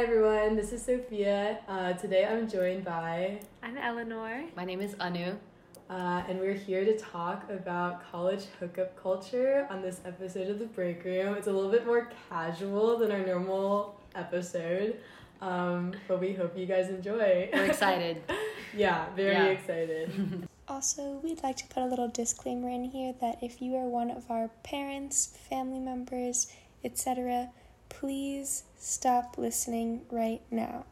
Hi 0.00 0.06
everyone, 0.06 0.56
this 0.56 0.72
is 0.72 0.82
Sophia. 0.82 1.58
Uh, 1.68 1.92
today 1.92 2.24
I'm 2.24 2.48
joined 2.48 2.86
by, 2.86 3.38
I'm 3.62 3.76
Eleanor. 3.76 4.44
My 4.56 4.64
name 4.64 4.80
is 4.80 4.96
Anu. 4.98 5.34
uh, 5.90 6.22
and 6.26 6.40
we're 6.40 6.54
here 6.54 6.86
to 6.86 6.96
talk 6.98 7.44
about 7.50 8.10
college 8.10 8.46
hookup 8.58 8.96
culture 8.96 9.66
on 9.68 9.82
this 9.82 10.00
episode 10.06 10.48
of 10.48 10.58
the 10.58 10.64
Break 10.64 11.04
Room. 11.04 11.34
It's 11.34 11.48
a 11.48 11.52
little 11.52 11.70
bit 11.70 11.84
more 11.84 12.08
casual 12.30 12.96
than 12.96 13.12
our 13.12 13.18
normal 13.26 14.00
episode, 14.14 14.96
um, 15.42 15.92
but 16.08 16.18
we 16.18 16.32
hope 16.32 16.56
you 16.56 16.64
guys 16.64 16.88
enjoy. 16.88 17.50
We're 17.52 17.66
excited. 17.66 18.22
yeah, 18.74 19.04
very 19.14 19.32
Yeah. 19.32 19.46
excited. 19.48 20.48
Also, 20.66 21.20
we'd 21.22 21.42
like 21.42 21.58
to 21.58 21.66
put 21.66 21.82
a 21.82 21.86
little 21.86 22.08
disclaimer 22.08 22.70
in 22.70 22.84
here 22.84 23.12
that 23.20 23.36
if 23.42 23.60
you 23.60 23.74
are 23.74 23.86
one 23.86 24.10
of 24.10 24.30
our 24.30 24.48
parents, 24.62 25.36
family 25.50 25.78
members, 25.80 26.50
etc., 26.84 27.50
please 27.90 28.62
stop 28.80 29.36
listening 29.38 30.00
right 30.10 30.40
now. 30.50 30.86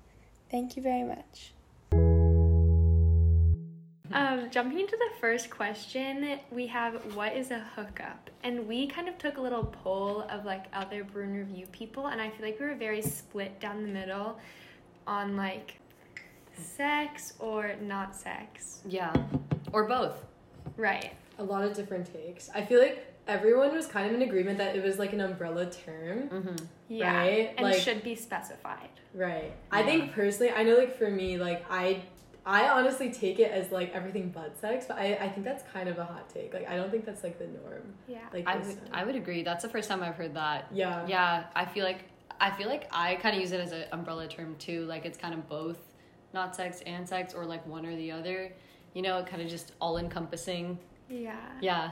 Thank 0.51 0.77
you 0.77 0.83
very 0.83 1.03
much. 1.03 1.53
Um, 4.11 4.49
jumping 4.51 4.81
into 4.81 4.97
the 4.97 5.11
first 5.21 5.51
question, 5.51 6.39
we 6.51 6.67
have 6.69 7.15
what 7.15 7.35
is 7.37 7.51
a 7.51 7.59
hookup? 7.77 8.31
And 8.43 8.67
we 8.67 8.87
kind 8.87 9.09
of 9.09 9.19
took 9.19 9.37
a 9.37 9.41
little 9.41 9.65
poll 9.65 10.23
of 10.31 10.45
like 10.45 10.65
other 10.73 11.05
Bruin 11.05 11.35
Review 11.35 11.67
people, 11.73 12.07
and 12.07 12.21
I 12.21 12.31
feel 12.31 12.47
like 12.47 12.59
we 12.61 12.67
were 12.67 12.75
very 12.75 13.03
split 13.03 13.61
down 13.61 13.83
the 13.83 13.89
middle 13.89 14.39
on 15.07 15.37
like 15.37 15.79
sex 16.57 17.35
or 17.39 17.75
not 17.81 18.15
sex. 18.17 18.81
yeah. 18.87 19.13
Or 19.73 19.85
both. 19.85 20.25
Right. 20.77 21.13
a 21.39 21.45
lot 21.45 21.65
of 21.65 21.75
different 21.75 22.11
takes. 22.13 22.49
I 22.55 22.65
feel 22.65 22.81
like 22.81 23.08
everyone 23.29 23.75
was 23.75 23.87
kind 23.87 24.09
of 24.09 24.15
in 24.15 24.23
agreement 24.23 24.59
that 24.59 24.75
it 24.75 24.83
was 24.83 24.99
like 24.99 25.13
an 25.13 25.21
umbrella 25.21 25.67
term. 25.71 26.29
Mm-hmm. 26.29 26.57
Yeah. 26.89 27.17
Right, 27.17 27.55
And 27.57 27.67
like- 27.67 27.81
should 27.81 28.03
be 28.03 28.15
specified. 28.15 28.89
Right. 29.15 29.53
I 29.71 29.83
think 29.83 30.13
personally, 30.13 30.53
I 30.53 30.63
know 30.65 30.77
like 30.77 30.97
for 30.97 31.11
me, 31.11 31.39
like 31.39 31.65
I 31.71 32.03
I 32.47 32.69
honestly 32.69 33.11
take 33.13 33.39
it 33.41 33.51
as 33.51 33.71
like 33.71 33.93
everything 33.95 34.31
but 34.35 34.59
sex, 34.59 34.87
but 34.89 34.97
I, 34.97 35.15
I 35.21 35.29
think 35.29 35.45
that's 35.45 35.63
kind 35.71 35.89
of 35.89 35.99
a 35.99 36.05
hot 36.05 36.31
take. 36.31 36.55
Like 36.55 36.69
I 36.69 36.77
don't 36.77 36.91
think 36.91 37.05
that's 37.05 37.23
like 37.23 37.39
the 37.39 37.47
norm. 37.47 37.83
Yeah. 38.07 38.19
Like 38.33 38.47
I 38.49 38.57
would 38.57 38.65
time. 38.65 38.79
I 38.93 39.05
would 39.05 39.17
agree. 39.17 39.43
That's 39.43 39.63
the 39.63 39.69
first 39.69 39.89
time 39.89 40.03
I've 40.03 40.15
heard 40.15 40.35
that. 40.35 40.67
Yeah. 40.73 41.07
Yeah. 41.07 41.45
I 41.55 41.65
feel 41.67 41.85
like 41.85 42.05
I 42.41 42.51
feel 42.51 42.69
like 42.69 42.89
I 42.93 43.17
kind 43.17 43.35
of 43.35 43.41
use 43.43 43.53
it 43.53 43.61
as 43.61 43.73
an 43.73 43.85
umbrella 43.93 44.29
term 44.29 44.57
too. 44.59 44.85
Like 44.87 45.05
it's 45.05 45.19
kind 45.19 45.35
of 45.35 45.47
both 45.49 45.79
not 46.33 46.55
sex 46.57 46.83
and 46.87 47.07
sex 47.09 47.35
or 47.35 47.45
like 47.45 47.67
one 47.67 47.85
or 47.85 47.95
the 47.97 48.11
other. 48.13 48.53
You 48.95 49.03
know, 49.03 49.23
kind 49.25 49.43
of 49.43 49.49
just 49.49 49.73
all 49.81 49.99
encompassing. 49.99 50.79
yeah. 51.11 51.37
Yeah. 51.61 51.91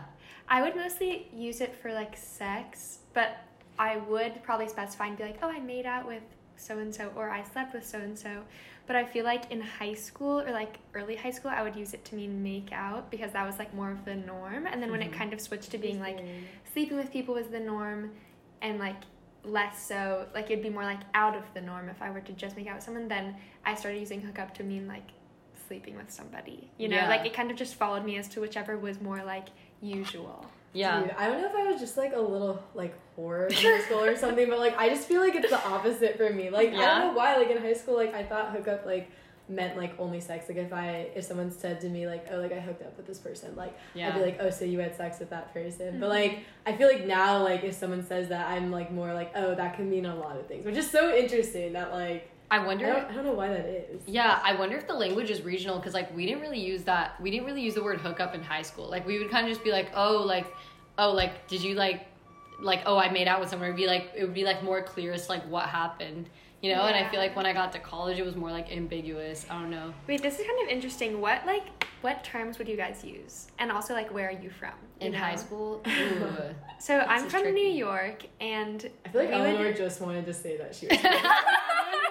I 0.48 0.62
would 0.62 0.76
mostly 0.76 1.28
use 1.34 1.60
it 1.60 1.74
for 1.74 1.92
like 1.92 2.16
sex, 2.16 2.98
but 3.14 3.38
I 3.78 3.98
would 3.98 4.42
probably 4.42 4.68
specify 4.68 5.06
and 5.06 5.16
be 5.16 5.24
like, 5.24 5.38
oh, 5.42 5.48
I 5.48 5.60
made 5.60 5.86
out 5.86 6.06
with 6.06 6.22
so 6.56 6.78
and 6.78 6.94
so, 6.94 7.12
or 7.16 7.30
I 7.30 7.42
slept 7.42 7.74
with 7.74 7.86
so 7.86 7.98
and 7.98 8.18
so. 8.18 8.42
But 8.86 8.96
I 8.96 9.04
feel 9.04 9.24
like 9.24 9.50
in 9.50 9.60
high 9.60 9.94
school 9.94 10.40
or 10.40 10.52
like 10.52 10.78
early 10.94 11.16
high 11.16 11.32
school, 11.32 11.50
I 11.50 11.62
would 11.62 11.74
use 11.74 11.92
it 11.92 12.04
to 12.06 12.14
mean 12.14 12.42
make 12.42 12.72
out 12.72 13.10
because 13.10 13.32
that 13.32 13.44
was 13.44 13.58
like 13.58 13.74
more 13.74 13.90
of 13.90 14.04
the 14.04 14.14
norm. 14.14 14.66
And 14.66 14.80
then 14.80 14.90
when 14.90 15.02
it 15.02 15.10
mm-hmm. 15.10 15.18
kind 15.18 15.32
of 15.32 15.40
switched 15.40 15.72
to 15.72 15.78
being 15.78 16.00
like 16.00 16.20
sleeping 16.72 16.96
with 16.96 17.10
people 17.12 17.34
was 17.34 17.48
the 17.48 17.60
norm 17.60 18.12
and 18.62 18.78
like 18.78 19.02
less 19.42 19.86
so, 19.86 20.26
like 20.34 20.50
it'd 20.50 20.62
be 20.62 20.70
more 20.70 20.84
like 20.84 21.00
out 21.14 21.34
of 21.36 21.42
the 21.54 21.60
norm 21.60 21.88
if 21.88 22.00
I 22.00 22.10
were 22.10 22.20
to 22.20 22.32
just 22.32 22.56
make 22.56 22.68
out 22.68 22.76
with 22.76 22.84
someone, 22.84 23.08
then 23.08 23.34
I 23.64 23.74
started 23.74 23.98
using 23.98 24.20
hookup 24.20 24.54
to 24.54 24.62
mean 24.62 24.86
like 24.86 25.10
sleeping 25.66 25.96
with 25.96 26.10
somebody. 26.10 26.70
You 26.78 26.88
know, 26.88 26.96
Yeah. 26.96 27.08
like 27.08 27.26
it 27.26 27.34
kind 27.34 27.50
of 27.50 27.56
just 27.56 27.74
followed 27.74 28.04
me 28.04 28.18
as 28.18 28.28
to 28.28 28.40
whichever 28.40 28.78
was 28.78 29.00
more 29.00 29.22
like 29.24 29.48
usual. 29.82 30.46
Yeah. 30.72 31.00
Dude, 31.00 31.14
I 31.16 31.28
don't 31.28 31.40
know 31.40 31.48
if 31.48 31.54
I 31.54 31.70
was 31.70 31.80
just 31.80 31.96
like 31.96 32.12
a 32.14 32.20
little 32.20 32.62
like 32.74 32.94
whore 33.16 33.48
in 33.48 33.54
high 33.56 33.80
school 33.82 34.02
or 34.04 34.16
something, 34.16 34.48
but 34.48 34.58
like 34.58 34.76
I 34.78 34.88
just 34.88 35.08
feel 35.08 35.20
like 35.20 35.34
it's 35.34 35.48
the 35.50 35.64
opposite 35.66 36.16
for 36.16 36.30
me. 36.30 36.50
Like 36.50 36.68
I 36.74 36.84
don't 36.84 37.00
know 37.00 37.12
why. 37.12 37.36
Like 37.36 37.50
in 37.50 37.58
high 37.58 37.72
school, 37.72 37.94
like 37.96 38.14
I 38.14 38.22
thought 38.22 38.52
hookup 38.52 38.84
like 38.84 39.10
meant 39.48 39.76
like 39.76 39.94
only 39.98 40.20
sex. 40.20 40.48
Like 40.48 40.58
if 40.58 40.72
I 40.72 41.08
if 41.14 41.24
someone 41.24 41.50
said 41.50 41.80
to 41.82 41.88
me 41.88 42.06
like 42.06 42.26
oh 42.30 42.36
like 42.36 42.52
I 42.52 42.60
hooked 42.60 42.82
up 42.82 42.94
with 42.98 43.06
this 43.06 43.18
person, 43.18 43.56
like 43.56 43.74
I'd 43.96 44.14
be 44.14 44.20
like 44.20 44.36
oh 44.40 44.50
so 44.50 44.64
you 44.66 44.80
had 44.80 44.94
sex 44.96 45.18
with 45.18 45.30
that 45.30 45.54
person. 45.54 45.98
But 46.00 46.06
Mhm. 46.06 46.10
like 46.10 46.38
I 46.66 46.76
feel 46.76 46.88
like 46.88 47.06
now 47.06 47.42
like 47.42 47.64
if 47.64 47.74
someone 47.74 48.04
says 48.04 48.28
that, 48.28 48.50
I'm 48.50 48.70
like 48.70 48.90
more 48.92 49.14
like 49.14 49.32
oh 49.34 49.54
that 49.54 49.76
can 49.76 49.88
mean 49.88 50.04
a 50.04 50.14
lot 50.14 50.36
of 50.36 50.46
things, 50.46 50.66
which 50.66 50.76
is 50.76 50.90
so 50.90 51.14
interesting 51.14 51.72
that 51.72 51.90
like 51.92 52.30
I 52.50 52.58
I 52.58 52.66
wonder 52.66 52.86
don't, 52.86 53.04
I 53.10 53.14
don't 53.14 53.24
know 53.24 53.32
why 53.32 53.48
that 53.48 53.66
is. 53.66 54.02
Yeah, 54.06 54.40
I 54.42 54.54
wonder 54.54 54.76
if 54.76 54.86
the 54.86 54.94
language 54.94 55.30
is 55.30 55.42
regional 55.42 55.78
because 55.78 55.94
like 55.94 56.14
we 56.14 56.26
didn't 56.26 56.40
really 56.42 56.60
use 56.60 56.84
that. 56.84 57.20
We 57.20 57.30
didn't 57.30 57.46
really 57.46 57.62
use 57.62 57.74
the 57.74 57.82
word 57.82 58.00
hookup 58.00 58.34
in 58.34 58.42
high 58.42 58.62
school. 58.62 58.88
Like 58.88 59.06
we 59.06 59.18
would 59.18 59.30
kind 59.30 59.46
of 59.46 59.50
just 59.52 59.64
be 59.64 59.72
like, 59.72 59.90
oh, 59.94 60.18
like, 60.24 60.46
oh, 60.98 61.10
like, 61.12 61.48
did 61.48 61.62
you 61.62 61.74
like, 61.74 62.06
like, 62.60 62.82
oh, 62.86 62.96
I 62.98 63.10
made 63.10 63.26
out 63.28 63.40
with 63.40 63.50
someone. 63.50 63.68
It'd 63.68 63.76
be 63.76 63.86
like 63.86 64.12
it 64.16 64.22
would 64.24 64.34
be 64.34 64.44
like 64.44 64.62
more 64.62 64.80
clear 64.82 65.12
as 65.12 65.28
like 65.28 65.42
what 65.48 65.68
happened, 65.68 66.30
you 66.62 66.72
know. 66.74 66.82
And 66.86 66.94
I 66.96 67.08
feel 67.10 67.20
like 67.20 67.34
when 67.34 67.46
I 67.46 67.52
got 67.52 67.72
to 67.72 67.78
college, 67.80 68.18
it 68.18 68.24
was 68.24 68.36
more 68.36 68.50
like 68.52 68.70
ambiguous. 68.70 69.44
I 69.50 69.54
don't 69.60 69.70
know. 69.70 69.92
Wait, 70.06 70.22
this 70.22 70.38
is 70.38 70.46
kind 70.46 70.62
of 70.62 70.68
interesting. 70.68 71.20
What 71.20 71.44
like 71.46 71.64
what 72.02 72.22
terms 72.22 72.58
would 72.58 72.68
you 72.68 72.76
guys 72.76 73.02
use? 73.04 73.48
And 73.58 73.72
also 73.72 73.92
like 73.92 74.12
where 74.14 74.28
are 74.28 74.32
you 74.40 74.50
from? 74.50 74.70
you 75.00 75.08
In 75.08 75.12
know? 75.12 75.18
high 75.18 75.34
school, 75.34 75.82
ooh. 75.88 76.28
So 76.78 76.98
I'm 77.00 77.28
from 77.28 77.42
tricky. 77.42 77.52
New 77.62 77.68
York 77.74 78.24
and 78.40 78.88
I 79.04 79.08
feel 79.08 79.20
like 79.22 79.30
we 79.30 79.36
would- 79.36 79.46
Eleanor 79.48 79.72
just 79.74 80.00
wanted 80.00 80.24
to 80.26 80.32
say 80.32 80.56
that 80.58 80.74
she 80.74 80.86
was. 80.86 80.96
I'm 81.04 81.12
not 81.12 81.22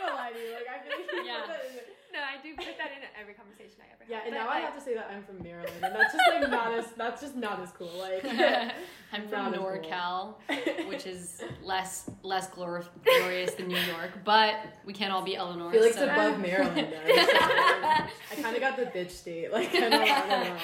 gonna 0.01 0.15
lie 0.15 0.31
to 0.31 0.39
you. 0.39 0.53
Like 0.53 0.67
I 0.69 0.87
feel 0.87 0.97
like 0.97 1.11
you 1.24 1.24
Yeah. 1.35 1.41
put 1.41 1.47
that 1.55 1.65
in 1.69 1.75
there. 1.75 1.83
No, 2.13 2.21
I 2.21 2.41
do 2.41 2.55
put 2.55 2.77
that 2.77 2.91
in 2.95 3.03
every 3.19 3.33
conversation 3.33 3.75
I 3.81 3.91
ever 3.93 4.03
have. 4.03 4.09
Yeah, 4.09 4.21
and 4.23 4.31
But, 4.33 4.39
now 4.43 4.47
I 4.49 4.59
have 4.61 4.73
to 4.75 4.81
say 4.81 4.93
that 4.95 5.11
I'm 5.11 5.21
from 5.23 5.43
Maryland, 5.43 5.73
and 5.83 5.93
that's 5.93 6.13
just 6.13 6.23
like 6.31 6.49
not 6.49 6.73
as 6.73 6.85
that's 6.95 7.21
just 7.21 7.35
not 7.35 7.59
as 7.61 7.71
cool. 7.71 7.91
Like 7.99 8.23
I'm 9.11 9.27
from 9.27 9.51
Not 9.51 9.53
as 9.53 9.59
cool. 9.59 9.67
NorCal, 9.67 10.87
which 10.87 11.05
is 11.07 11.43
less 11.61 12.09
less 12.23 12.49
glor- 12.49 12.87
glorious 13.03 13.53
than 13.55 13.67
New 13.67 13.75
York, 13.77 14.11
but 14.23 14.55
we 14.85 14.93
can't 14.93 15.11
all 15.11 15.23
be 15.23 15.35
Eleanor. 15.35 15.69
I 15.69 15.73
feel 15.73 15.91
so- 15.93 16.05
above 16.05 16.39
Maryland. 16.39 16.87
Though, 16.93 17.15
so, 17.15 17.21
I 17.33 18.09
kind 18.41 18.55
of 18.55 18.61
got 18.61 18.77
the 18.77 18.85
bitch 18.85 19.11
state. 19.11 19.51
Like 19.51 19.75
I 19.75 19.79
don't, 19.89 19.93
I 19.93 20.19
don't 20.29 20.29
know. 20.55 20.57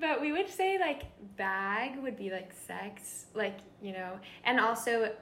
But 0.00 0.20
we 0.20 0.32
would 0.32 0.48
say 0.50 0.76
like 0.78 1.04
bag 1.36 1.98
would 2.02 2.16
be 2.16 2.30
like 2.30 2.50
sex, 2.66 3.26
like, 3.34 3.58
you 3.80 3.92
know, 3.92 4.18
and 4.44 4.58
also 4.58 5.12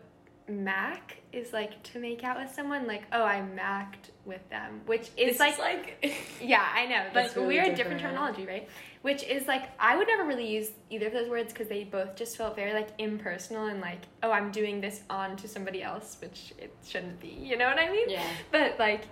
mac 0.49 1.17
is 1.33 1.53
like 1.53 1.83
to 1.83 1.99
make 1.99 2.23
out 2.23 2.39
with 2.39 2.55
someone, 2.55 2.87
like, 2.87 3.05
oh, 3.13 3.23
I 3.25 3.41
macked 3.43 4.11
with 4.25 4.47
them, 4.51 4.83
which 4.87 5.11
is 5.17 5.31
It's 5.33 5.39
like, 5.41 5.59
like 5.59 6.15
yeah, 6.43 6.67
I 6.75 6.87
know, 6.87 7.03
like 7.15 7.35
really 7.35 7.47
we're 7.49 7.55
different. 7.63 7.77
different 7.77 8.01
terminology, 8.01 8.47
right? 8.47 8.69
Which 9.03 9.23
is 9.25 9.47
like, 9.47 9.71
I 9.79 9.97
would 9.97 10.07
never 10.07 10.25
really 10.25 10.47
use 10.47 10.71
either 10.91 11.07
of 11.09 11.13
those 11.13 11.29
words 11.29 11.53
because 11.53 11.69
they 11.69 11.85
both 11.85 12.15
just 12.17 12.37
felt 12.37 12.57
very 12.57 12.73
like 12.73 12.89
impersonal 12.99 13.67
and 13.67 13.81
like, 13.81 14.01
oh, 14.23 14.31
I'm 14.31 14.51
doing 14.51 14.81
this 14.81 15.03
on 15.11 15.37
to 15.37 15.49
somebody 15.49 15.83
else, 15.83 16.17
which 16.21 16.53
it 16.59 16.75
shouldn't 16.87 17.21
be, 17.21 17.29
you 17.29 17.57
know 17.57 17.67
what 17.67 17.79
I 17.79 17.91
mean? 17.91 18.09
Yeah. 18.11 18.27
But 18.51 18.79
like, 18.79 19.05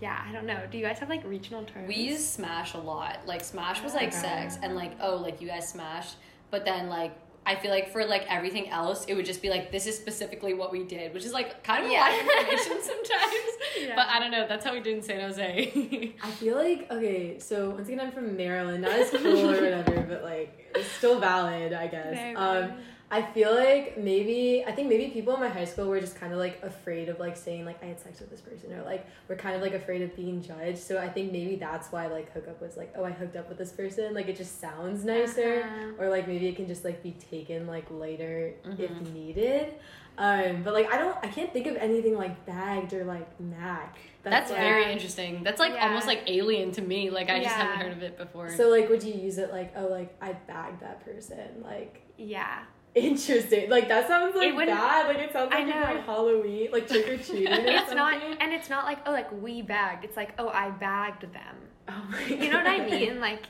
yeah, 0.00 0.22
I 0.28 0.32
don't 0.32 0.44
know. 0.46 0.60
Do 0.70 0.76
you 0.76 0.84
guys 0.84 0.98
have 0.98 1.08
like 1.08 1.24
regional 1.24 1.64
terms? 1.64 1.88
We 1.88 1.94
use 1.94 2.26
smash 2.26 2.74
a 2.74 2.78
lot. 2.78 3.20
Like 3.26 3.42
smash 3.42 3.82
was 3.82 3.94
like 3.94 4.08
Okay. 4.08 4.18
sex 4.18 4.58
and 4.62 4.74
like 4.74 4.92
oh 5.00 5.16
like 5.16 5.40
you 5.40 5.48
guys 5.48 5.68
smashed, 5.68 6.16
but 6.50 6.64
then 6.66 6.88
like 6.90 7.14
I 7.46 7.54
feel 7.54 7.70
like 7.70 7.90
for 7.92 8.04
like 8.04 8.26
everything 8.28 8.68
else 8.70 9.04
it 9.06 9.14
would 9.14 9.24
just 9.24 9.40
be 9.40 9.48
like 9.50 9.70
this 9.70 9.86
is 9.86 9.96
specifically 9.96 10.52
what 10.52 10.72
we 10.72 10.82
did, 10.84 11.14
which 11.14 11.24
is 11.24 11.32
like 11.32 11.62
kind 11.62 11.84
of 11.84 11.90
a 11.90 11.94
lot 11.94 12.12
of 12.12 12.20
information 12.20 12.78
sometimes. 12.82 13.50
Yeah. 13.80 13.94
But 13.94 14.08
I 14.08 14.18
don't 14.18 14.30
know. 14.32 14.46
That's 14.48 14.64
how 14.64 14.72
we 14.72 14.80
did 14.80 14.96
in 14.96 15.02
San 15.02 15.20
Jose. 15.20 16.12
I 16.22 16.30
feel 16.32 16.56
like 16.56 16.90
okay. 16.90 17.38
So 17.38 17.70
once 17.70 17.88
again, 17.88 18.00
I'm 18.00 18.10
from 18.12 18.36
Maryland. 18.36 18.82
Not 18.82 18.92
as 18.92 19.10
cool 19.10 19.50
or 19.50 19.54
whatever, 19.60 20.00
but 20.08 20.24
like 20.24 20.70
it's 20.74 20.90
still 20.92 21.20
valid, 21.20 21.72
I 21.72 21.86
guess. 21.86 22.14
Very 22.14 22.34
Um, 22.34 22.54
valid. 22.68 22.74
I 23.08 23.22
feel 23.22 23.54
like 23.54 23.96
maybe 23.98 24.64
I 24.66 24.72
think 24.72 24.88
maybe 24.88 25.08
people 25.10 25.32
in 25.34 25.40
my 25.40 25.48
high 25.48 25.64
school 25.64 25.86
were 25.86 26.00
just 26.00 26.16
kind 26.18 26.32
of 26.32 26.40
like 26.40 26.60
afraid 26.64 27.08
of 27.08 27.20
like 27.20 27.36
saying 27.36 27.64
like 27.64 27.80
I 27.80 27.86
had 27.86 28.00
sex 28.00 28.18
with 28.18 28.30
this 28.30 28.40
person 28.40 28.72
or 28.72 28.82
like 28.82 29.06
we're 29.28 29.36
kind 29.36 29.54
of 29.54 29.62
like 29.62 29.74
afraid 29.74 30.02
of 30.02 30.16
being 30.16 30.42
judged. 30.42 30.78
So 30.78 30.98
I 30.98 31.08
think 31.08 31.30
maybe 31.30 31.54
that's 31.54 31.92
why 31.92 32.08
like 32.08 32.32
hookup 32.32 32.60
was 32.60 32.76
like 32.76 32.92
oh 32.96 33.04
I 33.04 33.12
hooked 33.12 33.36
up 33.36 33.48
with 33.48 33.58
this 33.58 33.70
person. 33.70 34.12
Like 34.12 34.26
it 34.26 34.36
just 34.36 34.60
sounds 34.60 35.04
nicer, 35.04 35.62
Uh-huh. 35.62 36.02
or 36.02 36.08
like 36.08 36.26
maybe 36.26 36.48
it 36.48 36.56
can 36.56 36.66
just 36.66 36.84
like 36.84 37.00
be 37.02 37.12
taken 37.30 37.68
like 37.68 37.86
later 37.90 38.54
if 38.64 38.90
Mhm. 38.90 39.12
needed. 39.12 39.74
Um, 40.18 40.62
but 40.64 40.72
like 40.74 40.92
I 40.92 40.98
don't 40.98 41.16
I 41.22 41.28
can't 41.28 41.52
think 41.52 41.68
of 41.68 41.76
anything 41.76 42.16
like 42.16 42.44
bagged 42.44 42.92
or 42.92 43.04
like 43.04 43.38
mac. 43.38 43.98
That's 44.24 44.50
like- 44.50 44.58
very 44.58 44.90
interesting. 44.90 45.44
That's 45.44 45.60
like 45.60 45.74
Yeah. 45.74 45.86
almost 45.86 46.08
like 46.08 46.22
alien 46.26 46.72
to 46.72 46.82
me. 46.82 47.10
Like 47.10 47.30
I 47.30 47.38
just 47.40 47.54
haven't 47.54 47.80
heard 47.86 47.92
of 47.92 48.02
it 48.02 48.18
before. 48.18 48.48
So 48.50 48.68
like, 48.68 48.88
would 48.88 49.04
you 49.04 49.14
use 49.14 49.38
it 49.38 49.52
like, 49.52 49.74
oh, 49.76 49.86
like 49.86 50.12
I 50.20 50.32
bagged 50.32 50.80
that 50.80 51.04
person? 51.04 51.62
Like, 51.62 52.02
yeah. 52.16 52.62
Interesting. 52.96 53.70
Like 53.70 53.88
that 53.88 54.08
sounds 54.08 54.34
like 54.34 54.54
It 54.54 54.56
bad. 54.56 55.06
Like 55.06 55.18
it 55.18 55.32
sounds 55.32 55.50
like 55.52 55.66
you're 55.66 55.82
going 55.82 56.02
Halloween, 56.02 56.68
like 56.72 56.88
trick 56.88 57.08
or 57.08 57.18
treating. 57.18 57.46
It's 57.52 57.92
not, 57.94 58.20
and 58.40 58.52
it's 58.52 58.70
not 58.70 58.84
like 58.84 58.98
oh, 59.06 59.12
like 59.12 59.30
we 59.40 59.62
bagged. 59.62 60.04
It's 60.04 60.16
like 60.16 60.34
oh, 60.38 60.48
I 60.48 60.70
bagged 60.70 61.22
them. 61.32 61.56
Oh 61.88 62.04
my 62.10 62.22
You 62.24 62.50
know 62.50 62.58
what 62.58 62.66
I 62.66 62.84
mean? 62.84 63.20
Like 63.20 63.42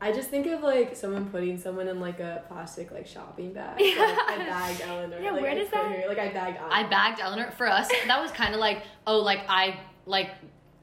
I 0.00 0.10
just 0.10 0.30
think 0.30 0.46
of 0.48 0.62
like 0.62 0.96
someone 0.96 1.30
putting 1.30 1.58
someone 1.58 1.86
in 1.86 2.00
like 2.00 2.18
a 2.18 2.42
plastic 2.48 2.90
like 2.90 3.06
shopping 3.06 3.52
bag. 3.52 3.80
Yeah. 3.80 4.00
Like, 4.00 4.18
I 4.18 4.36
bagged 4.48 4.80
Eleanor. 4.82 5.20
Yeah, 5.20 5.30
like, 5.30 5.42
where 5.42 5.50
I 5.52 5.54
does 5.54 5.70
that- 5.70 5.92
Her, 5.92 6.08
like 6.08 6.18
I 6.18 6.28
bagged. 6.32 6.58
I 6.60 6.82
bagged 6.82 7.20
Eleanor 7.20 7.52
for 7.52 7.68
us. 7.68 7.88
That 8.08 8.20
was 8.20 8.32
kind 8.32 8.52
of 8.52 8.60
like 8.60 8.82
oh 9.06 9.18
like 9.20 9.40
I 9.48 9.78
like 10.06 10.30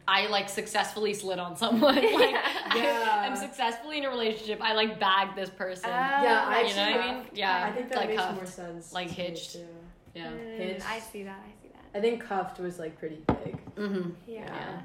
I 0.10 0.28
like 0.28 0.50
successfully 0.50 1.14
slid 1.14 1.40
on 1.40 1.56
someone. 1.56 1.96
Like 2.20 2.36
Yeah. 2.76 3.22
I, 3.22 3.28
am 3.28 3.36
successfully 3.36 4.00
in 4.00 4.06
a 4.06 4.10
relationship. 4.10 4.60
I 4.62 4.74
like 4.74 5.00
bagged 5.00 5.36
this 5.36 5.50
person. 5.50 5.90
Oh, 5.90 5.94
Yeah, 5.94 6.46
I 6.48 6.62
you 6.62 6.76
know 6.76 6.92
what 6.92 7.02
I 7.02 7.14
mean? 7.16 7.26
Yeah, 7.34 7.66
I 7.68 7.72
think 7.72 7.90
that 7.90 7.98
like 7.98 8.10
makes 8.10 8.22
cuffed. 8.22 8.36
more 8.36 8.46
sense. 8.46 8.94
Like 8.94 9.08
to 9.10 9.18
me, 9.18 9.24
hitched. 9.24 9.54
too. 9.54 9.68
yeah. 10.16 10.32
mm, 10.32 10.58
Hitched. 10.58 10.90
I 10.90 11.00
see 11.00 11.24
that. 11.24 11.40
I 11.46 11.52
see 11.62 11.70
that. 11.74 11.98
I 11.98 12.02
think 12.02 12.24
cuffed 12.24 12.60
was 12.60 12.80
like 12.80 12.98
pretty 12.98 13.22
big. 13.28 13.76
Mm-hmm. 13.76 14.10
Yeah. 14.28 14.82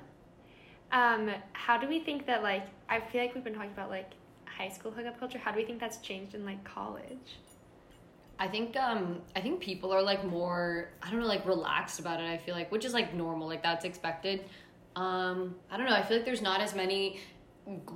Um, 0.92 1.30
how 1.52 1.78
do 1.78 1.88
we 1.88 2.00
think 2.00 2.26
that 2.26 2.42
like 2.42 2.66
I 2.88 3.00
feel 3.00 3.22
like 3.22 3.34
we've 3.34 3.44
been 3.44 3.54
talking 3.54 3.72
about 3.72 3.90
like 3.90 4.10
high 4.44 4.68
school 4.68 4.90
hookup 4.92 5.18
culture. 5.18 5.38
How 5.38 5.50
do 5.52 5.58
we 5.58 5.64
think 5.64 5.80
that's 5.80 5.98
changed 5.98 6.34
in 6.34 6.44
like 6.44 6.62
college? 6.64 7.38
I 8.38 8.48
think 8.48 8.76
um 8.76 9.20
I 9.36 9.40
think 9.40 9.60
people 9.60 9.92
are 9.92 10.02
like 10.02 10.24
more 10.24 10.90
I 11.02 11.10
don't 11.10 11.20
know 11.20 11.26
like 11.26 11.46
relaxed 11.46 12.00
about 12.00 12.20
it. 12.20 12.28
I 12.28 12.36
feel 12.38 12.54
like 12.54 12.70
which 12.72 12.84
is 12.84 12.92
like 12.92 13.14
normal, 13.14 13.46
like 13.48 13.62
that's 13.62 13.84
expected. 13.84 14.44
Um 14.96 15.54
I 15.70 15.76
don't 15.76 15.86
know. 15.86 15.94
I 15.94 16.02
feel 16.02 16.16
like 16.18 16.26
there's 16.26 16.42
not 16.42 16.60
as 16.60 16.74
many 16.74 17.20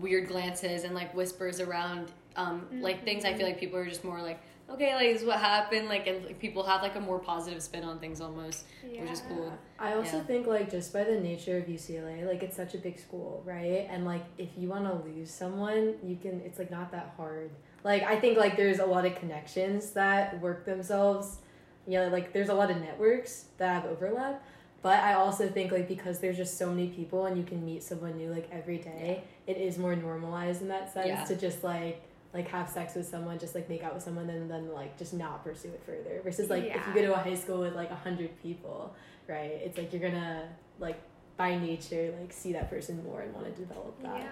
weird 0.00 0.28
glances 0.28 0.84
and 0.84 0.94
like 0.94 1.14
whispers 1.14 1.60
around 1.60 2.10
um 2.36 2.66
like 2.80 3.04
things. 3.04 3.24
I 3.24 3.34
feel 3.34 3.46
like 3.46 3.58
people 3.60 3.78
are 3.78 3.86
just 3.88 4.04
more 4.04 4.20
like 4.22 4.40
okay, 4.70 4.94
like 4.94 5.12
this 5.12 5.22
is 5.22 5.26
what 5.26 5.38
happened. 5.38 5.88
Like 5.88 6.06
and 6.06 6.24
like, 6.26 6.38
people 6.38 6.62
have 6.64 6.82
like 6.82 6.96
a 6.96 7.00
more 7.00 7.18
positive 7.18 7.62
spin 7.62 7.84
on 7.84 7.98
things 7.98 8.20
almost, 8.20 8.64
which 8.82 9.10
is 9.10 9.22
cool. 9.28 9.52
I 9.78 9.94
also 9.94 10.18
Yeah. 10.18 10.24
think 10.24 10.46
like 10.46 10.70
just 10.70 10.92
by 10.92 11.04
the 11.04 11.18
nature 11.18 11.56
of 11.56 11.64
UCLA, 11.68 12.26
like 12.26 12.42
it's 12.42 12.56
such 12.56 12.74
a 12.74 12.78
big 12.78 12.98
school, 12.98 13.42
right? 13.46 13.86
And 13.90 14.04
like 14.04 14.24
if 14.36 14.50
you 14.58 14.68
want 14.68 14.84
to 14.84 15.08
lose 15.08 15.30
someone, 15.30 15.94
you 16.02 16.16
can. 16.16 16.40
It's 16.44 16.58
like 16.58 16.70
not 16.70 16.90
that 16.92 17.14
hard. 17.16 17.50
Like 17.84 18.02
I 18.02 18.18
think 18.20 18.36
like 18.36 18.56
there's 18.56 18.78
a 18.80 18.86
lot 18.86 19.06
of 19.06 19.14
connections 19.14 19.90
that 19.92 20.40
work 20.40 20.64
themselves. 20.64 21.38
You 21.86 22.00
know, 22.00 22.08
like 22.08 22.32
there's 22.34 22.50
a 22.50 22.54
lot 22.54 22.70
of 22.70 22.76
networks 22.78 23.46
that 23.56 23.72
have 23.82 23.90
overlap. 23.90 24.42
But 24.88 25.00
I 25.04 25.12
also 25.12 25.46
think 25.50 25.70
like 25.70 25.86
because 25.86 26.18
there's 26.18 26.38
just 26.38 26.56
so 26.56 26.70
many 26.70 26.88
people 26.88 27.26
and 27.26 27.36
you 27.36 27.44
can 27.44 27.62
meet 27.62 27.82
someone 27.82 28.16
new 28.16 28.30
like 28.30 28.48
every 28.50 28.78
day, 28.78 29.22
it 29.46 29.58
is 29.58 29.76
more 29.76 29.94
normalized 29.94 30.62
in 30.62 30.68
that 30.68 30.90
sense 30.90 31.08
Yeah. 31.08 31.24
to 31.24 31.36
just 31.36 31.62
like 31.62 32.00
like 32.32 32.48
have 32.48 32.70
sex 32.70 32.94
with 32.94 33.06
someone, 33.06 33.38
just 33.38 33.54
like 33.54 33.68
make 33.68 33.84
out 33.84 33.92
with 33.92 34.02
someone 34.02 34.30
and 34.30 34.50
then 34.50 34.72
like 34.72 34.96
just 34.96 35.12
not 35.12 35.44
pursue 35.44 35.68
it 35.68 35.82
further. 35.84 36.22
Versus 36.24 36.48
like 36.48 36.64
if 36.64 36.86
you 36.86 36.94
go 36.94 37.02
to 37.02 37.12
a 37.12 37.18
high 37.18 37.34
school 37.34 37.60
with 37.60 37.74
like 37.74 37.90
a 37.90 37.94
hundred 37.96 38.30
people, 38.42 38.94
right? 39.26 39.60
It's 39.62 39.76
like 39.76 39.92
you're 39.92 40.00
gonna 40.00 40.48
like 40.78 40.98
by 41.36 41.58
nature 41.58 42.14
like 42.18 42.32
see 42.32 42.54
that 42.54 42.70
person 42.70 43.04
more 43.04 43.20
and 43.20 43.34
want 43.34 43.44
to 43.44 43.52
develop 43.60 44.00
that. 44.02 44.16
Yeah. 44.16 44.30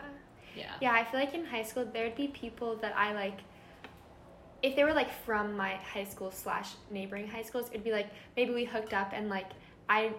Yeah. 0.56 0.72
Yeah, 0.80 0.92
I 0.92 1.04
feel 1.04 1.20
like 1.20 1.34
in 1.34 1.44
high 1.44 1.64
school 1.64 1.84
there'd 1.84 2.16
be 2.16 2.28
people 2.28 2.76
that 2.76 2.96
I 2.96 3.12
like. 3.12 3.40
If 4.62 4.74
they 4.74 4.84
were 4.84 4.94
like 4.94 5.12
from 5.26 5.54
my 5.54 5.74
high 5.74 6.04
school 6.04 6.30
slash 6.30 6.70
neighboring 6.90 7.28
high 7.28 7.42
schools, 7.42 7.68
it'd 7.72 7.84
be 7.84 7.92
like 7.92 8.08
maybe 8.38 8.54
we 8.54 8.64
hooked 8.64 8.94
up 8.94 9.10
and 9.12 9.28
like 9.28 9.50
I 9.86 10.12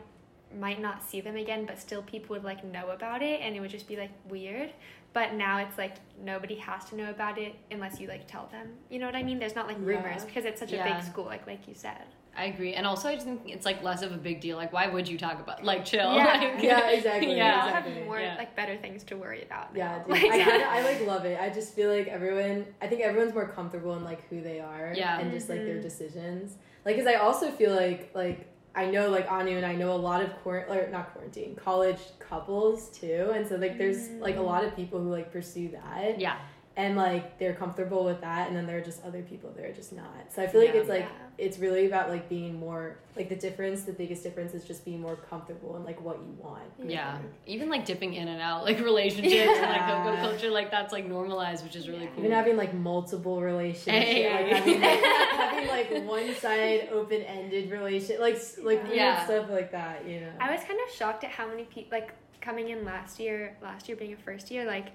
might 0.60 0.82
not 0.82 1.04
see 1.04 1.22
them 1.22 1.36
again, 1.36 1.66
but 1.66 1.80
still 1.80 2.02
people 2.04 2.36
would 2.36 2.44
like 2.44 2.64
know 2.64 2.90
about 2.92 3.22
it 3.22 3.42
and 3.42 3.56
it 3.56 3.60
would 3.60 3.72
just 3.72 3.88
be 3.88 3.96
like 3.98 4.12
weird. 4.30 4.72
But 5.14 5.34
now 5.34 5.58
it's 5.60 5.78
like 5.78 5.96
nobody 6.24 6.56
has 6.56 6.86
to 6.86 6.96
know 6.96 7.10
about 7.10 7.38
it 7.40 7.56
unless 7.72 8.00
you 8.00 8.08
like 8.08 8.28
tell 8.28 8.48
them. 8.52 8.68
You 8.90 9.00
know 9.00 9.06
what 9.08 9.16
I 9.16 9.24
mean? 9.24 9.40
There's 9.40 9.56
not 9.56 9.68
like 9.68 9.78
rumors 9.80 10.18
Yeah. 10.22 10.26
because 10.26 10.46
it's 10.46 10.60
such 10.60 10.74
a 10.74 10.84
big 10.84 11.02
school, 11.04 11.26
like 11.26 11.48
like 11.48 11.68
you 11.68 11.74
said. 11.74 12.04
I 12.40 12.46
agree. 12.46 12.76
And 12.76 12.86
also 12.86 13.08
I 13.10 13.16
just 13.16 13.26
think 13.26 13.42
it's 13.48 13.66
like 13.66 13.82
less 13.82 14.04
of 14.04 14.12
a 14.12 14.18
big 14.18 14.42
deal. 14.42 14.58
Like 14.58 14.72
why 14.72 14.86
would 14.88 15.08
you 15.08 15.18
talk 15.18 15.40
about 15.40 15.64
like 15.64 15.86
chill? 15.86 16.14
Yeah. 16.14 16.38
Like, 16.56 16.64
Yeah, 16.64 16.90
exactly. 16.92 17.28
We 17.30 17.34
all 17.34 17.38
Yeah. 17.40 17.70
have 17.70 17.86
exactly. 17.88 18.04
more 18.06 18.20
Yeah. 18.20 18.36
like 18.38 18.56
better 18.56 18.78
things 18.78 19.04
to 19.06 19.16
worry 19.16 19.42
about. 19.42 19.70
Yeah, 19.76 20.04
now. 20.08 20.14
dude. 20.16 20.24
Like, 20.30 20.42
I, 20.48 20.80
I 20.80 20.82
like 20.84 21.08
love 21.08 21.26
it. 21.26 21.40
I 21.42 21.50
just 21.50 21.74
feel 21.74 21.92
like 21.92 22.08
everyone. 22.08 22.66
I 22.82 22.86
think 22.88 23.02
everyone's 23.02 23.34
more 23.34 23.48
comfortable 23.48 23.96
in 23.96 24.04
like 24.04 24.28
who 24.30 24.42
they 24.42 24.60
are. 24.60 24.94
Yeah. 24.96 25.20
And 25.20 25.32
just 25.32 25.50
like 25.50 25.64
their 25.66 25.78
Mhm. 25.78 25.82
decisions. 25.82 26.58
Like, 26.86 26.96
cause 26.96 27.08
I 27.08 27.16
also 27.16 27.50
feel 27.50 27.76
like 27.76 28.12
like 28.14 28.48
I 28.78 28.86
know 28.86 29.10
like 29.10 29.30
Anu 29.30 29.58
and 29.58 29.66
I 29.66 29.74
know 29.74 29.92
a 29.94 29.98
lot 29.98 30.22
of 30.22 30.32
quar 30.44 30.68
or 30.70 30.88
not 30.92 31.12
quarantine 31.12 31.56
college 31.56 32.00
couples 32.20 32.90
too, 32.90 33.32
and 33.34 33.46
so 33.48 33.56
like 33.56 33.80
there's 33.80 34.10
like 34.22 34.36
a 34.36 34.40
mm. 34.40 34.46
lot 34.46 34.64
of 34.64 34.76
people 34.76 35.02
who 35.02 35.10
like 35.10 35.32
pursue 35.32 35.70
that. 35.70 36.20
Yeah. 36.20 36.38
And 36.78 36.96
like 36.96 37.38
they're 37.40 37.56
comfortable 37.56 38.06
with 38.06 38.22
that 38.22 38.48
and 38.48 38.56
then 38.56 38.66
there 38.68 38.78
are 38.78 38.82
just 38.82 39.04
other 39.04 39.22
people 39.24 39.52
that 39.56 39.66
are 39.66 39.74
just 39.74 39.92
not 39.92 40.14
so 40.30 40.42
i 40.44 40.48
feel 40.48 40.62
like 40.62 40.74
Yeah. 40.74 40.80
it's 40.80 40.90
like 40.90 41.02
Yeah. 41.02 41.46
it's 41.46 41.58
really 41.58 41.88
about 41.88 42.10
like 42.10 42.30
being 42.30 42.60
more 42.60 42.98
like 43.16 43.30
the 43.30 43.36
difference 43.36 43.82
the 43.82 43.92
biggest 43.94 44.22
difference 44.24 44.54
is 44.54 44.64
just 44.64 44.86
being 44.86 45.02
more 45.02 45.16
comfortable 45.16 45.76
in 45.76 45.84
like 45.84 46.00
what 46.02 46.18
you 46.20 46.32
want 46.40 46.62
Yeah. 46.86 47.18
Even 47.48 47.70
like 47.70 47.84
dipping 47.86 48.14
in 48.14 48.28
and 48.28 48.40
out, 48.42 48.64
like 48.64 48.80
relationships 48.80 49.34
and 49.34 49.62
like 49.62 49.78
Yeah. 49.78 50.04
hookup 50.04 50.20
culture, 50.30 50.52
like 50.52 50.70
that's 50.70 50.94
like 50.94 51.06
normalized, 51.08 51.64
which 51.64 51.76
is 51.76 51.88
really 51.90 52.04
Yeah. 52.04 52.10
cool. 52.12 52.20
even 52.26 52.32
having 52.32 52.58
like 52.58 52.74
multiple 52.76 53.42
relationships 53.42 54.06
Hey. 54.06 54.30
like 54.32 54.48
having 54.58 54.82
like 54.82 55.00
having 55.42 55.68
like 55.68 56.08
one 56.08 56.36
side 56.36 56.90
open-ended 56.92 57.72
relationship 57.72 58.20
like 58.20 58.36
s- 58.36 58.60
like 58.62 58.84
weird 58.84 58.96
Yeah. 58.98 59.26
stuff 59.26 59.50
like 59.50 59.72
that 59.72 60.06
you 60.08 60.20
know 60.22 60.32
I 60.40 60.52
was 60.52 60.62
kind 60.64 60.80
of 60.88 60.94
shocked 60.94 61.24
at 61.24 61.32
how 61.32 61.48
many 61.48 61.64
people 61.64 61.98
like 61.98 62.14
coming 62.40 62.70
in 62.70 62.86
last 62.86 63.20
year, 63.20 63.58
last 63.64 63.88
year 63.90 63.98
being 63.98 64.14
a 64.14 64.18
first 64.18 64.52
year, 64.52 64.64
like 64.66 64.90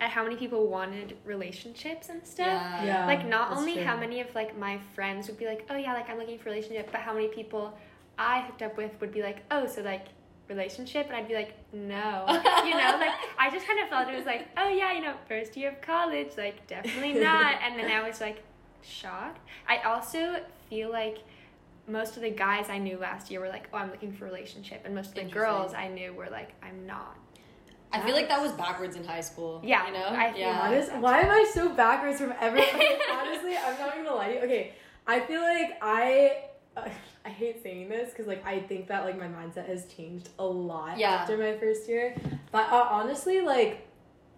at 0.00 0.10
how 0.10 0.22
many 0.22 0.36
people 0.36 0.68
wanted 0.68 1.16
relationships 1.24 2.08
and 2.08 2.24
stuff. 2.26 2.46
yeah. 2.46 2.84
Yeah. 2.84 3.06
Like 3.06 3.26
not 3.26 3.56
only 3.56 3.74
true. 3.74 3.84
how 3.84 3.96
many 3.96 4.20
of 4.20 4.32
like 4.34 4.56
my 4.56 4.78
friends 4.94 5.26
would 5.28 5.38
be 5.38 5.46
like, 5.46 5.66
"Oh 5.70 5.76
yeah, 5.76 5.92
like 5.94 6.08
I'm 6.08 6.18
looking 6.18 6.38
for 6.38 6.48
a 6.48 6.52
relationship," 6.52 6.90
but 6.92 7.00
how 7.00 7.12
many 7.12 7.28
people 7.28 7.76
I 8.18 8.40
hooked 8.42 8.62
up 8.62 8.76
with 8.76 8.92
would 9.00 9.12
be 9.12 9.22
like, 9.22 9.38
"Oh, 9.50 9.66
so 9.66 9.82
like 9.82 10.06
relationship?" 10.48 11.06
And 11.06 11.16
I'd 11.16 11.28
be 11.28 11.34
like, 11.34 11.54
"No." 11.72 12.24
you 12.64 12.70
know, 12.76 12.96
like 13.00 13.14
I 13.38 13.50
just 13.52 13.66
kind 13.66 13.80
of 13.80 13.88
felt 13.88 14.08
it 14.08 14.16
was 14.16 14.26
like, 14.26 14.48
"Oh 14.56 14.68
yeah, 14.68 14.92
you 14.92 15.02
know, 15.02 15.14
first 15.28 15.56
year 15.56 15.70
of 15.70 15.80
college, 15.80 16.30
like 16.36 16.66
definitely 16.66 17.14
not." 17.20 17.56
and 17.62 17.78
then 17.78 17.90
I 17.90 18.06
was 18.06 18.20
like 18.20 18.42
shocked. 18.82 19.40
I 19.68 19.78
also 19.78 20.40
feel 20.70 20.90
like 20.92 21.18
most 21.88 22.16
of 22.16 22.22
the 22.22 22.30
guys 22.30 22.68
I 22.68 22.78
knew 22.78 22.98
last 22.98 23.30
year 23.30 23.40
were 23.40 23.48
like, 23.48 23.68
"Oh, 23.72 23.78
I'm 23.78 23.90
looking 23.90 24.12
for 24.12 24.26
a 24.26 24.28
relationship," 24.28 24.82
and 24.84 24.94
most 24.94 25.08
of 25.08 25.14
the 25.16 25.24
girls 25.24 25.74
I 25.74 25.88
knew 25.88 26.12
were 26.12 26.28
like, 26.30 26.50
"I'm 26.62 26.86
not." 26.86 27.16
I 27.92 28.00
feel 28.00 28.14
like 28.14 28.28
that 28.28 28.40
was 28.40 28.52
backwards 28.52 28.96
in 28.96 29.04
high 29.04 29.20
school. 29.22 29.60
Yeah, 29.64 29.86
You 29.86 29.92
know? 29.94 30.06
I 30.10 30.30
feel 30.32 30.40
yeah. 30.40 30.60
Honest, 30.60 30.92
why 30.96 31.20
am 31.20 31.30
I 31.30 31.50
so 31.54 31.70
backwards 31.70 32.20
from 32.20 32.34
everyone? 32.40 32.68
Okay, 32.74 32.98
honestly, 33.12 33.56
I'm 33.56 33.78
not 33.78 33.94
even 33.94 34.04
gonna 34.04 34.16
lie 34.16 34.28
to 34.28 34.34
you. 34.34 34.40
Okay, 34.40 34.72
I 35.06 35.20
feel 35.20 35.40
like 35.40 35.78
I, 35.80 36.42
uh, 36.76 36.88
I 37.24 37.28
hate 37.30 37.62
saying 37.62 37.88
this 37.88 38.10
because 38.10 38.26
like 38.26 38.44
I 38.46 38.60
think 38.60 38.88
that 38.88 39.04
like 39.04 39.18
my 39.18 39.26
mindset 39.28 39.66
has 39.68 39.86
changed 39.86 40.28
a 40.38 40.44
lot 40.46 40.98
Yeah. 40.98 41.12
after 41.14 41.36
my 41.38 41.56
first 41.58 41.88
year. 41.88 42.14
But 42.52 42.70
uh, 42.70 42.86
honestly, 42.90 43.40
like 43.40 43.86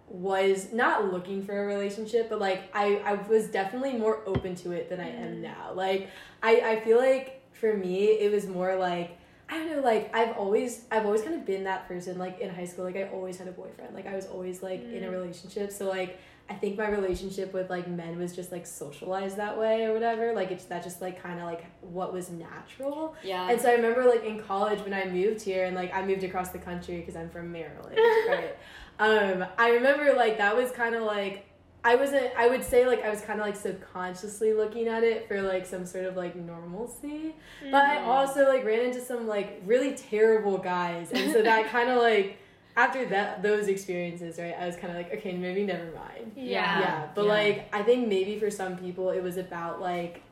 was 0.08 0.72
not 0.72 1.12
looking 1.12 1.42
for 1.44 1.62
a 1.62 1.66
relationship, 1.66 2.28
but 2.30 2.40
like 2.40 2.70
I 2.74 2.96
I 3.04 3.14
was 3.14 3.46
definitely 3.48 3.94
more 3.94 4.20
open 4.26 4.54
to 4.56 4.72
it 4.72 4.88
than 4.88 5.00
I 5.00 5.08
am 5.08 5.36
Mm. 5.36 5.40
now. 5.42 5.72
Like 5.74 6.08
I 6.42 6.60
I 6.60 6.80
feel 6.80 6.98
like 6.98 7.42
for 7.52 7.74
me 7.74 8.04
it 8.06 8.30
was 8.32 8.46
more 8.46 8.76
like. 8.76 9.16
I 9.52 9.58
don't 9.58 9.70
know, 9.76 9.80
like 9.82 10.14
I've 10.14 10.36
always 10.36 10.82
I've 10.90 11.04
always 11.04 11.22
kind 11.22 11.34
of 11.34 11.44
been 11.44 11.64
that 11.64 11.88
person 11.88 12.18
like 12.18 12.38
in 12.40 12.50
high 12.54 12.64
school 12.66 12.84
like 12.84 12.96
I 12.96 13.08
always 13.08 13.36
had 13.36 13.48
a 13.48 13.52
boyfriend 13.52 13.94
like 13.94 14.06
I 14.06 14.14
was 14.14 14.26
always 14.26 14.62
like 14.62 14.80
in 14.92 15.02
a 15.04 15.08
Mm. 15.08 15.12
relationship 15.12 15.72
so 15.72 15.88
like 15.88 16.18
I 16.48 16.54
think 16.54 16.76
my 16.78 16.88
relationship 16.88 17.52
with 17.52 17.68
like 17.70 17.86
men 17.88 18.18
was 18.18 18.34
just 18.34 18.50
like 18.52 18.64
socialized 18.66 19.36
that 19.36 19.56
way 19.58 19.84
or 19.84 19.92
whatever 19.92 20.32
like 20.34 20.50
it's 20.52 20.64
that 20.66 20.82
just 20.84 21.00
like 21.00 21.20
kind 21.22 21.38
of 21.40 21.46
like 21.46 21.64
what 21.80 22.12
was 22.12 22.30
natural 22.30 23.14
Yeah. 23.24 23.50
and 23.50 23.60
so 23.60 23.68
I 23.70 23.74
remember 23.74 24.04
like 24.04 24.24
in 24.24 24.40
college 24.40 24.80
when 24.80 24.94
I 24.94 25.04
moved 25.06 25.42
here 25.42 25.64
and 25.64 25.74
like 25.76 25.92
I 25.94 26.04
moved 26.04 26.22
across 26.24 26.50
the 26.50 26.58
country 26.58 26.98
because 26.98 27.16
I'm 27.16 27.30
from 27.30 27.50
Maryland 27.52 27.96
right 28.28 28.56
um 29.00 29.44
I 29.58 29.70
remember 29.70 30.12
like 30.14 30.38
that 30.38 30.56
was 30.56 30.70
kind 30.70 30.94
of 30.94 31.02
like 31.02 31.46
I 31.82 31.94
wasn't 31.96 32.30
I 32.36 32.46
would 32.48 32.62
say 32.62 32.86
like 32.86 33.02
I 33.02 33.08
was 33.10 33.20
kind 33.22 33.40
of 33.40 33.46
like 33.46 33.56
subconsciously 33.56 34.52
looking 34.52 34.86
at 34.88 35.02
it 35.02 35.26
for 35.28 35.40
like 35.42 35.64
some 35.66 35.86
sort 35.86 36.04
of 36.04 36.16
like 36.16 36.36
normalcy 36.36 37.34
but 37.70 37.84
I 37.84 37.96
Mhm. 37.98 38.06
also 38.06 38.46
like 38.48 38.64
ran 38.64 38.80
into 38.80 39.00
some 39.00 39.26
like 39.26 39.62
really 39.64 39.94
terrible 39.94 40.58
guys, 40.58 41.10
and 41.12 41.30
so 41.32 41.42
that 41.42 41.66
kind 41.70 41.90
of 41.90 41.98
like 42.02 42.38
after 42.76 43.04
that 43.06 43.42
those 43.42 43.68
experiences, 43.68 44.38
right? 44.38 44.54
I 44.58 44.66
was 44.66 44.76
kind 44.76 44.90
of 44.90 44.96
like, 44.96 45.12
okay, 45.14 45.36
maybe 45.36 45.64
never 45.64 45.86
mind. 45.92 46.32
Yeah. 46.36 46.80
Yeah, 46.80 47.08
but 47.14 47.24
Yeah. 47.24 47.30
like 47.32 47.68
I 47.74 47.82
think 47.82 48.08
maybe 48.08 48.38
for 48.38 48.50
some 48.50 48.76
people 48.76 49.10
it 49.10 49.22
was 49.22 49.36
about 49.36 49.80
like 49.80 50.22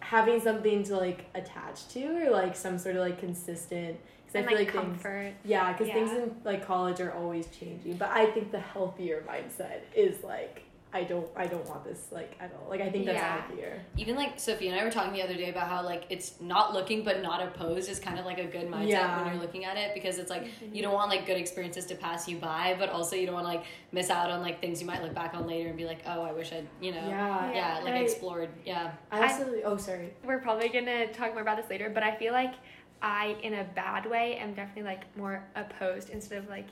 having 0.00 0.40
something 0.40 0.82
to 0.84 0.96
like 0.96 1.26
attach 1.34 1.88
to 1.88 2.04
or 2.26 2.30
like 2.30 2.54
some 2.54 2.78
sort 2.78 2.96
of 2.96 3.02
like 3.02 3.18
consistent. 3.18 3.98
Because 4.26 4.44
I 4.44 4.48
feel 4.48 4.58
like, 4.58 4.74
like 4.74 4.84
things, 5.00 5.34
yeah, 5.44 5.72
because 5.72 5.88
things 5.88 6.10
in 6.12 6.34
like 6.44 6.66
college 6.66 7.00
are 7.00 7.12
always 7.12 7.46
changing. 7.48 7.96
But 7.96 8.10
I 8.10 8.26
think 8.26 8.50
the 8.52 8.60
healthier 8.60 9.22
mindset 9.28 9.80
is 9.94 10.22
like 10.24 10.62
I 10.96 11.04
don't 11.04 11.28
I 11.36 11.46
don't 11.46 11.66
want 11.68 11.84
this 11.84 12.08
like 12.10 12.36
at 12.40 12.50
all. 12.58 12.70
Like 12.70 12.80
I 12.80 12.88
think 12.90 13.04
that's 13.04 13.16
Yeah. 13.18 13.40
healthier. 13.42 13.82
Even 13.98 14.16
like 14.16 14.40
Sophie 14.40 14.68
and 14.68 14.80
I 14.80 14.82
were 14.84 14.90
talking 14.90 15.12
the 15.12 15.22
other 15.22 15.34
day 15.34 15.50
about 15.50 15.68
how 15.68 15.82
like 15.84 16.04
it's 16.08 16.40
not 16.40 16.72
looking 16.72 17.04
but 17.04 17.20
not 17.22 17.42
opposed 17.46 17.90
is 17.90 17.98
kind 17.98 18.18
of 18.18 18.24
like 18.24 18.38
a 18.38 18.44
good 18.46 18.68
mindset 18.70 18.88
Yeah. 18.88 19.22
when 19.22 19.32
you're 19.34 19.42
looking 19.42 19.64
at 19.66 19.76
it 19.76 19.92
because 19.94 20.18
it's 20.18 20.30
like 20.30 20.44
Mm-hmm. 20.44 20.74
you 20.74 20.82
don't 20.82 20.94
want 20.94 21.10
like 21.10 21.26
good 21.26 21.36
experiences 21.36 21.84
to 21.86 21.94
pass 21.96 22.26
you 22.28 22.38
by 22.38 22.74
but 22.78 22.88
also 22.88 23.14
you 23.16 23.26
don't 23.26 23.34
want 23.34 23.46
to 23.46 23.52
like 23.56 23.64
miss 23.92 24.08
out 24.10 24.30
on 24.30 24.40
like 24.40 24.60
things 24.62 24.80
you 24.80 24.86
might 24.86 25.02
look 25.02 25.14
back 25.14 25.34
on 25.34 25.46
later 25.46 25.68
and 25.68 25.76
be 25.76 25.84
like 25.84 26.00
oh 26.06 26.22
I 26.22 26.32
wish 26.32 26.52
I'd 26.52 26.66
you 26.80 26.92
know 26.92 27.06
Yeah. 27.08 27.52
yeah, 27.52 27.80
like 27.84 27.94
I- 27.94 27.98
explored 27.98 28.48
yeah 28.64 28.92
I 29.12 29.22
also 29.28 29.52
oh 29.64 29.76
sorry. 29.76 30.14
we're 30.24 30.38
probably 30.40 30.68
gonna 30.70 31.12
talk 31.12 31.32
more 31.34 31.42
about 31.42 31.58
this 31.58 31.68
later, 31.68 31.90
but 31.90 32.02
I 32.02 32.16
feel 32.16 32.32
like 32.32 32.54
I, 33.02 33.36
in 33.42 33.52
a 33.52 33.64
bad 33.74 34.06
way, 34.06 34.36
am 34.36 34.54
definitely 34.54 34.84
like 34.84 35.02
more 35.18 35.44
opposed 35.54 36.08
instead 36.08 36.38
of 36.38 36.48
like, 36.48 36.66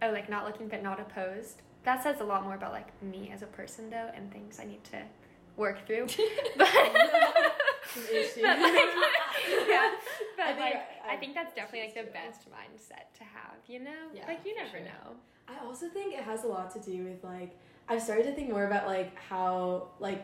oh, 0.00 0.10
like 0.10 0.30
not 0.30 0.46
looking 0.46 0.66
but 0.68 0.82
not 0.82 0.98
opposed. 0.98 1.60
That 1.88 2.02
says 2.02 2.20
a 2.20 2.24
lot 2.24 2.44
more 2.44 2.54
about 2.54 2.72
like 2.72 2.88
me 3.02 3.30
as 3.32 3.40
a 3.40 3.46
person 3.46 3.88
though, 3.88 4.10
and 4.14 4.30
things 4.30 4.60
I 4.60 4.66
need 4.66 4.84
to 4.92 4.98
work 5.56 5.86
through. 5.86 6.06
but, 6.58 6.68
Some 6.68 8.04
issue. 8.12 8.42
but, 8.42 8.58
like, 8.60 8.90
yeah, 9.68 9.90
but 10.36 10.44
I 10.44 10.52
think 10.52 10.60
like 10.60 10.74
I- 11.08 11.14
I, 11.14 11.16
think 11.16 11.34
that's 11.34 11.54
definitely 11.54 11.86
like 11.88 11.94
the 11.94 12.02
too. 12.02 12.12
best 12.12 12.42
mindset 12.50 13.08
to 13.16 13.24
have. 13.24 13.56
You 13.66 13.78
know, 13.80 14.02
Yeah, 14.14 14.26
like 14.26 14.40
you 14.44 14.54
never 14.54 14.68
sure. 14.72 14.80
know. 14.80 15.16
I 15.48 15.64
also 15.64 15.88
think 15.88 16.12
it 16.12 16.20
has 16.20 16.44
a 16.44 16.46
lot 16.48 16.70
to 16.74 16.78
do 16.80 17.04
with 17.04 17.24
like 17.24 17.56
I've 17.88 18.02
started 18.02 18.24
to 18.24 18.32
think 18.34 18.50
more 18.50 18.66
about 18.66 18.86
like 18.86 19.18
how 19.18 19.88
like 19.98 20.22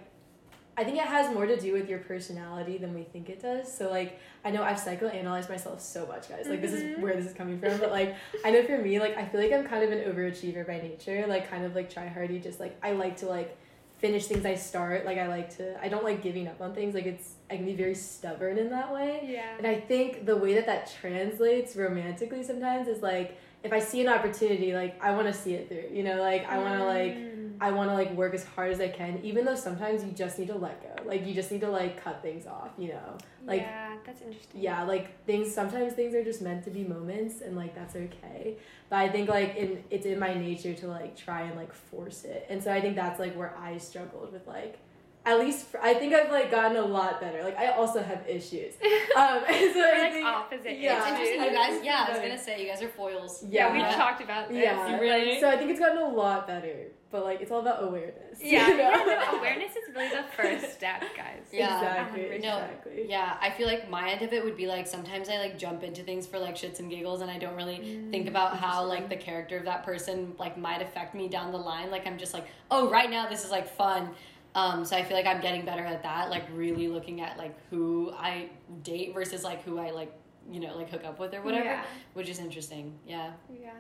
I 0.77 0.85
think 0.85 0.97
it 0.99 1.05
has 1.05 1.33
more 1.33 1.47
to 1.47 1.59
do 1.59 1.73
with 1.73 1.89
your 1.89 2.01
personality 2.01 2.79
than 2.79 2.95
we 2.95 3.05
think 3.05 3.29
it 3.29 3.41
does. 3.41 3.73
So 3.73 3.91
like 3.91 4.19
I 4.45 4.51
know 4.51 4.63
I've 4.63 4.77
psychoanalyzed 4.79 5.49
myself 5.49 5.81
so 5.81 6.05
much, 6.07 6.29
guys. 6.29 6.47
Like 6.49 6.61
this 6.61 6.73
is 6.73 6.83
Mhm. 6.83 7.01
where 7.01 7.15
this 7.15 7.27
is 7.27 7.33
coming 7.35 7.59
from. 7.61 7.79
But 7.79 7.91
like 7.93 8.15
I 8.45 8.51
know 8.51 8.63
for 8.65 8.77
me, 8.79 8.99
like 8.99 9.17
I 9.17 9.25
feel 9.25 9.41
like 9.41 9.53
I'm 9.53 9.65
kind 9.67 9.85
of 9.85 9.93
an 9.93 10.01
overachiever 10.13 10.67
by 10.67 10.79
nature. 10.81 11.27
Like 11.27 11.49
kind 11.49 11.65
of 11.65 11.75
like 11.75 11.91
try 11.91 12.07
hardy. 12.09 12.39
Just 12.41 12.59
like 12.61 12.77
I 12.83 12.93
like 12.93 13.17
to 13.19 13.27
like 13.27 13.57
finish 13.99 14.27
things 14.27 14.45
I 14.45 14.55
start. 14.57 15.07
Like 15.07 15.19
I 15.19 15.29
like 15.29 15.57
to. 15.59 15.83
I 15.83 15.89
don't 15.89 16.05
like 16.05 16.23
giving 16.23 16.49
up 16.49 16.61
on 16.61 16.75
things. 16.75 16.95
Like 16.95 17.07
it's 17.07 17.35
I 17.51 17.57
can 17.57 17.65
be 17.67 17.75
very 17.75 17.95
stubborn 17.95 18.59
in 18.59 18.71
that 18.71 18.93
way. 18.93 19.21
Yeah. 19.31 19.57
And 19.57 19.67
I 19.67 19.77
think 19.77 20.27
the 20.27 20.37
way 20.37 20.55
that 20.55 20.67
that 20.67 20.93
translates 21.01 21.77
romantically 21.77 22.43
sometimes 22.43 22.89
is 22.89 23.01
like 23.03 23.39
if 23.63 23.73
I 23.73 23.79
see 23.79 24.03
an 24.03 24.09
opportunity, 24.09 24.75
like 24.75 25.01
I 25.03 25.13
want 25.13 25.27
to 25.29 25.33
see 25.33 25.55
it 25.55 25.69
through. 25.69 25.97
You 25.97 26.03
know, 26.03 26.21
like 26.21 26.47
I 26.51 26.59
want 26.59 26.79
to 26.79 26.85
like. 26.85 27.17
I 27.61 27.71
want 27.71 27.91
to 27.91 27.95
like 27.95 28.13
work 28.13 28.35
as 28.35 28.45
hard 28.45 28.73
as 28.73 28.81
I 28.81 28.89
can, 28.89 29.21
even 29.23 29.45
though 29.45 29.55
sometimes 29.55 30.05
you 30.05 30.11
just 30.13 30.39
need 30.39 30.49
to 30.49 30.57
let 30.57 30.83
go. 30.83 31.09
Like 31.09 31.27
you 31.27 31.35
just 31.35 31.51
need 31.51 31.61
to 31.63 31.71
like 31.71 32.03
cut 32.03 32.23
things 32.23 32.47
off. 32.47 32.71
You 32.79 32.89
know, 32.89 33.19
like 33.47 33.63
yeah, 33.63 33.97
that's 34.05 34.23
interesting. 34.23 34.61
yeah, 34.61 34.83
like 34.83 35.25
things. 35.25 35.53
Sometimes 35.53 35.93
things 35.95 36.15
are 36.15 36.25
just 36.25 36.43
meant 36.43 36.65
to 36.65 36.71
be 36.71 36.85
moments, 36.85 37.41
and 37.41 37.57
like 37.57 37.75
that's 37.75 37.97
okay. 37.97 38.57
But 38.89 38.97
I 38.97 39.09
think 39.09 39.29
like 39.29 39.57
in 39.57 39.85
it's 39.91 40.07
in 40.07 40.19
my 40.19 40.35
nature 40.35 40.75
to 40.75 40.89
like 40.89 41.17
try 41.17 41.43
and 41.43 41.57
like 41.57 41.73
force 41.73 42.25
it, 42.25 42.47
and 42.49 42.63
so 42.63 42.73
I 42.73 42.81
think 42.81 42.97
that's 42.97 43.21
like 43.21 43.35
where 43.37 43.57
I 43.57 43.79
struggled 43.79 44.33
with 44.33 44.47
like. 44.47 44.79
At 45.27 45.39
least 45.39 45.67
for, 45.69 45.81
I 45.81 45.95
think 45.95 46.13
I've 46.13 46.31
like 46.31 46.51
gotten 46.51 46.77
a 46.77 46.83
lot 46.85 47.19
better. 47.21 47.43
Like 47.43 47.59
I 47.59 47.69
also 47.69 48.03
have 48.03 48.23
issues. 48.29 48.75
Um, 49.17 49.45
and 49.47 49.57
so 49.73 49.79
We're 49.79 49.95
I 49.95 49.99
like 50.03 50.13
think, 50.13 50.27
opposite 50.27 50.79
Yeah, 50.81 50.99
it's 50.99 51.07
interesting, 51.09 51.41
you 51.41 51.47
I 51.49 51.53
guys. 51.53 51.85
Yeah, 51.85 52.05
I 52.09 52.11
was 52.11 52.19
gonna 52.19 52.37
say 52.39 52.61
you 52.61 52.69
guys 52.69 52.83
are 52.83 52.89
foils. 52.89 53.45
Yeah, 53.49 53.73
we 53.73 53.79
Yeah. 53.79 53.95
talked 53.95 54.21
about 54.21 54.49
this. 54.49 54.59
Yeah, 54.59 54.99
Really? 54.99 55.39
So 55.41 55.49
I 55.49 55.57
think 55.57 55.71
it's 55.71 55.79
gotten 55.79 55.99
a 55.99 56.09
lot 56.09 56.49
better, 56.49 56.89
but 57.13 57.23
like 57.25 57.41
it's 57.41 57.53
all 57.53 57.61
about 57.61 57.85
awareness. 57.85 58.41
Yeah, 58.43 58.69
you 58.71 58.77
know? 58.77 58.91
yeah, 58.91 59.27
no, 59.31 59.39
awareness 59.39 59.71
is 59.77 59.95
really 59.95 60.09
the 60.09 60.25
first 60.37 60.73
step, 60.75 61.03
guys. 61.17 61.43
Yeah. 61.53 61.77
exactly. 61.79 62.23
No, 62.43 62.57
Exactly. 62.59 63.07
Yeah, 63.09 63.37
I 63.41 63.51
feel 63.51 63.69
like 63.69 63.89
my 63.89 64.11
end 64.11 64.23
of 64.23 64.33
it 64.33 64.43
would 64.45 64.57
be 64.57 64.67
like 64.67 64.89
sometimes 64.89 65.29
I 65.29 65.39
like 65.39 65.57
jump 65.57 65.85
into 65.85 66.03
things 66.03 66.27
for 66.27 66.41
like 66.41 66.57
shits 66.57 66.81
and 66.81 66.91
giggles 66.91 67.21
and 67.23 67.31
I 67.31 67.39
don't 67.39 67.55
really 67.55 68.01
think 68.11 68.27
about 68.29 68.57
how 68.57 68.85
like 68.85 69.09
the 69.09 69.17
character 69.17 69.57
of 69.59 69.65
that 69.67 69.85
person 69.85 70.35
like 70.41 70.59
might 70.59 70.83
affect 70.83 71.15
me 71.15 71.29
down 71.29 71.53
the 71.53 71.59
line. 71.59 71.93
Like 71.93 72.05
I'm 72.09 72.19
just 72.19 72.35
like, 72.35 72.49
oh, 72.69 72.91
right 72.91 73.09
now 73.11 73.29
this 73.29 73.45
is 73.45 73.53
like 73.53 73.69
fun. 73.77 74.11
Um, 74.55 74.85
so 74.85 74.97
I 74.97 75.03
feel 75.03 75.17
like 75.17 75.27
I'm 75.27 75.41
getting 75.41 75.65
better 75.65 75.85
at 75.85 76.03
that, 76.05 76.31
like 76.31 76.45
really 76.53 76.87
looking 76.89 77.21
at 77.21 77.37
like 77.39 77.57
who 77.71 78.13
I 78.17 78.51
date 78.83 79.13
versus 79.13 79.43
like 79.43 79.65
who 79.65 79.79
I 79.79 79.91
like, 79.91 80.13
you 80.51 80.61
know, 80.61 80.77
like 80.77 80.91
hook 80.91 81.05
up 81.05 81.19
with 81.19 81.35
or 81.35 81.43
whatever, 81.43 81.65
Yeah. 81.65 81.85
which 82.13 82.29
is 82.29 82.39
interesting. 82.39 82.97
Yeah. 83.07 83.33
Yeah. 83.61 83.71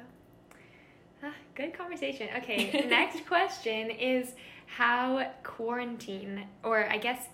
Ah, 1.23 1.33
good 1.55 1.73
conversation. 1.75 2.29
Okay, 2.39 2.87
next 2.91 3.25
question 3.27 3.91
is 3.91 4.33
how 4.67 5.31
quarantine, 5.43 6.47
or 6.65 6.89
I 6.91 6.99
guess 6.99 7.29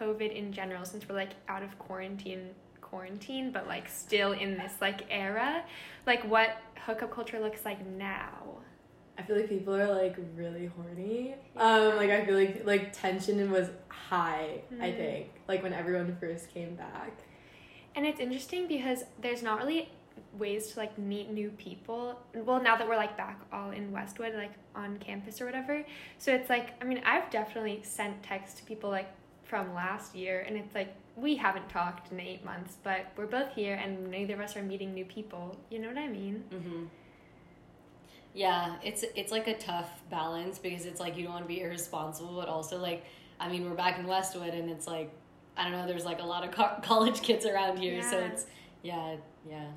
COVID 0.00 0.34
in 0.34 0.52
general, 0.52 0.84
since 0.84 1.08
we're 1.08 1.14
like 1.16 1.32
out 1.48 1.62
of 1.62 1.78
quarantine, 1.78 2.50
quarantine, 2.80 3.52
but 3.52 3.66
like 3.68 3.88
still 3.88 4.32
in 4.32 4.56
this 4.56 4.72
like 4.80 5.02
era, 5.10 5.62
like 6.06 6.24
what 6.28 6.56
hookup 6.86 7.10
culture 7.12 7.38
looks 7.40 7.64
like 7.64 7.84
now. 7.86 8.32
I 9.18 9.22
feel 9.22 9.36
like 9.36 9.48
people 9.48 9.74
are 9.74 9.92
like 9.92 10.16
really 10.36 10.66
horny. 10.66 11.34
Um, 11.56 11.96
like 11.96 12.10
I 12.10 12.24
feel 12.26 12.34
like 12.34 12.66
like 12.66 12.92
tension 12.92 13.50
was 13.50 13.68
high. 13.88 14.60
I 14.80 14.86
Mm. 14.90 14.96
think 14.96 15.26
like 15.48 15.62
when 15.62 15.72
everyone 15.72 16.16
first 16.20 16.50
came 16.50 16.74
back. 16.74 17.12
And 17.94 18.04
it's 18.06 18.20
interesting 18.20 18.68
because 18.68 19.04
there's 19.20 19.42
not 19.42 19.58
really 19.58 19.88
ways 20.38 20.68
to 20.72 20.78
like 20.80 20.98
meet 20.98 21.30
new 21.30 21.48
people. 21.50 22.18
Well, 22.34 22.62
now 22.62 22.76
that 22.76 22.86
we're 22.86 22.96
like 22.96 23.16
back 23.16 23.40
all 23.52 23.70
in 23.70 23.90
Westwood, 23.90 24.34
like 24.34 24.52
on 24.74 24.98
campus 24.98 25.40
or 25.40 25.46
whatever. 25.46 25.82
So 26.18 26.32
it's 26.34 26.50
like, 26.50 26.74
I 26.82 26.84
mean, 26.84 27.00
I've 27.06 27.30
definitely 27.30 27.80
sent 27.82 28.22
texts 28.22 28.58
to 28.60 28.66
people 28.66 28.90
like 28.90 29.08
from 29.44 29.72
last 29.74 30.14
year, 30.14 30.44
and 30.46 30.56
it's 30.56 30.74
like 30.74 30.92
we 31.16 31.36
haven't 31.36 31.68
talked 31.70 32.12
in 32.12 32.20
eight 32.20 32.44
months, 32.44 32.76
but 32.82 33.06
we're 33.16 33.26
both 33.26 33.52
here, 33.54 33.76
and 33.82 34.08
neither 34.10 34.34
of 34.34 34.40
us 34.40 34.56
are 34.56 34.62
meeting 34.62 34.92
new 34.92 35.04
people. 35.06 35.56
You 35.70 35.78
know 35.78 35.88
what 35.88 35.96
I 35.98 36.08
mean? 36.08 36.44
Mm-hmm. 36.52 36.84
Yeah, 38.36 38.76
it's 38.84 39.04
it's 39.14 39.32
like 39.32 39.46
a 39.48 39.56
tough 39.56 39.90
balance 40.10 40.58
because 40.58 40.84
it's 40.84 41.00
like 41.00 41.16
you 41.16 41.24
don't 41.24 41.32
want 41.32 41.44
to 41.44 41.48
be 41.48 41.62
irresponsible, 41.62 42.36
but 42.36 42.48
also 42.48 42.78
like 42.78 43.04
I 43.40 43.48
mean 43.48 43.64
we're 43.68 43.76
back 43.76 43.98
in 43.98 44.06
Westwood 44.06 44.52
and 44.54 44.70
it's 44.70 44.86
like 44.86 45.10
I 45.56 45.64
don't 45.64 45.72
know. 45.72 45.86
There's 45.86 46.04
like 46.04 46.20
a 46.20 46.26
lot 46.26 46.44
of 46.44 46.50
co- 46.50 46.78
college 46.82 47.22
kids 47.22 47.46
around 47.46 47.78
here, 47.78 48.02
so 48.02 48.18
it's 48.18 48.46
yeah 48.82 49.16
yeah 49.48 49.68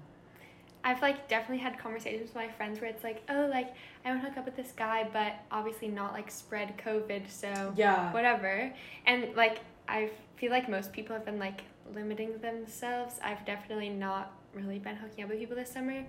I've 0.84 1.02
like 1.02 1.28
definitely 1.28 1.60
had 1.64 1.78
conversations 1.78 2.28
with 2.28 2.36
my 2.36 2.50
friends 2.50 2.80
where 2.80 2.90
it's 2.90 3.04
like, 3.04 3.22
oh, 3.30 3.48
like 3.50 3.74
I 4.06 4.10
want 4.10 4.22
to 4.22 4.30
hook 4.30 4.38
up 4.38 4.46
with 4.46 4.56
this 4.56 4.72
guy, 4.72 5.08
but 5.12 5.34
obviously 5.52 5.88
not 5.90 6.14
like 6.14 6.32
spread 6.32 6.78
COVID, 6.78 7.30
so 7.30 7.74
Yeah. 7.76 8.12
whatever. 8.14 8.74
And 9.06 9.36
like 9.36 9.60
I 9.88 10.10
feel 10.38 10.52
like 10.52 10.70
most 10.70 10.94
people 10.94 11.16
have 11.16 11.26
been 11.26 11.40
like 11.40 11.62
limiting 11.94 12.38
themselves. 12.40 13.16
I've 13.24 13.46
definitely 13.46 13.90
not 13.90 14.34
really 14.54 14.80
been 14.80 14.96
hooking 14.96 15.24
up 15.24 15.30
with 15.30 15.40
people 15.40 15.56
this 15.56 15.72
summer. 15.72 16.06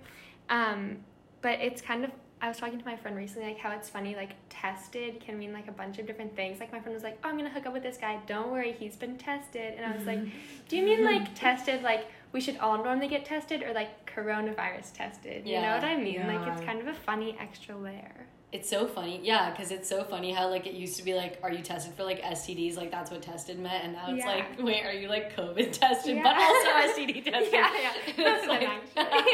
Um, 0.49 0.97
but 1.41 1.59
it's 1.59 1.81
kind 1.81 2.05
of 2.05 2.11
I 2.43 2.47
was 2.47 2.57
talking 2.57 2.79
to 2.79 2.85
my 2.85 2.95
friend 2.97 3.15
recently 3.15 3.49
like 3.49 3.59
how 3.59 3.71
it's 3.71 3.87
funny 3.87 4.15
like 4.15 4.31
tested 4.49 5.19
can 5.19 5.37
mean 5.37 5.53
like 5.53 5.67
a 5.67 5.71
bunch 5.71 5.99
of 5.99 6.07
different 6.07 6.35
things. 6.35 6.59
Like 6.59 6.71
my 6.71 6.79
friend 6.79 6.93
was 6.95 7.03
like, 7.03 7.19
"Oh, 7.23 7.29
I'm 7.29 7.37
to 7.37 7.49
hook 7.49 7.67
up 7.67 7.73
with 7.73 7.83
this 7.83 7.97
guy. 7.97 8.19
Don't 8.25 8.51
worry, 8.51 8.75
he's 8.79 8.95
been 8.95 9.17
tested." 9.17 9.75
And 9.77 9.85
I 9.85 9.95
was 9.95 10.05
like, 10.07 10.19
"Do 10.67 10.75
you 10.77 10.83
mean 10.83 11.05
like 11.05 11.35
tested 11.35 11.83
like 11.83 12.07
we 12.31 12.41
should 12.41 12.57
all 12.57 12.83
normally 12.83 13.07
get 13.09 13.25
tested 13.25 13.61
or 13.61 13.73
like 13.73 14.09
coronavirus 14.11 14.91
tested?" 14.93 15.45
You 15.47 15.61
know 15.61 15.75
what 15.75 15.83
I 15.83 15.97
mean? 15.97 16.25
Like 16.25 16.47
it's 16.47 16.65
kind 16.65 16.81
of 16.81 16.87
a 16.87 16.93
funny 16.93 17.37
extra 17.39 17.77
layer. 17.77 18.25
it's 18.51 18.69
so 18.69 18.85
funny 18.85 19.17
yeah 19.23 19.49
because 19.51 19.71
it's 19.71 19.87
so 19.87 20.03
funny 20.03 20.31
how 20.33 20.49
like 20.49 20.65
it 20.67 20.73
used 20.73 20.97
to 20.97 21.03
be 21.09 21.13
like 21.13 21.39
are 21.41 21.53
you 21.53 21.61
tested 21.63 21.93
for 21.93 22.03
like 22.03 22.21
STDs 22.21 22.75
like 22.75 22.91
that's 22.91 23.09
what 23.09 23.21
tested 23.21 23.57
meant 23.57 23.81
and 23.85 23.93
now 23.93 24.07
it's 24.09 24.17
Yeah. 24.25 24.27
like 24.35 24.47
wait 24.61 24.83
are 24.87 24.91
you 25.01 25.07
like 25.07 25.33
COVID 25.37 25.71
tested 25.81 26.17
Yeah. 26.17 26.23
but 26.23 26.35
also 26.47 26.69
STD 26.91 27.23
tested 27.23 27.53
Yeah, 27.59 27.71
yeah. 27.85 27.93
it's, 28.07 28.17
Both 28.17 28.43
of 28.43 28.59
them, 28.59 28.79
like. 28.97 29.25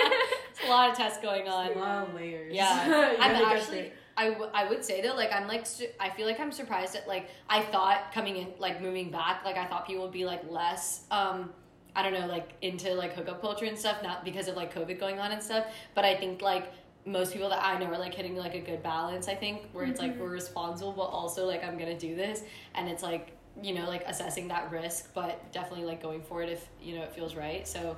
It's 0.57 0.65
a 0.65 0.69
lot 0.69 0.89
of 0.91 0.97
tests 0.97 1.21
going 1.21 1.47
on 1.47 1.71
A 1.71 1.75
lot 1.75 2.07
of 2.09 2.13
layers. 2.13 2.53
Yeah, 2.53 3.15
I'm 3.19 3.35
actually. 3.35 3.91
I, 4.19 4.29
w- 4.29 4.49
I 4.51 4.67
would 4.67 4.83
say 4.83 5.01
though, 5.01 5.13
like 5.13 5.31
I'm 5.31 5.47
like 5.47 5.65
su- 5.67 5.89
I 5.99 6.09
feel 6.09 6.25
like 6.25 6.39
I'm 6.39 6.51
surprised 6.51 6.95
at 6.95 7.07
like 7.07 7.29
I 7.47 7.61
thought 7.61 8.11
coming 8.13 8.35
in 8.37 8.47
like 8.57 8.81
moving 8.81 9.11
back 9.11 9.45
like 9.45 9.57
I 9.57 9.65
thought 9.67 9.85
people 9.85 10.03
would 10.03 10.11
be 10.11 10.25
like 10.25 10.41
less 10.49 11.03
um 11.11 11.51
I 11.95 12.01
don't 12.01 12.13
know 12.13 12.25
like 12.25 12.53
into 12.63 12.93
like 12.95 13.13
hookup 13.13 13.41
culture 13.41 13.65
and 13.65 13.77
stuff 13.77 14.01
not 14.01 14.25
because 14.25 14.47
of 14.47 14.55
like 14.55 14.73
COVID 14.73 14.99
going 14.99 15.19
on 15.19 15.31
and 15.33 15.43
stuff 15.43 15.65
but 15.93 16.03
I 16.03 16.15
think 16.15 16.41
like 16.41 16.71
most 17.05 17.31
people 17.31 17.47
that 17.49 17.63
I 17.63 17.77
know 17.77 17.85
are 17.91 17.97
like 17.99 18.15
hitting 18.15 18.35
like 18.35 18.55
a 18.55 18.59
good 18.59 18.81
balance 18.81 19.27
I 19.27 19.35
think 19.35 19.69
where 19.71 19.85
it's 19.85 19.99
like 19.99 20.19
we're 20.19 20.29
responsible 20.31 20.93
but 20.93 21.03
also 21.03 21.45
like 21.45 21.63
I'm 21.63 21.77
gonna 21.77 21.97
do 21.97 22.15
this 22.15 22.41
and 22.73 22.89
it's 22.89 23.03
like 23.03 23.33
you 23.61 23.75
know 23.75 23.87
like 23.87 24.03
assessing 24.07 24.47
that 24.47 24.71
risk 24.71 25.13
but 25.13 25.51
definitely 25.51 25.85
like 25.85 26.01
going 26.01 26.23
for 26.23 26.41
it 26.41 26.49
if 26.49 26.67
you 26.81 26.95
know 26.95 27.03
it 27.03 27.13
feels 27.13 27.35
right 27.35 27.67
so 27.67 27.95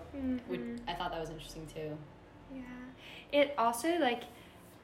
would, 0.49 0.59
Mhm. 0.59 0.79
I 0.85 0.93
thought 0.95 1.11
that 1.13 1.21
was 1.21 1.29
interesting 1.29 1.65
too 1.73 1.97
Yeah. 2.53 2.61
It 3.31 3.53
also 3.57 3.97
like 3.99 4.23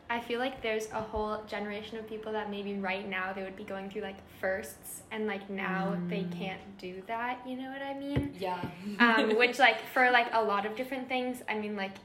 I 0.07 0.19
feel 0.19 0.37
like 0.39 0.61
there's 0.61 0.87
a 0.91 1.01
whole 1.01 1.43
generation 1.47 1.97
of 1.97 2.07
people 2.07 2.31
that 2.33 2.51
maybe 2.51 2.75
right 2.75 3.09
now 3.09 3.33
they 3.33 3.41
would 3.41 3.55
be 3.55 3.63
going 3.63 3.89
through 3.89 4.03
like 4.03 4.17
firsts 4.39 5.01
and 5.11 5.25
like 5.25 5.49
now 5.49 5.97
they 6.07 6.25
can't 6.37 6.61
do 6.77 7.01
that, 7.07 7.39
you 7.47 7.57
know 7.57 7.71
what 7.71 7.81
I 7.81 7.93
mean? 7.95 8.33
yeah 8.39 8.61
Um 8.99 9.35
which 9.37 9.57
like 9.57 9.79
for 9.93 10.11
like 10.11 10.27
a 10.33 10.41
lot 10.41 10.65
of 10.65 10.75
different 10.75 11.07
things, 11.09 11.41
I 11.49 11.57
mean 11.57 11.75
like 11.75 11.95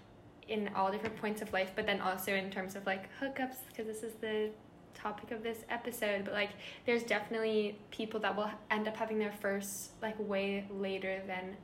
in 0.49 0.71
all 0.75 0.91
different 0.91 1.17
points 1.17 1.43
of 1.43 1.53
life, 1.53 1.71
but 1.77 1.87
then 1.87 2.01
also 2.01 2.35
in 2.35 2.51
terms 2.51 2.75
of 2.75 2.85
like 2.87 3.05
hookups 3.21 3.57
because 3.69 3.87
this 3.87 4.03
is 4.03 4.15
the 4.21 4.51
topic 4.95 5.31
of 5.31 5.43
this 5.43 5.59
episode, 5.69 6.25
but 6.25 6.35
like 6.35 6.51
there's 6.87 7.03
definitely 7.03 7.79
people 7.91 8.19
that 8.21 8.35
will 8.37 8.51
end 8.71 8.89
up 8.89 8.97
having 8.97 9.19
their 9.19 9.33
first 9.41 9.93
like 10.03 10.17
way 10.19 10.67
later 10.71 11.23
than 11.27 11.57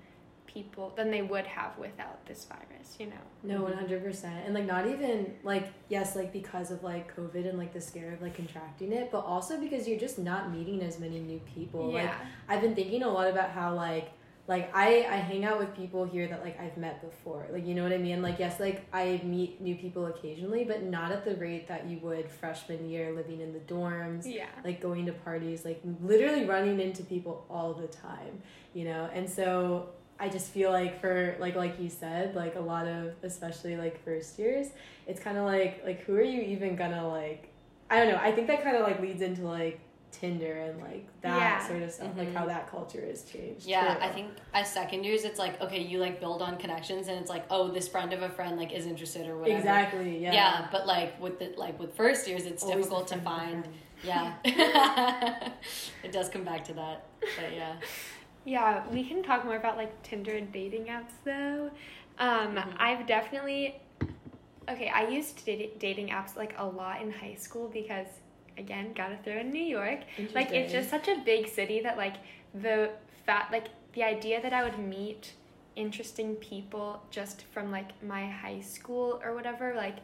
people 0.56 0.90
than 0.96 1.10
they 1.10 1.20
would 1.20 1.46
have 1.46 1.76
without 1.76 2.24
this 2.24 2.46
virus, 2.46 2.96
you 2.98 3.06
know. 3.06 3.12
No, 3.42 3.54
mm-hmm. 3.56 3.64
one 3.64 3.72
hundred 3.74 4.02
percent, 4.02 4.46
and 4.46 4.54
like 4.54 4.64
not 4.64 4.86
even 4.88 5.34
like 5.42 5.70
yes, 5.90 6.16
like 6.16 6.32
because 6.32 6.70
of 6.70 6.82
like 6.82 7.14
COVID 7.14 7.46
and 7.46 7.58
like 7.58 7.74
the 7.74 7.80
scare 7.80 8.14
of 8.14 8.22
like 8.22 8.34
contracting 8.34 8.92
it, 8.92 9.10
but 9.12 9.20
also 9.20 9.60
because 9.60 9.86
you're 9.86 10.00
just 10.00 10.18
not 10.18 10.50
meeting 10.50 10.82
as 10.82 10.98
many 10.98 11.18
new 11.18 11.40
people. 11.54 11.92
Like 11.92 12.10
I've 12.48 12.62
been 12.62 12.74
thinking 12.74 13.02
a 13.02 13.08
lot 13.08 13.28
about 13.28 13.50
how 13.50 13.74
like 13.74 14.12
like 14.48 14.70
I 14.74 15.06
I 15.10 15.16
hang 15.16 15.44
out 15.44 15.58
with 15.58 15.76
people 15.76 16.04
here 16.04 16.26
that 16.28 16.42
like 16.42 16.58
I've 16.58 16.78
met 16.78 17.02
before. 17.02 17.46
Like 17.52 17.66
you 17.66 17.74
know 17.74 17.82
what 17.82 17.92
I 17.92 17.98
mean? 17.98 18.22
Like 18.22 18.38
yes, 18.38 18.58
like 18.58 18.86
I 18.94 19.20
meet 19.24 19.60
new 19.60 19.74
people 19.74 20.06
occasionally, 20.06 20.64
but 20.64 20.84
not 20.84 21.12
at 21.12 21.24
the 21.26 21.34
rate 21.36 21.68
that 21.68 21.86
you 21.86 21.98
would 21.98 22.30
freshman 22.30 22.88
year 22.88 23.12
living 23.12 23.42
in 23.42 23.52
the 23.52 23.58
dorms 23.60 24.22
yeah. 24.24 24.46
like 24.64 24.80
going 24.80 25.04
to 25.06 25.12
parties, 25.12 25.66
like 25.66 25.80
literally 26.02 26.46
running 26.46 26.80
into 26.80 27.02
people 27.02 27.44
all 27.50 27.74
the 27.74 27.88
time, 27.88 28.40
you 28.72 28.84
know? 28.84 29.10
And 29.12 29.28
so 29.28 29.90
I 30.18 30.28
just 30.28 30.50
feel 30.50 30.70
like 30.72 31.00
for 31.00 31.36
like 31.38 31.56
like 31.56 31.78
you 31.80 31.88
said, 31.90 32.34
like 32.34 32.54
a 32.56 32.60
lot 32.60 32.86
of 32.86 33.12
especially 33.22 33.76
like 33.76 34.02
first 34.04 34.38
years, 34.38 34.68
it's 35.06 35.20
kind 35.20 35.36
of 35.36 35.44
like 35.44 35.82
like 35.84 36.00
who 36.04 36.14
are 36.16 36.22
you 36.22 36.40
even 36.42 36.76
gonna 36.76 37.06
like 37.08 37.48
I 37.90 37.98
don't 37.98 38.08
know. 38.12 38.18
I 38.20 38.32
think 38.32 38.46
that 38.48 38.62
kind 38.64 38.76
of 38.76 38.82
like 38.82 39.00
leads 39.00 39.22
into 39.22 39.42
like 39.42 39.80
Tinder 40.12 40.52
and 40.56 40.80
like 40.80 41.06
that 41.20 41.36
Yeah. 41.36 41.68
sort 41.68 41.82
of 41.82 41.90
stuff, 41.92 42.16
like 42.16 42.28
Mhm. 42.28 42.34
how 42.34 42.46
that 42.46 42.70
culture 42.70 43.04
has 43.06 43.22
changed. 43.24 43.66
Yeah, 43.66 43.94
too. 43.96 44.00
I 44.02 44.08
think 44.08 44.30
as 44.54 44.72
second 44.72 45.04
years, 45.04 45.24
it's 45.24 45.38
like 45.38 45.60
okay, 45.60 45.82
you 45.82 45.98
like 45.98 46.18
build 46.20 46.40
on 46.40 46.56
connections, 46.56 47.08
and 47.08 47.18
it's 47.20 47.28
like 47.28 47.44
oh, 47.50 47.68
this 47.68 47.86
friend 47.86 48.12
of 48.14 48.22
a 48.22 48.30
friend 48.30 48.56
like 48.56 48.72
is 48.72 48.86
interested 48.86 49.26
or 49.28 49.36
whatever. 49.36 49.58
exactly. 49.58 50.18
Yeah. 50.18 50.32
Yeah, 50.32 50.68
but 50.72 50.86
like 50.86 51.20
with 51.20 51.38
the 51.38 51.52
like 51.58 51.78
with 51.78 51.94
first 51.94 52.26
years, 52.26 52.46
it's 52.46 52.62
Always 52.62 52.76
difficult 52.86 53.08
to 53.08 53.18
friend 53.18 53.26
of 53.26 53.32
a 53.32 53.62
find. 53.62 53.68
Yeah. 54.02 54.34
it 56.02 56.12
does 56.12 56.28
come 56.30 56.44
back 56.44 56.64
to 56.64 56.72
that. 56.74 57.04
But 57.20 57.52
yeah. 57.54 57.74
Yeah, 58.46 58.86
we 58.92 59.02
can 59.04 59.22
talk 59.22 59.44
more 59.44 59.56
about 59.56 59.76
like 59.76 60.02
Tinder 60.02 60.32
and 60.36 60.50
dating 60.52 60.84
apps 60.86 61.12
though. 61.24 61.70
Um, 62.18 62.54
Mhm. 62.56 62.74
I've 62.78 63.06
definitely 63.06 63.80
okay. 64.68 64.88
I 64.88 65.08
used 65.08 65.44
dati- 65.46 65.78
dating 65.78 66.08
apps 66.08 66.36
like 66.36 66.54
a 66.56 66.64
lot 66.64 67.02
in 67.02 67.10
high 67.12 67.34
school 67.34 67.68
because 67.68 68.06
again, 68.56 68.92
gotta 68.94 69.16
throw 69.24 69.34
in 69.38 69.50
New 69.50 69.62
York. 69.78 70.00
Like 70.34 70.52
it's 70.52 70.72
just 70.72 70.88
such 70.90 71.08
a 71.08 71.16
big 71.24 71.48
city 71.48 71.80
that 71.80 71.96
like 71.98 72.14
the 72.54 72.90
fat 73.26 73.48
like 73.50 73.66
the 73.92 74.04
idea 74.04 74.40
that 74.40 74.52
I 74.52 74.62
would 74.62 74.78
meet 74.78 75.32
interesting 75.74 76.36
people 76.36 77.02
just 77.10 77.42
from 77.52 77.70
like 77.72 78.00
my 78.02 78.26
high 78.30 78.60
school 78.60 79.20
or 79.24 79.34
whatever 79.34 79.74
like 79.74 79.96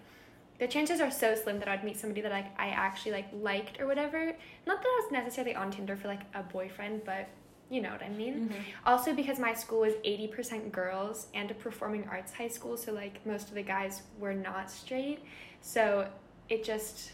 the 0.58 0.66
chances 0.68 1.00
are 1.00 1.10
so 1.10 1.34
slim 1.34 1.58
that 1.60 1.68
I'd 1.68 1.82
meet 1.82 1.96
somebody 1.98 2.20
that 2.20 2.30
like 2.32 2.46
I 2.60 2.68
actually 2.68 3.12
like 3.12 3.28
liked 3.32 3.80
or 3.80 3.86
whatever. 3.86 4.32
Not 4.66 4.82
that 4.82 4.86
I 4.86 5.00
was 5.02 5.12
necessarily 5.12 5.54
on 5.54 5.70
Tinder 5.70 5.96
for 5.96 6.08
like 6.08 6.22
a 6.34 6.42
boyfriend, 6.42 7.04
but 7.04 7.28
you 7.72 7.80
know 7.80 7.90
what 7.90 8.02
I 8.02 8.10
mean. 8.10 8.34
Mm-hmm. 8.50 8.60
Also 8.84 9.14
because 9.14 9.38
my 9.38 9.54
school 9.54 9.80
was 9.80 9.94
80% 10.04 10.70
girls 10.70 11.28
and 11.34 11.50
a 11.50 11.54
performing 11.54 12.06
arts 12.10 12.30
high 12.32 12.48
school, 12.48 12.76
so 12.76 12.92
like 12.92 13.24
most 13.24 13.48
of 13.48 13.54
the 13.54 13.62
guys 13.62 14.02
were 14.18 14.34
not 14.34 14.70
straight. 14.70 15.20
So 15.62 16.06
it 16.50 16.62
just 16.64 17.12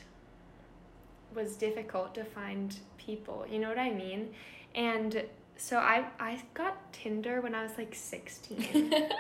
was 1.33 1.55
difficult 1.55 2.13
to 2.17 2.25
find 2.25 2.77
people, 2.99 3.47
you 3.49 3.61
know 3.61 3.69
what 3.69 3.79
I 3.79 3.91
mean? 3.91 4.31
And 4.75 5.25
so 5.57 5.79
I 5.79 6.07
I 6.19 6.43
got 6.55 6.93
Tinder 6.93 7.41
when 7.41 7.55
I 7.55 7.63
was 7.63 7.79
like 7.79 7.95
16. 7.95 8.91
like 8.91 9.13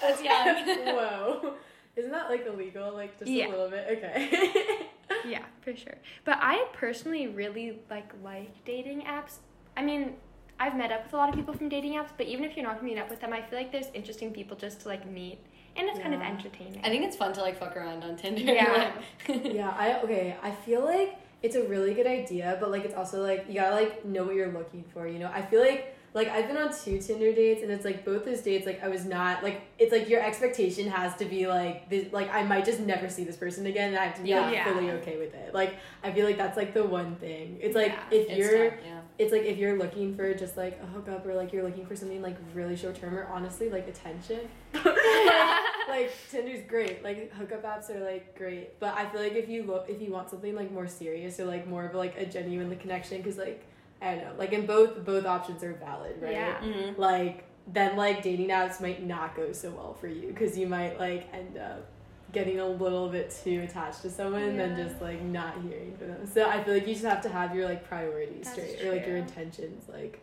That's 0.00 0.22
young. 0.22 0.66
Whoa. 0.96 1.54
Isn't 1.96 2.12
that 2.12 2.28
like 2.30 2.46
illegal? 2.46 2.94
Like 2.94 3.18
just 3.18 3.30
Yeah. 3.30 3.48
a 3.48 3.50
little 3.50 3.68
bit? 3.70 3.86
Okay. 3.98 4.86
Yeah, 5.24 5.44
for 5.60 5.74
sure. 5.74 5.96
But 6.24 6.38
I 6.40 6.66
personally 6.72 7.26
really 7.26 7.80
like 7.90 8.12
like 8.22 8.64
dating 8.64 9.02
apps. 9.02 9.38
I 9.76 9.82
mean, 9.82 10.14
I've 10.58 10.76
met 10.76 10.90
up 10.90 11.04
with 11.04 11.12
a 11.12 11.16
lot 11.16 11.28
of 11.28 11.34
people 11.34 11.54
from 11.54 11.68
dating 11.68 11.94
apps, 11.94 12.10
but 12.16 12.26
even 12.26 12.44
if 12.44 12.56
you're 12.56 12.64
not 12.64 12.76
gonna 12.76 12.88
meet 12.88 12.98
up 12.98 13.10
with 13.10 13.20
them, 13.20 13.32
I 13.32 13.42
feel 13.42 13.58
like 13.58 13.72
there's 13.72 13.88
interesting 13.94 14.32
people 14.32 14.56
just 14.56 14.80
to 14.80 14.88
like 14.88 15.08
meet, 15.10 15.38
and 15.76 15.88
it's 15.88 15.98
kind 15.98 16.14
of 16.14 16.22
entertaining. 16.22 16.80
I 16.82 16.88
think 16.88 17.04
it's 17.04 17.16
fun 17.16 17.32
to 17.34 17.42
like 17.42 17.58
fuck 17.58 17.76
around 17.76 18.02
on 18.04 18.16
Tinder. 18.16 18.40
Yeah. 18.42 18.92
Yeah, 19.28 19.74
I 19.76 20.00
okay. 20.02 20.36
I 20.42 20.50
feel 20.50 20.84
like 20.84 21.16
it's 21.42 21.56
a 21.56 21.64
really 21.64 21.92
good 21.94 22.06
idea, 22.06 22.56
but 22.58 22.70
like 22.70 22.84
it's 22.84 22.94
also 22.94 23.22
like 23.22 23.44
you 23.48 23.54
gotta 23.54 23.74
like 23.74 24.04
know 24.04 24.24
what 24.24 24.34
you're 24.34 24.52
looking 24.52 24.84
for. 24.94 25.06
You 25.06 25.18
know, 25.18 25.30
I 25.32 25.42
feel 25.42 25.60
like 25.60 25.94
like 26.16 26.28
I've 26.28 26.48
been 26.48 26.56
on 26.56 26.70
two 26.74 26.98
Tinder 26.98 27.32
dates, 27.32 27.62
and 27.62 27.70
it's 27.70 27.84
like 27.84 28.04
both 28.04 28.24
those 28.24 28.40
dates 28.40 28.64
like 28.66 28.82
I 28.82 28.88
was 28.88 29.04
not 29.04 29.42
like 29.42 29.60
it's 29.78 29.92
like 29.92 30.08
your 30.08 30.22
expectation 30.22 30.88
has 30.88 31.14
to 31.16 31.24
be 31.26 31.46
like 31.46 31.88
this 31.90 32.12
like 32.12 32.32
I 32.34 32.42
might 32.42 32.64
just 32.64 32.80
never 32.80 33.08
see 33.08 33.22
this 33.24 33.36
person 33.36 33.66
again, 33.66 33.90
and 33.90 33.98
I 33.98 34.06
have 34.06 34.16
to 34.16 34.22
be 34.22 34.34
like 34.34 34.52
Yeah. 34.54 34.64
fully 34.64 34.90
okay 34.92 35.18
with 35.18 35.34
it. 35.34 35.54
Like 35.54 35.76
I 36.02 36.10
feel 36.12 36.24
like 36.26 36.38
that's 36.38 36.56
like 36.56 36.72
the 36.74 36.84
one 36.84 37.16
thing. 37.16 37.58
It's 37.60 37.76
like 37.76 37.92
Yeah. 37.92 38.18
if 38.18 38.28
It's 38.30 38.38
you're 38.38 38.70
tough, 38.70 38.78
yeah. 38.84 39.00
it's 39.18 39.32
like 39.32 39.42
if 39.42 39.58
you're 39.58 39.76
looking 39.78 40.16
for 40.16 40.32
just 40.34 40.56
like 40.56 40.80
a 40.82 40.86
hookup 40.86 41.26
or 41.26 41.34
like 41.34 41.52
you're 41.52 41.62
looking 41.64 41.84
for 41.86 41.94
something 41.94 42.22
like 42.22 42.36
really 42.54 42.76
short 42.76 42.94
term 42.96 43.14
or 43.14 43.26
honestly 43.26 43.68
like 43.68 43.86
attention 43.86 44.40
like 45.88 46.10
tinder's 46.30 46.62
great 46.68 47.02
like 47.04 47.32
hookup 47.34 47.62
apps 47.64 47.88
are 47.90 48.00
like 48.04 48.36
great 48.36 48.78
but 48.80 48.92
i 48.94 49.06
feel 49.06 49.20
like 49.22 49.34
if 49.34 49.48
you 49.48 49.62
look 49.62 49.86
if 49.88 50.00
you 50.02 50.10
want 50.10 50.28
something 50.28 50.54
like 50.54 50.70
more 50.72 50.86
serious 50.88 51.38
or 51.38 51.44
like 51.44 51.66
more 51.66 51.84
of 51.86 51.94
like 51.94 52.16
a 52.18 52.26
genuine 52.26 52.74
connection 52.76 53.18
because 53.18 53.38
like 53.38 53.64
i 54.02 54.14
don't 54.14 54.24
know 54.24 54.32
like 54.38 54.52
in 54.52 54.66
both 54.66 55.04
both 55.04 55.24
options 55.26 55.62
are 55.62 55.72
valid 55.74 56.16
right 56.20 56.32
Yeah. 56.32 56.60
Mhm. 56.60 56.98
like 56.98 57.44
then 57.72 57.96
like 57.96 58.22
dating 58.22 58.48
apps 58.48 58.80
might 58.80 59.02
not 59.04 59.34
go 59.34 59.52
so 59.52 59.70
well 59.70 59.94
for 59.94 60.06
you 60.08 60.28
because 60.28 60.56
you 60.58 60.66
might 60.66 60.98
like 61.00 61.28
end 61.32 61.56
up 61.58 61.86
getting 62.32 62.60
a 62.60 62.66
little 62.66 63.08
bit 63.08 63.30
too 63.42 63.62
attached 63.62 64.02
to 64.02 64.10
someone 64.10 64.42
and 64.42 64.58
then 64.60 64.76
just 64.76 65.00
like 65.00 65.22
not 65.22 65.54
hearing 65.62 65.96
from 65.96 66.08
them 66.08 66.26
so 66.26 66.46
i 66.48 66.62
feel 66.62 66.74
like 66.74 66.86
you 66.86 66.92
just 66.92 67.04
have 67.06 67.22
to 67.22 67.28
have 67.28 67.54
your 67.54 67.64
like 67.64 67.88
priorities 67.88 68.44
That's 68.44 68.52
straight 68.56 68.84
or 68.84 68.92
like 68.92 69.06
your 69.06 69.16
intentions 69.16 69.88
like 69.88 70.20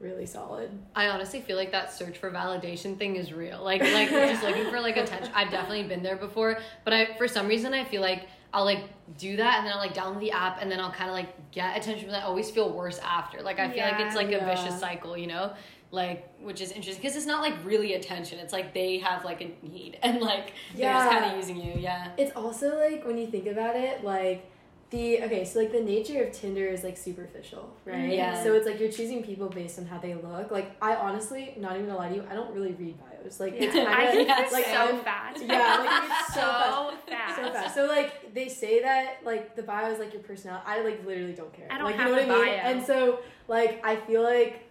really 0.00 0.24
solid 0.26 0.70
I 0.96 1.08
honestly 1.08 1.40
feel 1.42 1.56
like 1.58 1.72
that 1.72 1.92
search 1.92 2.16
for 2.18 2.30
validation 2.30 2.96
thing 2.96 3.16
is 3.16 3.34
real. 3.34 3.62
Like 3.62 3.82
like 3.92 4.08
just 4.08 4.42
looking 4.42 4.70
for 4.70 4.80
like 4.80 4.96
attention. 4.96 5.30
I've 5.34 5.50
definitely 5.50 5.82
been 5.82 6.02
there 6.02 6.16
before, 6.16 6.58
but 6.84 6.94
I 6.94 7.16
for 7.18 7.28
some 7.28 7.46
reason 7.46 7.74
I 7.74 7.84
feel 7.84 8.00
like 8.00 8.26
I'll 8.52 8.64
like 8.64 8.84
do 9.18 9.36
that 9.36 9.58
and 9.58 9.66
then 9.66 9.72
I'll 9.72 9.78
like 9.78 9.94
download 9.94 10.20
the 10.20 10.32
app 10.32 10.60
and 10.60 10.70
then 10.70 10.80
I'll 10.80 10.90
kind 10.90 11.08
of 11.10 11.14
like 11.14 11.50
get 11.52 11.76
attention 11.76 12.04
from 12.04 12.12
that. 12.12 12.22
I 12.24 12.26
always 12.26 12.50
feel 12.50 12.72
worse 12.72 12.98
after. 12.98 13.42
Like 13.42 13.58
I 13.60 13.70
feel 13.70 13.84
like 13.84 14.00
it's 14.00 14.14
Yeah. 14.14 14.22
like 14.22 14.32
a 14.32 14.44
vicious 14.44 14.78
cycle, 14.80 15.16
you 15.16 15.26
know? 15.28 15.52
Like 15.92 16.28
which 16.40 16.60
is 16.60 16.70
interesting 16.72 17.02
because 17.02 17.16
it's 17.16 17.26
not 17.26 17.42
like 17.42 17.54
really 17.64 17.94
attention. 17.94 18.38
It's 18.38 18.52
like 18.52 18.74
they 18.74 18.98
have 18.98 19.24
like 19.24 19.40
a 19.40 19.50
need 19.66 19.98
and 20.02 20.20
like 20.20 20.52
they're 20.76 20.92
just 20.92 21.06
Yeah. 21.10 21.20
kind 21.20 21.24
of 21.32 21.36
using 21.36 21.56
you. 21.60 21.74
Yeah. 21.78 22.08
It's 22.18 22.32
also 22.36 22.78
like 22.78 23.04
when 23.06 23.18
you 23.18 23.26
think 23.28 23.46
about 23.46 23.76
it, 23.76 24.04
like 24.04 24.46
the 24.90 25.22
okay, 25.22 25.44
so 25.44 25.60
like 25.60 25.70
the 25.70 25.80
nature 25.80 26.20
of 26.24 26.32
Tinder 26.32 26.66
is 26.66 26.82
like 26.82 26.96
superficial, 26.96 27.72
right? 27.84 28.10
Mm, 28.10 28.16
yeah. 28.16 28.42
So 28.42 28.54
it's 28.54 28.66
like 28.66 28.80
you're 28.80 28.90
choosing 28.90 29.22
people 29.22 29.48
based 29.48 29.78
on 29.78 29.86
how 29.86 29.98
they 29.98 30.14
look. 30.14 30.50
Like 30.50 30.72
I 30.82 30.96
honestly, 30.96 31.54
not 31.58 31.74
even 31.76 31.86
gonna 31.86 31.98
lie 31.98 32.08
to 32.08 32.14
you, 32.16 32.24
I 32.28 32.34
don't 32.34 32.52
really 32.52 32.72
read 32.72 32.98
bios. 33.22 33.40
Like 33.40 33.54
it's 33.56 33.74
kind 33.74 33.86
of 33.88 33.92
I 33.94 34.10
think 34.10 34.28
it's 34.30 34.52
like 34.52 34.64
so 34.66 34.70
I'm- 34.72 35.00
fast. 35.04 35.42
Yeah, 35.42 35.76
like 35.78 36.10
it's 36.10 36.34
so 36.34 36.40
so 36.40 36.96
fast. 37.06 37.06
fast. 37.08 37.36
so 37.36 37.52
fast. 37.52 37.74
So 37.74 37.86
like 37.86 38.34
they 38.34 38.48
say 38.48 38.82
that 38.82 39.18
like 39.24 39.56
the 39.56 39.62
bio 39.62 39.90
is 39.92 39.98
like 39.98 40.12
your 40.12 40.22
personality. 40.22 40.64
I 40.66 40.80
like 40.82 41.04
literally 41.06 41.32
don't 41.32 41.52
care. 41.52 41.68
I 41.70 41.78
don't 41.78 41.86
like 41.86 41.96
have 41.96 42.10
you 42.10 42.16
know 42.16 42.22
a 42.22 42.26
what 42.28 42.36
I 42.38 42.44
mean? 42.50 42.58
bio. 42.58 42.70
And 42.72 42.86
so 42.86 43.20
like 43.48 43.80
I 43.84 43.96
feel 43.96 44.22
like 44.22 44.66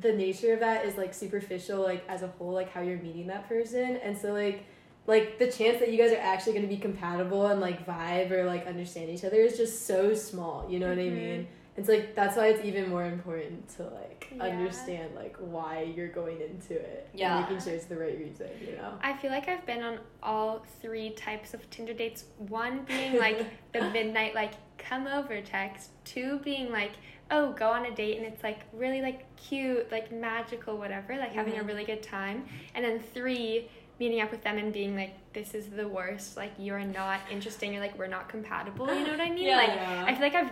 the 0.00 0.12
nature 0.12 0.54
of 0.54 0.60
that 0.60 0.84
is 0.84 0.96
like 0.96 1.12
superficial 1.12 1.82
like 1.82 2.04
as 2.08 2.22
a 2.22 2.28
whole 2.28 2.52
like 2.52 2.70
how 2.72 2.80
you're 2.80 2.98
meeting 2.98 3.26
that 3.26 3.48
person 3.48 3.96
and 3.96 4.16
so 4.16 4.32
like 4.32 4.64
like 5.08 5.36
the 5.40 5.50
chance 5.50 5.80
that 5.80 5.90
you 5.90 5.98
guys 5.98 6.12
are 6.12 6.20
actually 6.20 6.52
going 6.52 6.62
to 6.62 6.68
be 6.72 6.76
compatible 6.80 7.48
and 7.48 7.60
like 7.60 7.84
vibe 7.84 8.30
or 8.30 8.44
like 8.44 8.68
understand 8.68 9.10
each 9.10 9.24
other 9.24 9.38
is 9.38 9.56
just 9.56 9.86
so 9.88 10.14
small 10.14 10.64
you 10.70 10.78
know 10.78 10.88
what 10.88 10.96
i 10.98 11.02
Mhm. 11.02 11.14
mean 11.16 11.48
it's 11.76 11.88
like 11.88 12.14
that's 12.14 12.36
why 12.36 12.48
it's 12.48 12.64
even 12.64 12.88
more 12.90 13.04
important 13.04 13.68
to 13.76 13.84
like 13.84 14.28
Yeah. 14.36 14.44
understand 14.44 15.14
like 15.14 15.36
why 15.38 15.82
you're 15.96 16.08
going 16.08 16.40
into 16.40 16.74
it 16.74 17.08
Yeah. 17.14 17.36
and 17.38 17.44
making 17.48 17.64
sure 17.64 17.72
it's 17.74 17.86
the 17.86 17.96
right 17.96 18.18
reason 18.18 18.48
you 18.68 18.76
know 18.76 18.92
I 19.02 19.16
feel 19.16 19.30
like 19.30 19.48
I've 19.48 19.64
been 19.66 19.82
on 19.82 19.98
all 20.22 20.64
three 20.82 21.10
types 21.10 21.54
of 21.54 21.68
Tinder 21.70 21.94
dates. 21.94 22.24
One 22.38 22.84
being 22.84 23.16
like 23.26 23.46
the 23.72 23.82
midnight, 23.90 24.34
like, 24.34 24.52
come 24.78 25.06
over 25.06 25.40
text. 25.40 25.90
Two 26.04 26.38
being 26.40 26.70
like, 26.72 26.92
oh, 27.30 27.52
go 27.52 27.68
on 27.68 27.86
a 27.86 27.94
date 27.94 28.16
and 28.18 28.26
it's 28.26 28.42
like 28.42 28.60
really 28.72 29.00
like 29.00 29.24
cute, 29.36 29.90
like 29.92 30.10
magical, 30.12 30.76
whatever, 30.76 31.16
like 31.16 31.32
having 31.32 31.56
a 31.58 31.62
Mhm. 31.62 31.66
really 31.68 31.84
good 31.84 32.02
time. 32.02 32.44
And 32.74 32.84
then 32.84 32.98
three, 33.00 33.68
meeting 33.98 34.20
up 34.20 34.30
with 34.30 34.42
them 34.42 34.58
and 34.58 34.72
being 34.72 34.96
like, 34.96 35.14
this 35.32 35.54
is 35.54 35.68
the 35.68 35.86
worst, 35.86 36.36
like, 36.36 36.52
you're 36.58 36.80
not 36.80 37.20
interesting 37.30 37.76
or 37.76 37.80
like, 37.80 37.96
we're 37.98 38.06
not 38.08 38.28
compatible, 38.28 38.86
you 38.92 39.04
know 39.04 39.12
what 39.12 39.20
I 39.20 39.30
mean? 39.30 39.44
Yeah. 39.46 39.56
Like, 39.56 39.68
Yeah. 39.68 40.04
I 40.08 40.12
feel 40.14 40.22
like 40.22 40.34
I've 40.34 40.50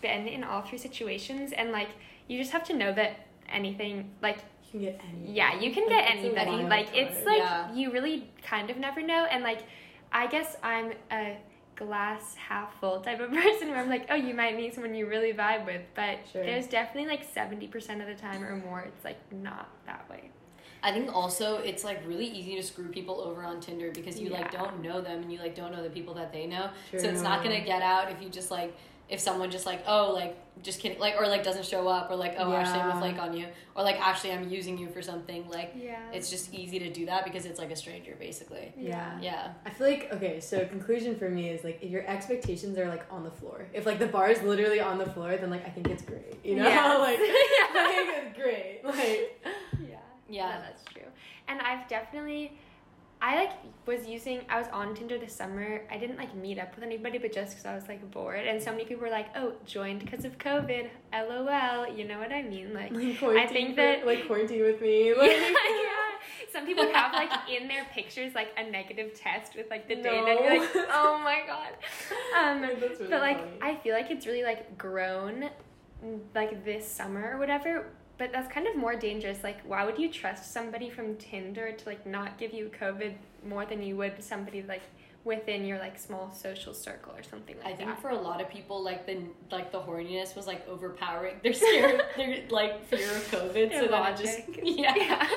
been 0.00 0.26
in 0.28 0.44
all 0.44 0.62
three 0.62 0.78
situations 0.78 1.52
and 1.52 1.72
like, 1.72 1.88
you 2.28 2.38
just 2.38 2.52
have 2.52 2.64
to 2.64 2.74
know 2.74 2.92
that 2.94 3.26
anything, 3.48 4.10
like, 4.22 4.38
you 4.72 4.78
can 4.78 4.80
get 4.80 5.00
any 5.04 5.32
yeah, 5.32 5.60
you 5.60 5.72
can 5.72 5.88
get 5.88 6.04
It's 6.14 6.24
anybody. 6.24 6.50
wild 6.50 6.68
Like 6.68 6.88
it's 6.94 7.26
like 7.26 7.38
Yeah. 7.38 7.74
you 7.74 7.90
really 7.92 8.30
kind 8.42 8.70
of 8.70 8.76
never 8.76 9.02
know 9.02 9.24
and 9.24 9.42
like 9.42 9.62
I 10.12 10.26
guess 10.28 10.56
I'm 10.62 10.92
a 11.10 11.36
glass 11.74 12.36
half 12.36 12.78
full 12.78 13.00
type 13.00 13.20
of 13.20 13.32
person 13.32 13.68
where 13.68 13.78
I'm 13.78 13.88
like, 13.88 14.06
oh, 14.10 14.14
you 14.14 14.34
might 14.34 14.56
meet 14.56 14.74
someone 14.74 14.94
you 14.94 15.06
really 15.06 15.32
vibe 15.32 15.66
with, 15.66 15.82
but 15.96 16.18
Sure. 16.32 16.44
there's 16.44 16.66
definitely 16.66 17.08
like 17.10 17.32
70% 17.34 18.00
of 18.00 18.06
the 18.06 18.14
time 18.14 18.44
or 18.44 18.56
more 18.56 18.80
it's 18.82 19.04
like 19.04 19.18
not 19.32 19.68
that 19.86 20.08
way. 20.08 20.30
I 20.82 20.92
think 20.92 21.14
also 21.14 21.56
it's 21.58 21.84
like 21.84 22.00
really 22.06 22.26
easy 22.26 22.56
to 22.56 22.62
screw 22.62 22.88
people 22.88 23.20
over 23.20 23.42
on 23.42 23.60
Tinder 23.60 23.90
because 23.90 24.18
you 24.20 24.30
like 24.30 24.50
don't 24.50 24.80
know 24.82 25.00
them 25.00 25.22
and 25.22 25.32
you 25.32 25.38
like 25.38 25.54
don't 25.54 25.72
know 25.72 25.82
the 25.82 25.90
people 25.90 26.14
that 26.14 26.32
they 26.32 26.46
know. 26.46 26.70
So 26.96 27.08
it's 27.08 27.22
not 27.22 27.42
gonna 27.42 27.60
get 27.60 27.82
out 27.82 28.10
if 28.10 28.22
you 28.22 28.28
just 28.30 28.50
like 28.50 28.74
if 29.10 29.20
someone 29.20 29.50
just 29.50 29.66
like 29.66 29.82
oh 29.86 30.12
like 30.14 30.36
just 30.62 30.78
kidding 30.80 30.98
like 30.98 31.14
or 31.18 31.26
like 31.26 31.42
doesn't 31.42 31.64
show 31.64 31.88
up 31.88 32.10
or 32.10 32.16
like 32.16 32.34
oh 32.38 32.52
actually 32.54 32.80
I'm 32.80 32.88
gonna 32.90 33.00
flake 33.00 33.18
on 33.18 33.36
you 33.36 33.46
or 33.74 33.82
like 33.82 33.98
actually 34.00 34.32
I'm 34.32 34.48
using 34.48 34.78
you 34.78 34.88
for 34.88 35.02
something 35.02 35.48
like 35.48 35.72
Yeah. 35.76 35.98
it's 36.12 36.30
just 36.30 36.52
easy 36.54 36.78
to 36.80 36.90
do 36.90 37.06
that 37.06 37.24
because 37.24 37.44
it's 37.46 37.58
like 37.58 37.70
a 37.70 37.76
stranger 37.76 38.14
basically. 38.18 38.72
yeah 38.76 39.18
Yeah. 39.20 39.52
I 39.66 39.70
feel 39.70 39.88
like 39.88 40.10
okay, 40.12 40.38
so 40.40 40.64
conclusion 40.66 41.16
for 41.16 41.28
me 41.28 41.48
is 41.50 41.64
like 41.64 41.78
if 41.82 41.90
your 41.90 42.06
expectations 42.06 42.78
are 42.78 42.88
like 42.88 43.04
on 43.10 43.24
the 43.24 43.30
floor, 43.30 43.66
if 43.72 43.84
like 43.86 43.98
the 43.98 44.06
bar 44.06 44.30
is 44.30 44.42
literally 44.42 44.80
on 44.80 44.98
the 44.98 45.06
floor, 45.06 45.36
then 45.36 45.50
like 45.50 45.66
I 45.66 45.70
think 45.70 45.88
it's 45.88 46.02
great, 46.02 46.38
you 46.44 46.56
know, 46.56 46.64
Yes. 46.64 46.98
like 47.08 47.18
I 47.20 48.04
think 48.06 48.26
it's 48.26 48.38
great, 48.38 48.80
like 48.84 49.42
Yeah. 49.90 49.96
Yeah. 50.28 50.46
No, 50.56 50.60
that's 50.62 50.84
true. 50.84 51.02
And 51.48 51.60
I've 51.62 51.88
definitely 51.88 52.52
I 53.22 53.36
like 53.36 53.50
was 53.86 54.06
using 54.06 54.40
I 54.48 54.58
was 54.58 54.68
on 54.72 54.94
Tinder 54.94 55.18
this 55.18 55.34
summer. 55.34 55.82
I 55.90 55.98
didn't 55.98 56.16
like 56.16 56.34
meet 56.34 56.58
up 56.58 56.74
with 56.74 56.84
anybody 56.84 57.18
but 57.18 57.32
just 57.32 57.54
cuz 57.56 57.66
I 57.66 57.74
was 57.74 57.86
like 57.86 58.10
bored 58.10 58.46
and 58.46 58.62
so 58.62 58.70
many 58.70 58.84
people 58.86 59.02
were 59.02 59.10
like, 59.10 59.26
"Oh, 59.36 59.52
joined 59.66 60.00
because 60.00 60.24
of 60.24 60.38
COVID." 60.38 60.88
LOL. 61.12 61.86
You 61.94 62.04
know 62.06 62.18
what 62.18 62.32
I 62.32 62.42
mean? 62.42 62.72
Like 62.72 62.92
quarantine 63.18 63.48
think 63.48 63.68
for- 63.70 63.82
that- 63.82 64.06
like 64.06 64.26
quarantine 64.26 64.62
with 64.62 64.80
me, 64.80 65.08
yeah, 65.10 65.14
like 65.16 65.30
yeah. 65.30 66.06
Some 66.52 66.64
people 66.66 66.86
have 66.92 67.12
like 67.12 67.30
in 67.50 67.68
their 67.68 67.84
pictures 67.92 68.34
like 68.34 68.48
a 68.56 68.64
negative 68.70 69.12
test 69.14 69.54
with 69.54 69.68
like 69.70 69.86
the 69.86 69.96
day 69.96 70.20
that 70.26 70.40
you're 70.42 70.58
like, 70.58 70.70
"Oh 70.90 71.18
my 71.22 71.42
god." 71.46 71.72
Um 72.38 72.62
Like, 72.66 72.80
really 72.80 73.06
but 73.10 73.20
like 73.20 73.38
funny. 73.38 73.58
I 73.60 73.76
feel 73.82 73.94
like 73.94 74.10
it's 74.10 74.26
really 74.26 74.42
like 74.42 74.78
grown 74.78 75.50
like 76.34 76.64
this 76.64 76.88
summer 76.88 77.32
or 77.34 77.38
whatever. 77.38 77.86
But 78.20 78.32
that's 78.32 78.52
kind 78.52 78.66
of 78.66 78.76
more 78.76 78.94
dangerous. 78.94 79.42
Like, 79.42 79.62
why 79.62 79.82
would 79.86 79.98
you 79.98 80.10
trust 80.12 80.52
somebody 80.52 80.90
from 80.90 81.16
Tinder 81.16 81.72
to 81.72 81.88
like 81.88 82.04
not 82.04 82.36
give 82.36 82.52
you 82.52 82.70
COVID 82.78 83.14
more 83.48 83.64
than 83.64 83.82
you 83.82 83.96
would 83.96 84.22
somebody 84.22 84.62
like 84.62 84.82
within 85.24 85.64
your 85.64 85.78
like 85.78 85.98
small 85.98 86.30
social 86.30 86.74
circle 86.74 87.14
or 87.16 87.22
something 87.22 87.56
like 87.56 87.66
I 87.66 87.70
that. 87.70 87.82
I 87.82 87.86
think 87.86 88.00
for 88.00 88.10
a 88.10 88.20
lot 88.20 88.42
of 88.42 88.50
people, 88.50 88.82
like 88.82 89.06
the 89.06 89.22
like 89.50 89.72
the 89.72 89.80
horniness 89.80 90.36
was 90.36 90.46
like 90.46 90.68
overpowering. 90.68 91.36
They're 91.42 91.54
scared. 91.54 92.02
they're 92.18 92.42
like 92.50 92.84
fear 92.88 93.08
of 93.08 93.30
COVID. 93.30 93.72
so 93.72 93.86
then 93.86 94.12
it 94.12 94.16
just 94.18 94.40
yeah. 94.62 94.94
Yeah. 94.94 95.28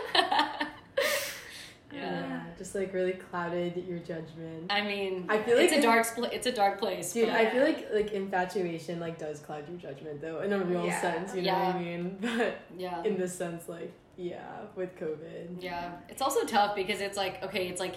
Yeah. 2.63 2.65
just 2.65 2.75
like 2.75 2.93
really 2.93 3.13
clouded 3.13 3.85
your 3.87 3.99
judgment. 3.99 4.71
I 4.71 4.81
mean, 4.81 5.25
I 5.29 5.41
feel 5.43 5.57
like 5.57 5.65
it's 5.71 5.77
a 5.77 5.81
dark 5.81 6.05
spl- 6.05 6.31
it's 6.33 6.47
a 6.47 6.51
dark 6.51 6.79
place. 6.79 7.13
Dude, 7.13 7.27
but- 7.27 7.35
I 7.35 7.49
feel 7.49 7.63
like 7.63 7.87
like 7.93 8.11
infatuation 8.13 8.99
like 8.99 9.17
does 9.19 9.39
cloud 9.39 9.67
your 9.69 9.77
judgment 9.77 10.21
though 10.21 10.41
in 10.41 10.53
a 10.53 10.59
real 10.63 10.85
Yeah. 10.85 11.01
sense. 11.01 11.35
You 11.35 11.43
know 11.43 11.53
what 11.53 11.75
I 11.75 11.79
mean? 11.79 12.17
But 12.21 12.55
yeah. 12.77 13.03
in 13.03 13.17
this 13.17 13.33
sense, 13.37 13.67
like 13.69 13.91
yeah, 14.17 14.61
with 14.75 14.95
COVID. 14.99 15.61
Yeah, 15.61 15.91
it's 16.09 16.21
also 16.21 16.45
tough 16.45 16.75
because 16.75 17.01
it's 17.01 17.17
like 17.17 17.43
okay, 17.43 17.67
it's 17.67 17.79
like 17.79 17.95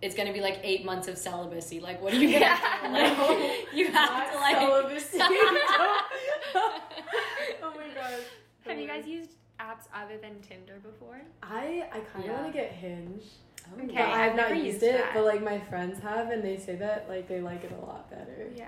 it's 0.00 0.14
gonna 0.14 0.32
be 0.32 0.40
like 0.40 0.60
eight 0.62 0.84
months 0.84 1.08
of 1.08 1.18
celibacy. 1.18 1.80
Like, 1.80 2.00
what 2.00 2.12
are 2.12 2.16
you 2.16 2.28
gonna 2.32 2.40
Yeah. 2.40 2.58
do? 2.86 2.92
Like, 2.92 3.74
you 3.74 3.90
have 3.92 4.32
to 4.32 4.38
like. 4.46 4.56
celibacy. 4.58 5.18
oh 6.54 7.72
my 7.76 7.88
god. 7.94 8.14
Have 8.66 8.78
you 8.78 8.86
guys 8.86 9.06
used 9.06 9.32
apps 9.60 9.86
other 9.94 10.16
than 10.18 10.40
Tinder 10.40 10.78
before? 10.82 11.20
I 11.42 11.88
I 11.92 11.98
kind 12.00 12.24
of 12.24 12.26
Yeah. 12.26 12.32
want 12.40 12.46
to 12.46 12.58
get 12.58 12.70
Hinge. 12.72 13.24
Okay, 13.84 13.96
I've 14.02 14.30
I've 14.32 14.36
not 14.36 14.50
used 14.56 14.64
used 14.66 14.82
it, 14.82 14.98
that. 14.98 15.14
but 15.14 15.24
like 15.24 15.42
my 15.42 15.58
friends 15.58 16.00
have, 16.00 16.30
and 16.30 16.42
they 16.42 16.56
say 16.58 16.76
that 16.76 17.06
like 17.08 17.28
they 17.28 17.40
like 17.40 17.64
it 17.64 17.72
a 17.72 17.84
lot 17.84 18.10
better. 18.10 18.48
Yeah. 18.56 18.66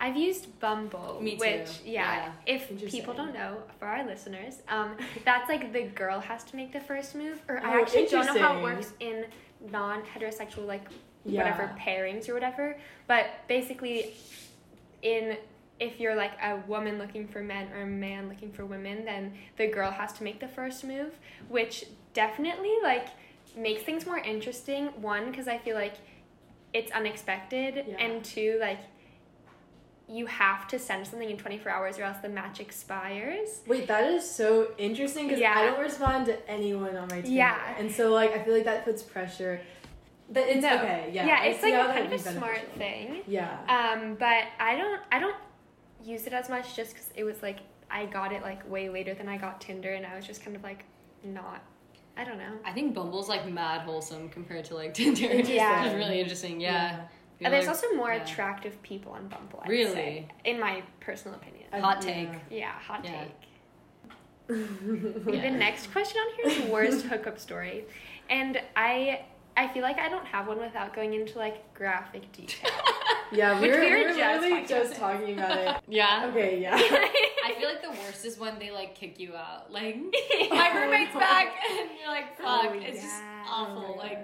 I've 0.00 0.16
used 0.16 0.58
Bumble, 0.60 1.18
Me 1.20 1.32
too. 1.32 1.38
which 1.40 1.80
yeah, 1.84 2.26
Yeah. 2.46 2.54
if 2.54 2.90
people 2.90 3.14
don't 3.14 3.34
know, 3.34 3.58
for 3.80 3.86
our 3.86 4.04
listeners, 4.06 4.62
um, 4.68 4.96
that's 5.24 5.48
like 5.48 5.72
the 5.72 5.84
girl 5.84 6.20
has 6.20 6.44
to 6.44 6.56
make 6.56 6.72
the 6.72 6.80
first 6.80 7.14
move. 7.16 7.40
Or 7.48 7.58
I 7.58 7.78
Oh, 7.78 7.82
actually 7.82 8.06
don't 8.06 8.26
know 8.26 8.38
how 8.40 8.58
it 8.58 8.62
works 8.62 8.92
in 9.00 9.26
non-heterosexual 9.72 10.66
like 10.66 10.84
Yeah. 11.24 11.42
whatever 11.42 11.74
pairings 11.78 12.28
or 12.28 12.34
whatever. 12.34 12.76
But 13.06 13.26
basically, 13.48 14.14
in 15.02 15.36
if 15.80 16.00
you're 16.00 16.16
like 16.16 16.32
a 16.42 16.56
woman 16.66 16.98
looking 16.98 17.26
for 17.28 17.40
men 17.40 17.68
or 17.72 17.82
a 17.82 17.86
man 17.86 18.28
looking 18.28 18.50
for 18.52 18.64
women, 18.66 19.04
then 19.04 19.32
the 19.56 19.68
girl 19.68 19.90
has 19.92 20.12
to 20.14 20.24
make 20.24 20.40
the 20.40 20.48
first 20.48 20.82
move, 20.84 21.14
which 21.48 21.84
definitely 22.14 22.74
like 22.82 23.08
makes 23.58 23.82
things 23.82 24.06
more 24.06 24.18
interesting. 24.18 24.86
One, 25.02 25.30
because 25.30 25.48
I 25.48 25.58
feel 25.58 25.74
like 25.76 25.94
it's 26.72 26.90
unexpected, 26.92 27.84
Yeah. 27.88 27.96
and 27.98 28.24
two, 28.24 28.58
like 28.60 28.78
you 30.10 30.24
have 30.24 30.66
to 30.68 30.78
send 30.78 31.06
something 31.06 31.28
in 31.28 31.36
24 31.36 31.70
hours 31.70 31.98
or 31.98 32.02
else 32.04 32.16
the 32.22 32.28
match 32.30 32.60
expires. 32.60 33.60
Wait, 33.66 33.86
that 33.88 34.04
is 34.04 34.28
so 34.28 34.68
interesting 34.78 35.26
because 35.26 35.40
Yeah. 35.40 35.52
I 35.54 35.66
don't 35.66 35.80
respond 35.80 36.24
to 36.26 36.48
anyone 36.50 36.96
on 36.96 37.08
my 37.08 37.16
Tinder. 37.20 37.28
Yeah. 37.30 37.74
And 37.78 37.92
so 37.92 38.10
like 38.12 38.32
I 38.32 38.42
feel 38.42 38.54
like 38.54 38.64
that 38.64 38.84
puts 38.86 39.02
pressure. 39.02 39.60
But 40.30 40.44
it's 40.48 40.62
No. 40.62 40.76
okay. 40.76 41.10
Yeah. 41.12 41.26
yeah, 41.26 41.38
I 41.40 41.46
it's 41.48 41.62
like 41.62 41.74
a 41.74 41.84
kind 41.92 42.06
of 42.06 42.12
a 42.12 42.16
be 42.16 42.18
smart 42.18 42.60
thing. 42.76 43.22
Yeah. 43.26 43.58
Um, 43.68 44.14
but 44.14 44.44
I 44.58 44.76
don't 44.76 45.00
I 45.12 45.18
don't 45.18 45.36
use 46.02 46.26
it 46.26 46.32
as 46.32 46.48
much 46.48 46.74
just 46.74 46.92
because 46.94 47.10
it 47.14 47.24
was 47.24 47.42
like 47.42 47.58
I 47.90 48.06
got 48.06 48.32
it 48.32 48.40
like 48.42 48.68
way 48.70 48.88
later 48.88 49.12
than 49.14 49.28
I 49.28 49.36
got 49.36 49.60
Tinder, 49.60 49.92
and 49.92 50.06
I 50.06 50.16
was 50.16 50.26
just 50.26 50.42
kind 50.42 50.56
of 50.56 50.62
like 50.62 50.84
not. 51.22 51.62
I 52.18 52.24
don't 52.24 52.36
know. 52.38 52.52
I 52.64 52.72
think 52.72 52.94
Bumble's 52.94 53.28
like 53.28 53.48
mad 53.48 53.82
wholesome 53.82 54.28
compared 54.28 54.64
to 54.66 54.74
like 54.74 54.92
Tinder. 55.00 55.24
Interesting. 55.26 55.54
Yeah. 55.56 55.84
it's 55.86 55.94
really 55.94 56.20
interesting. 56.20 56.60
Yeah. 56.60 56.96
Feel 56.96 57.46
And 57.46 57.54
there's 57.54 57.66
like- 57.66 57.76
also 57.76 57.94
more 57.94 58.12
yeah. 58.12 58.22
attractive 58.24 58.82
people 58.82 59.12
on 59.12 59.28
Bumble. 59.28 59.60
I'd 59.62 59.70
Really? 59.70 59.92
say, 59.94 60.28
in 60.44 60.58
my 60.58 60.82
personal 61.00 61.36
opinion. 61.38 61.66
Hot 61.80 62.02
take. 62.02 62.28
yeah, 62.50 62.72
hot 62.72 63.04
Yeah. 63.04 63.24
take. 63.24 63.30
Yeah. 64.50 65.42
The 65.42 65.50
next 65.50 65.92
question 65.92 66.20
on 66.20 66.34
here 66.52 66.64
is 66.64 66.70
worst 66.70 67.04
hookup 67.10 67.38
story, 67.38 67.84
and 68.30 68.58
I 68.76 69.24
I 69.56 69.68
feel 69.68 69.82
like 69.82 69.98
I 69.98 70.08
don't 70.08 70.24
have 70.26 70.46
one 70.48 70.58
without 70.58 70.94
going 70.94 71.12
into 71.14 71.38
like 71.38 71.74
graphic 71.74 72.32
detail. 72.32 72.70
Yeah, 73.30 73.60
we 73.60 73.68
Which 73.68 73.76
were, 73.76 73.80
we 73.80 73.86
we 73.86 73.90
were 73.92 73.98
were 73.98 74.04
just 74.14 74.18
literally 74.18 74.50
talking 74.50 74.66
just 74.68 74.94
talking 74.96 75.34
about 75.38 75.58
it. 75.58 75.76
Yeah. 75.86 76.26
Okay, 76.30 76.60
yeah. 76.62 76.76
I 77.58 77.60
feel 77.60 77.70
like 77.70 77.82
the 77.82 78.02
worst 78.02 78.24
is 78.24 78.38
when 78.38 78.58
they 78.58 78.70
like 78.70 78.94
kick 78.94 79.18
you 79.18 79.34
out. 79.34 79.72
Like 79.72 79.96
my 80.50 80.72
roommate's 80.74 81.14
back, 81.14 81.54
and 81.70 81.90
you're 81.98 82.08
like, 82.08 82.36
fuck. 82.36 82.66
Oh, 82.66 82.72
it's 82.72 82.96
yeah. 82.96 83.02
just 83.02 83.22
awful. 83.50 83.94
Oh 83.96 83.98
like, 83.98 84.18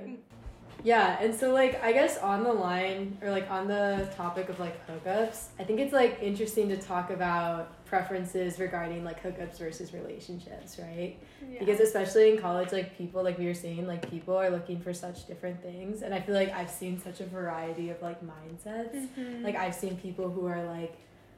Yeah, 0.85 1.18
and 1.20 1.35
so 1.35 1.53
like 1.53 1.83
I 1.83 1.92
guess 1.92 2.18
on 2.18 2.44
the 2.44 2.53
line 2.53 3.18
or 3.23 3.31
like 3.31 3.51
on 3.51 3.66
the 3.66 4.09
topic 4.16 4.49
of 4.49 4.61
like 4.61 4.87
hookups, 4.87 5.47
I 5.59 5.64
think 5.64 5.81
it's 5.81 5.92
like 5.92 6.18
interesting 6.23 6.68
to 6.68 6.77
talk 6.77 7.11
about 7.11 7.85
preferences 7.87 8.61
regarding 8.61 9.05
like 9.05 9.23
hookups 9.23 9.59
versus 9.59 9.92
relationships, 9.92 10.79
right? 10.79 11.16
Yeah. 11.51 11.59
Because 11.59 11.81
especially 11.81 12.31
in 12.31 12.38
college, 12.38 12.70
like 12.70 12.97
people 12.97 13.25
like 13.25 13.38
we 13.38 13.47
were 13.47 13.55
saying, 13.55 13.87
like 13.88 14.09
people 14.09 14.37
are 14.37 14.51
looking 14.51 14.81
for 14.81 14.94
such 14.94 15.27
different 15.27 15.61
things, 15.61 16.03
and 16.03 16.14
I 16.14 16.20
feel 16.20 16.37
like 16.37 16.53
I've 16.53 16.70
seen 16.70 17.01
such 17.01 17.20
a 17.20 17.27
variety 17.27 17.90
of 17.90 18.01
like 18.01 18.20
mindsets. 18.25 19.09
Mhm. 19.18 19.42
Like 19.42 19.57
I've 19.57 19.75
seen 19.75 19.97
people 19.97 20.31
who 20.31 20.47
are 20.47 20.62
like 20.62 20.97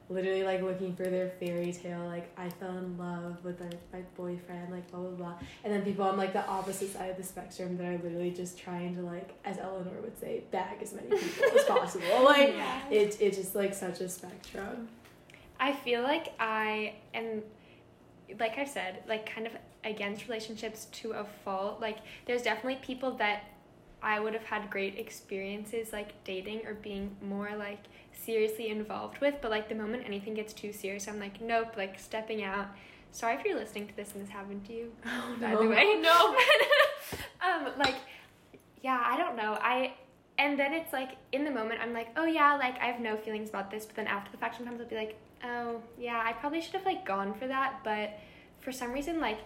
literally 0.09 0.43
like 0.43 0.61
looking 0.61 0.95
for 0.95 1.03
their 1.03 1.29
fairy 1.39 1.71
tale, 1.73 2.05
like 2.05 2.31
I 2.37 2.49
fell 2.49 2.77
in 2.77 2.97
love 2.97 3.43
with 3.43 3.59
a, 3.61 3.69
my 3.91 4.01
boyfriend, 4.15 4.71
like 4.71 4.89
blah 4.91 4.99
blah 5.01 5.09
blah. 5.11 5.33
And 5.63 5.73
then 5.73 5.81
people 5.83 6.05
on 6.05 6.17
like 6.17 6.33
the 6.33 6.45
opposite 6.47 6.93
side 6.93 7.09
of 7.09 7.17
the 7.17 7.23
spectrum 7.23 7.77
that 7.77 7.85
are 7.85 7.97
literally 7.97 8.31
just 8.31 8.57
trying 8.57 8.95
to 8.95 9.01
like, 9.01 9.31
as 9.45 9.57
Eleanor 9.57 9.99
would 10.01 10.17
say, 10.19 10.43
bag 10.51 10.77
as 10.81 10.93
many 10.93 11.09
people 11.09 11.45
as 11.57 11.65
possible. 11.67 12.23
Like 12.23 12.49
Yeah. 12.55 12.89
it 12.89 13.17
it's 13.19 13.37
just 13.37 13.53
like 13.55 13.73
such 13.73 13.99
a 14.01 14.09
spectrum. 14.09 14.87
I 15.59 15.73
feel 15.73 16.03
like 16.03 16.33
I 16.39 16.93
am, 17.13 17.41
like 18.39 18.57
I 18.57 18.65
said, 18.65 19.03
like 19.07 19.25
kind 19.33 19.47
of 19.47 19.53
against 19.83 20.27
relationships 20.27 20.85
to 20.91 21.11
a 21.13 21.23
fault. 21.43 21.79
Like, 21.81 21.97
there's 22.25 22.41
definitely 22.43 22.79
people 22.83 23.11
that 23.13 23.43
I 24.03 24.19
would 24.19 24.33
have 24.33 24.43
had 24.43 24.69
great 24.69 24.99
experiences 24.99 25.91
like 25.91 26.23
dating 26.23 26.65
or 26.67 26.75
being 26.75 27.15
more 27.21 27.49
like 27.57 27.79
seriously 28.27 28.67
involved 28.69 29.19
with, 29.21 29.35
but 29.41 29.49
like 29.49 29.69
the 29.69 29.75
moment 29.75 30.03
anything 30.05 30.33
gets 30.33 30.51
too 30.51 30.73
serious, 30.73 31.07
I'm 31.07 31.19
like, 31.19 31.39
nope, 31.41 31.75
like 31.77 31.97
stepping 31.97 32.43
out. 32.43 32.67
Sorry 33.13 33.35
if 33.35 33.45
you're 33.45 33.57
listening 33.57 33.87
to 33.87 33.95
this 33.95 34.13
and 34.13 34.21
this 34.21 34.29
happened 34.29 34.65
to 34.65 34.73
you. 34.73 34.91
Oh, 35.05 35.35
by 35.39 35.55
the 35.55 35.63
no. 35.63 35.69
way, 35.69 35.95
no. 36.01 36.35
um, 37.41 37.71
like, 37.79 37.95
yeah, 38.83 39.01
I 39.03 39.17
don't 39.17 39.37
know. 39.37 39.57
I 39.61 39.93
and 40.37 40.59
then 40.59 40.73
it's 40.73 40.91
like 40.93 41.11
in 41.31 41.45
the 41.45 41.51
moment 41.51 41.79
I'm 41.81 41.93
like, 41.93 42.09
oh 42.17 42.25
yeah, 42.25 42.55
like 42.57 42.77
I 42.79 42.85
have 42.85 42.99
no 42.99 43.15
feelings 43.15 43.49
about 43.49 43.71
this, 43.71 43.85
but 43.85 43.95
then 43.95 44.07
after 44.07 44.29
the 44.29 44.37
fact 44.37 44.57
sometimes 44.57 44.81
I'll 44.81 44.87
be 44.87 44.97
like, 44.97 45.17
oh 45.45 45.81
yeah, 45.97 46.21
I 46.23 46.33
probably 46.33 46.61
should 46.61 46.73
have 46.73 46.85
like 46.85 47.05
gone 47.05 47.33
for 47.33 47.47
that, 47.47 47.79
but 47.85 48.19
for 48.59 48.73
some 48.73 48.91
reason 48.91 49.21
like 49.21 49.39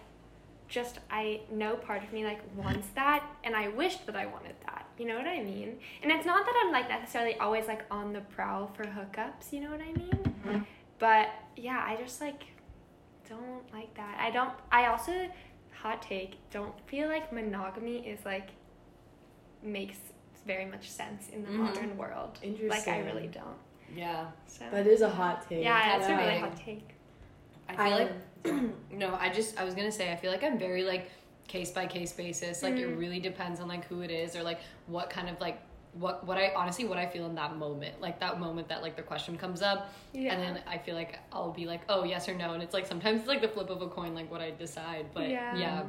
just 0.72 0.98
I 1.10 1.40
know 1.50 1.74
part 1.76 2.02
of 2.02 2.10
me 2.14 2.24
like 2.24 2.40
wants 2.56 2.88
that 2.94 3.22
and 3.44 3.54
I 3.54 3.68
wished 3.68 4.06
that 4.06 4.16
I 4.16 4.24
wanted 4.26 4.54
that. 4.66 4.86
You 4.98 5.06
know 5.06 5.16
what 5.16 5.26
I 5.26 5.42
mean? 5.42 5.78
And 6.02 6.10
it's 6.10 6.24
not 6.24 6.46
that 6.46 6.54
I'm 6.64 6.72
like 6.72 6.88
necessarily 6.88 7.34
always 7.36 7.66
like 7.66 7.82
on 7.90 8.12
the 8.14 8.22
prowl 8.22 8.70
for 8.74 8.84
hookups, 8.84 9.52
you 9.52 9.60
know 9.60 9.70
what 9.70 9.82
I 9.82 9.92
mean? 9.92 10.66
But 10.98 11.28
yeah, 11.56 11.84
I 11.86 11.96
just 12.02 12.20
like 12.22 12.44
don't 13.28 13.70
like 13.72 13.92
that. 13.94 14.16
I 14.18 14.30
don't 14.30 14.52
I 14.70 14.86
also 14.86 15.28
hot 15.82 16.00
take, 16.00 16.36
don't 16.50 16.74
feel 16.88 17.06
like 17.08 17.32
monogamy 17.32 17.98
is 18.06 18.24
like 18.24 18.48
makes 19.62 19.98
very 20.46 20.64
much 20.64 20.90
sense 20.90 21.28
in 21.28 21.42
the 21.44 21.50
Mhm. 21.50 21.58
modern 21.58 21.96
world. 21.98 22.38
Interesting. 22.42 22.68
Like 22.70 22.88
I 22.88 23.00
really 23.08 23.28
don't. 23.28 23.58
yeah. 23.94 24.26
So 24.46 24.64
That 24.70 24.86
is 24.86 25.02
a 25.02 25.10
hot 25.10 25.46
take. 25.48 25.62
yeah, 25.62 25.96
it's 25.98 26.08
a 26.08 26.16
really 26.16 26.38
hot 26.38 26.56
take. 26.56 26.88
I 27.68 27.76
feel 27.76 27.98
like 27.98 28.12
no. 28.92 29.14
I 29.18 29.30
just 29.30 29.58
I 29.60 29.64
was 29.64 29.74
gonna 29.74 29.92
say 29.92 30.12
I 30.12 30.16
feel 30.16 30.30
like 30.30 30.42
I'm 30.44 30.58
very 30.58 30.84
like 30.84 31.10
case 31.48 31.70
by 31.70 31.86
case 31.86 32.12
basis. 32.12 32.62
Like 32.62 32.74
it 32.76 32.88
Mhm. 32.88 32.98
really 32.98 33.20
depends 33.20 33.60
on 33.60 33.68
like 33.68 33.86
who 33.86 34.00
it 34.02 34.10
is 34.10 34.36
or 34.36 34.42
like 34.42 34.60
what 34.86 35.10
kind 35.10 35.28
of 35.28 35.40
like 35.40 35.60
what 35.94 36.26
what 36.26 36.38
I 36.38 36.52
honestly 36.56 36.84
what 36.86 36.98
I 36.98 37.06
feel 37.06 37.26
in 37.26 37.34
that 37.34 37.56
moment. 37.56 38.00
Like 38.00 38.20
that 38.20 38.40
moment 38.40 38.68
that 38.68 38.80
like 38.82 38.96
the 38.96 39.02
question 39.02 39.36
comes 39.36 39.60
up, 39.62 39.92
Yeah. 40.12 40.32
and 40.32 40.42
then 40.42 40.62
I 40.66 40.78
feel 40.78 40.94
like 40.94 41.18
I'll 41.32 41.52
be 41.52 41.66
like 41.66 41.82
oh 41.88 42.04
yes 42.04 42.28
or 42.28 42.34
no, 42.34 42.54
and 42.54 42.62
it's 42.62 42.72
like 42.74 42.86
sometimes 42.86 43.20
it's 43.20 43.28
like 43.28 43.42
the 43.42 43.48
flip 43.48 43.68
of 43.70 43.82
a 43.82 43.88
coin 43.88 44.14
like 44.14 44.30
what 44.30 44.40
I 44.40 44.50
decide. 44.52 45.06
But 45.12 45.28
Yeah. 45.28 45.56
yeah, 45.56 45.82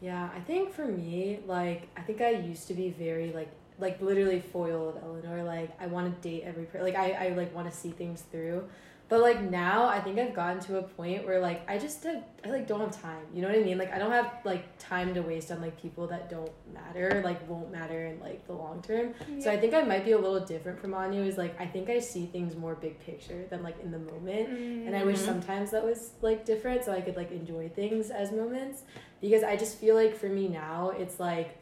Yeah, 0.00 0.28
I 0.34 0.40
think 0.40 0.72
for 0.72 0.86
me, 0.86 1.40
like 1.46 1.88
I 1.96 2.02
think 2.02 2.20
I 2.20 2.30
used 2.30 2.68
to 2.68 2.74
be 2.74 2.90
very 2.90 3.32
like 3.32 3.48
like 3.78 4.00
literally 4.00 4.40
foil 4.40 4.90
of 4.90 5.02
Eleanor. 5.02 5.42
Like 5.42 5.70
I 5.80 5.86
want 5.86 6.14
to 6.22 6.28
date 6.28 6.42
every 6.44 6.64
per- 6.64 6.82
like 6.82 6.94
I 6.94 7.12
I 7.12 7.28
like 7.30 7.54
want 7.54 7.70
to 7.70 7.76
see 7.76 7.90
things 7.90 8.22
through. 8.30 8.68
But 9.08 9.20
like 9.20 9.40
now, 9.40 9.86
I 9.86 10.00
think 10.00 10.18
I've 10.18 10.34
gotten 10.34 10.58
to 10.62 10.78
a 10.78 10.82
point 10.82 11.24
where 11.26 11.38
like 11.40 11.62
I 11.70 11.78
just 11.78 12.04
I 12.06 12.48
like 12.48 12.66
don't 12.66 12.80
have 12.80 13.00
time. 13.00 13.24
You 13.32 13.40
know 13.42 13.48
what 13.48 13.56
I 13.56 13.62
mean? 13.62 13.78
Like 13.78 13.92
I 13.92 13.98
don't 13.98 14.10
have 14.10 14.32
like 14.44 14.76
time 14.78 15.14
to 15.14 15.20
waste 15.22 15.52
on 15.52 15.60
like 15.60 15.80
people 15.80 16.08
that 16.08 16.28
don't 16.28 16.50
matter, 16.74 17.22
like 17.24 17.48
won't 17.48 17.70
matter 17.70 18.06
in 18.06 18.18
like 18.18 18.44
the 18.48 18.52
long 18.52 18.82
term. 18.82 19.14
So 19.40 19.48
I 19.50 19.56
think 19.58 19.74
I 19.74 19.82
might 19.82 20.04
be 20.04 20.10
a 20.12 20.18
little 20.18 20.40
different 20.44 20.80
from 20.80 20.92
Anu. 20.92 21.22
Is 21.22 21.38
like 21.38 21.54
I 21.60 21.66
think 21.66 21.88
I 21.88 22.00
see 22.00 22.26
things 22.26 22.56
more 22.56 22.74
big 22.74 22.98
picture 22.98 23.44
than 23.48 23.62
like 23.62 23.80
in 23.80 23.92
the 23.92 23.98
moment. 24.00 24.48
And 24.48 24.96
I 24.96 25.04
wish 25.04 25.18
Mhm. 25.20 25.24
sometimes 25.26 25.70
that 25.70 25.84
was 25.84 26.10
like 26.20 26.44
different 26.44 26.84
so 26.84 26.90
I 26.92 27.00
could 27.00 27.16
like 27.16 27.30
enjoy 27.30 27.68
things 27.68 28.10
as 28.10 28.32
moments 28.32 28.82
because 29.20 29.44
I 29.44 29.56
just 29.56 29.78
feel 29.78 29.94
like 29.94 30.16
for 30.16 30.26
me 30.26 30.48
now 30.48 30.90
it's 30.90 31.20
like 31.20 31.56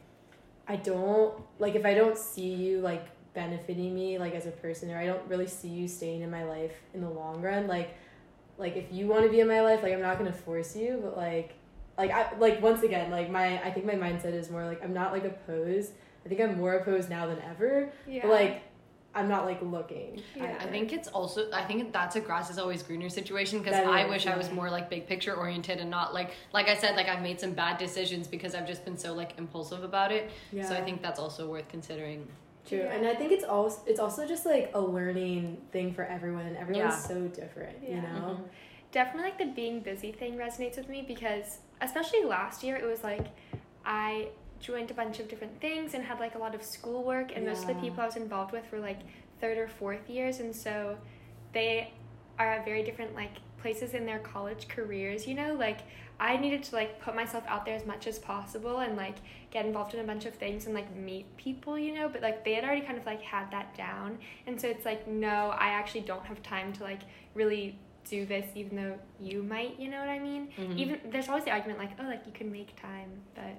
I 0.67 0.77
don't 0.77 1.31
like 1.59 1.75
if 1.75 1.85
I 1.85 1.93
don't 1.93 2.17
see 2.17 2.51
you 2.55 2.79
like 2.81 3.05
benefiting 3.35 3.93
me 3.93 4.17
like 4.17 4.33
as 4.33 4.45
a 4.45 4.51
person 4.51 4.89
or 4.89 4.97
I 4.97 5.05
don't 5.05 5.21
really 5.27 5.47
see 5.47 5.67
you 5.67 5.87
staying 5.87 6.21
in 6.21 6.31
my 6.31 6.43
life 6.43 6.73
in 6.93 7.01
the 7.01 7.09
long 7.09 7.41
run 7.41 7.67
like 7.67 7.95
like 8.57 8.75
if 8.75 8.85
you 8.91 9.05
want 9.07 9.23
to 9.23 9.29
be 9.29 9.41
in 9.41 9.47
my 9.47 9.61
life 9.61 9.83
like 9.83 9.93
I'm 9.93 10.01
not 10.01 10.17
going 10.17 10.31
to 10.31 10.37
force 10.37 10.75
you 10.75 10.99
but 11.03 11.17
like 11.17 11.53
like 11.97 12.11
I 12.11 12.35
like 12.37 12.61
once 12.61 12.81
again 12.83 13.11
like 13.11 13.29
my 13.29 13.61
I 13.61 13.71
think 13.71 13.85
my 13.85 13.93
mindset 13.93 14.33
is 14.33 14.49
more 14.49 14.65
like 14.65 14.83
I'm 14.83 14.93
not 14.93 15.11
like 15.11 15.25
opposed 15.25 15.91
I 16.25 16.29
think 16.29 16.41
I'm 16.41 16.57
more 16.57 16.73
opposed 16.73 17.09
now 17.09 17.27
than 17.27 17.39
ever. 17.41 17.91
Yeah. 18.07 18.21
But 18.23 18.31
like, 18.31 18.61
I'm 19.13 19.29
not 19.29 19.45
like 19.45 19.61
looking. 19.61 20.21
Yeah. 20.35 20.57
I 20.59 20.65
think 20.65 20.91
it's 20.91 21.07
also 21.07 21.49
I 21.53 21.63
think 21.63 21.93
that's 21.93 22.17
a 22.17 22.19
grass 22.19 22.49
is 22.49 22.57
always 22.57 22.83
greener 22.83 23.07
situation 23.07 23.59
because 23.59 23.75
I 23.75 24.03
is, 24.03 24.09
wish 24.09 24.27
I 24.27 24.35
was 24.35 24.51
more 24.51 24.69
like 24.69 24.89
big 24.89 25.07
picture 25.07 25.33
oriented 25.33 25.79
and 25.79 25.89
not 25.89 26.13
like 26.13 26.31
like 26.51 26.67
I 26.67 26.75
said 26.75 26.97
like 26.97 27.07
I've 27.07 27.21
made 27.21 27.39
some 27.39 27.51
bad 27.51 27.77
decisions 27.77 28.27
because 28.27 28.55
I've 28.55 28.67
just 28.67 28.83
been 28.83 28.97
so 28.97 29.13
like 29.13 29.37
impulsive 29.37 29.83
about 29.85 30.11
it. 30.11 30.31
Yeah. 30.51 30.67
So 30.67 30.75
I 30.75 30.81
think 30.81 31.01
that's 31.01 31.19
also 31.19 31.47
worth 31.47 31.69
considering. 31.69 32.27
True, 32.67 32.79
Yeah. 32.79 32.93
and 32.93 33.05
I 33.07 33.13
think 33.15 33.31
it's 33.31 33.43
also 33.43 33.81
it's 33.85 33.99
also 33.99 34.25
just 34.27 34.45
like 34.45 34.71
a 34.73 34.79
learning 34.81 35.61
thing 35.71 35.93
for 35.93 36.03
everyone, 36.03 36.45
and 36.45 36.57
everyone's 36.57 36.93
Yeah. 36.93 36.97
so 37.13 37.27
different. 37.27 37.81
You 37.83 37.95
Yeah. 37.95 38.01
know. 38.01 38.27
Mm-hmm. 38.33 38.43
definitely 38.91 39.23
like 39.31 39.37
the 39.37 39.45
being 39.47 39.81
busy 39.81 40.11
thing 40.13 40.37
resonates 40.37 40.77
with 40.77 40.87
me 40.87 41.03
because 41.05 41.57
especially 41.81 42.23
last 42.23 42.63
year 42.63 42.77
it 42.77 42.85
was 42.85 43.03
like 43.03 43.27
I 43.85 44.29
joined 44.61 44.89
a 44.89 44.93
bunch 44.93 45.19
of 45.19 45.27
different 45.27 45.59
things 45.59 45.93
and 45.93 46.01
had 46.03 46.17
like 46.21 46.35
a 46.35 46.37
lot 46.37 46.55
of 46.55 46.63
schoolwork 46.63 47.35
and 47.35 47.45
most 47.45 47.63
of 47.63 47.67
the 47.67 47.73
people 47.75 47.99
I 48.01 48.05
was 48.05 48.15
involved 48.15 48.53
with 48.53 48.63
were 48.71 48.79
like 48.79 48.99
third 49.41 49.57
or 49.57 49.67
fourth 49.67 50.09
years 50.09 50.39
and 50.39 50.55
so 50.55 50.97
they 51.51 51.91
are 52.39 52.53
at 52.53 52.63
very 52.63 52.83
different 52.83 53.13
like 53.15 53.31
places 53.61 53.93
in 53.93 54.05
their 54.05 54.19
college 54.19 54.69
careers, 54.69 55.27
you 55.27 55.33
know? 55.35 55.53
Like 55.55 55.79
I 56.19 56.37
needed 56.37 56.63
to 56.63 56.75
like 56.75 57.01
put 57.01 57.15
myself 57.15 57.43
out 57.47 57.65
there 57.65 57.75
as 57.75 57.85
much 57.85 58.07
as 58.07 58.17
possible 58.19 58.79
and 58.79 58.95
like 58.95 59.17
get 59.51 59.65
involved 59.65 59.93
in 59.93 59.99
a 59.99 60.03
bunch 60.03 60.25
of 60.25 60.33
things 60.35 60.65
and 60.65 60.73
like 60.73 60.93
meet 60.95 61.25
people, 61.37 61.77
you 61.77 61.93
know, 61.93 62.07
but 62.09 62.21
like 62.21 62.45
they 62.45 62.53
had 62.53 62.63
already 62.63 62.81
kind 62.81 62.97
of 62.97 63.05
like 63.05 63.21
had 63.21 63.51
that 63.51 63.75
down. 63.75 64.17
And 64.47 64.59
so 64.59 64.67
it's 64.67 64.85
like 64.85 65.07
no, 65.07 65.49
I 65.57 65.69
actually 65.69 66.01
don't 66.01 66.25
have 66.25 66.41
time 66.41 66.71
to 66.73 66.83
like 66.83 67.01
really 67.33 67.77
do 68.09 68.25
this 68.25 68.45
even 68.55 68.75
though 68.77 68.99
you 69.19 69.43
might, 69.43 69.79
you 69.79 69.89
know 69.89 69.99
what 69.99 70.09
I 70.09 70.19
mean? 70.19 70.49
Mhm. 70.57 70.77
Even 70.77 70.99
there's 71.11 71.27
always 71.27 71.43
the 71.43 71.51
argument 71.51 71.79
like, 71.79 71.91
oh, 71.99 72.03
like 72.03 72.25
you 72.25 72.31
can 72.33 72.51
make 72.51 72.79
time, 72.79 73.09
but 73.33 73.55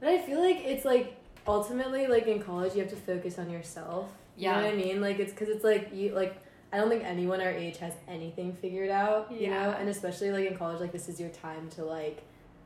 But 0.00 0.08
I 0.10 0.18
feel 0.18 0.40
like 0.40 0.58
it's 0.64 0.84
like 0.84 1.16
ultimately 1.46 2.06
like 2.06 2.26
in 2.26 2.42
college 2.42 2.74
you 2.74 2.80
have 2.82 2.90
to 2.90 2.96
focus 2.96 3.38
on 3.38 3.50
yourself. 3.50 4.08
Yeah. 4.36 4.56
You 4.56 4.62
know 4.62 4.68
what 4.68 4.74
I 4.74 4.76
mean? 4.76 5.00
Like 5.00 5.18
it's 5.18 5.32
because 5.32 5.48
it's 5.48 5.64
like 5.64 5.90
you 5.92 6.14
like 6.14 6.41
I 6.72 6.78
don't 6.78 6.88
think 6.88 7.04
anyone 7.04 7.40
our 7.40 7.50
age 7.50 7.78
has 7.78 7.92
anything 8.08 8.54
figured 8.54 8.90
out. 8.90 9.30
You 9.30 9.50
know, 9.50 9.76
and 9.78 9.88
especially 9.88 10.30
like 10.32 10.46
in 10.50 10.56
college, 10.56 10.80
like 10.80 10.92
this 10.92 11.08
is 11.08 11.20
your 11.20 11.28
time 11.30 11.68
to 11.70 11.84
like 11.84 12.22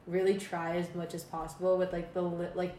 really 0.07 0.37
try 0.38 0.77
as 0.77 0.95
much 0.95 1.14
as 1.14 1.25
possible 1.25 1.77
with 1.77 1.92
like 1.92 2.14
the 2.14 2.23
li- 2.23 2.49
like 2.55 2.75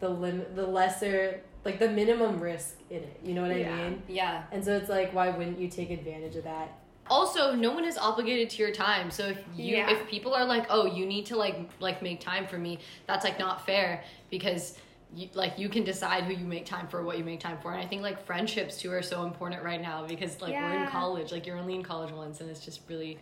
the 0.00 0.08
lim 0.08 0.44
the 0.54 0.66
lesser 0.66 1.40
like 1.64 1.78
the 1.78 1.88
minimum 1.90 2.40
risk 2.40 2.76
in 2.90 3.02
it. 3.02 3.20
You 3.22 3.34
know 3.34 3.42
what 3.42 3.56
Yeah. 3.58 3.74
I 3.74 3.76
mean? 3.90 4.02
Yeah. 4.08 4.44
And 4.52 4.64
so 4.64 4.76
it's 4.76 4.88
like 4.88 5.12
why 5.12 5.28
wouldn't 5.30 5.58
you 5.58 5.68
take 5.68 5.90
advantage 5.90 6.36
of 6.36 6.44
that? 6.44 6.78
Also, 7.08 7.54
no 7.54 7.70
one 7.72 7.84
is 7.84 7.96
obligated 7.98 8.50
to 8.50 8.62
your 8.62 8.72
time. 8.72 9.10
So 9.10 9.26
if 9.26 9.38
you 9.54 9.76
Yeah. 9.76 9.90
if 9.90 10.08
people 10.08 10.34
are 10.34 10.44
like, 10.44 10.66
"Oh, 10.70 10.86
you 10.86 11.06
need 11.06 11.26
to 11.26 11.36
like 11.36 11.56
like 11.80 12.02
make 12.02 12.20
time 12.20 12.46
for 12.46 12.58
me." 12.58 12.78
That's 13.06 13.24
like 13.24 13.38
not 13.38 13.64
fair 13.66 14.02
because 14.30 14.76
you, 15.14 15.28
like 15.34 15.58
you 15.58 15.68
can 15.68 15.84
decide 15.84 16.24
who 16.24 16.32
you 16.34 16.46
make 16.46 16.66
time 16.66 16.88
for, 16.88 17.02
what 17.02 17.18
you 17.18 17.24
make 17.24 17.40
time 17.40 17.58
for. 17.62 17.72
And 17.72 17.80
I 17.80 17.86
think 17.86 18.02
like 18.02 18.24
friendships 18.26 18.78
too 18.78 18.90
are 18.92 19.02
so 19.02 19.24
important 19.24 19.62
right 19.62 19.80
now 19.80 20.04
because 20.06 20.40
like 20.40 20.54
we're 20.60 20.74
in 20.82 20.86
college, 20.88 21.32
like 21.32 21.46
you're 21.46 21.56
only 21.58 21.74
in 21.74 21.82
college 21.82 22.12
once 22.12 22.40
and 22.40 22.50
it's 22.50 22.64
just 22.64 22.80
really 22.88 23.18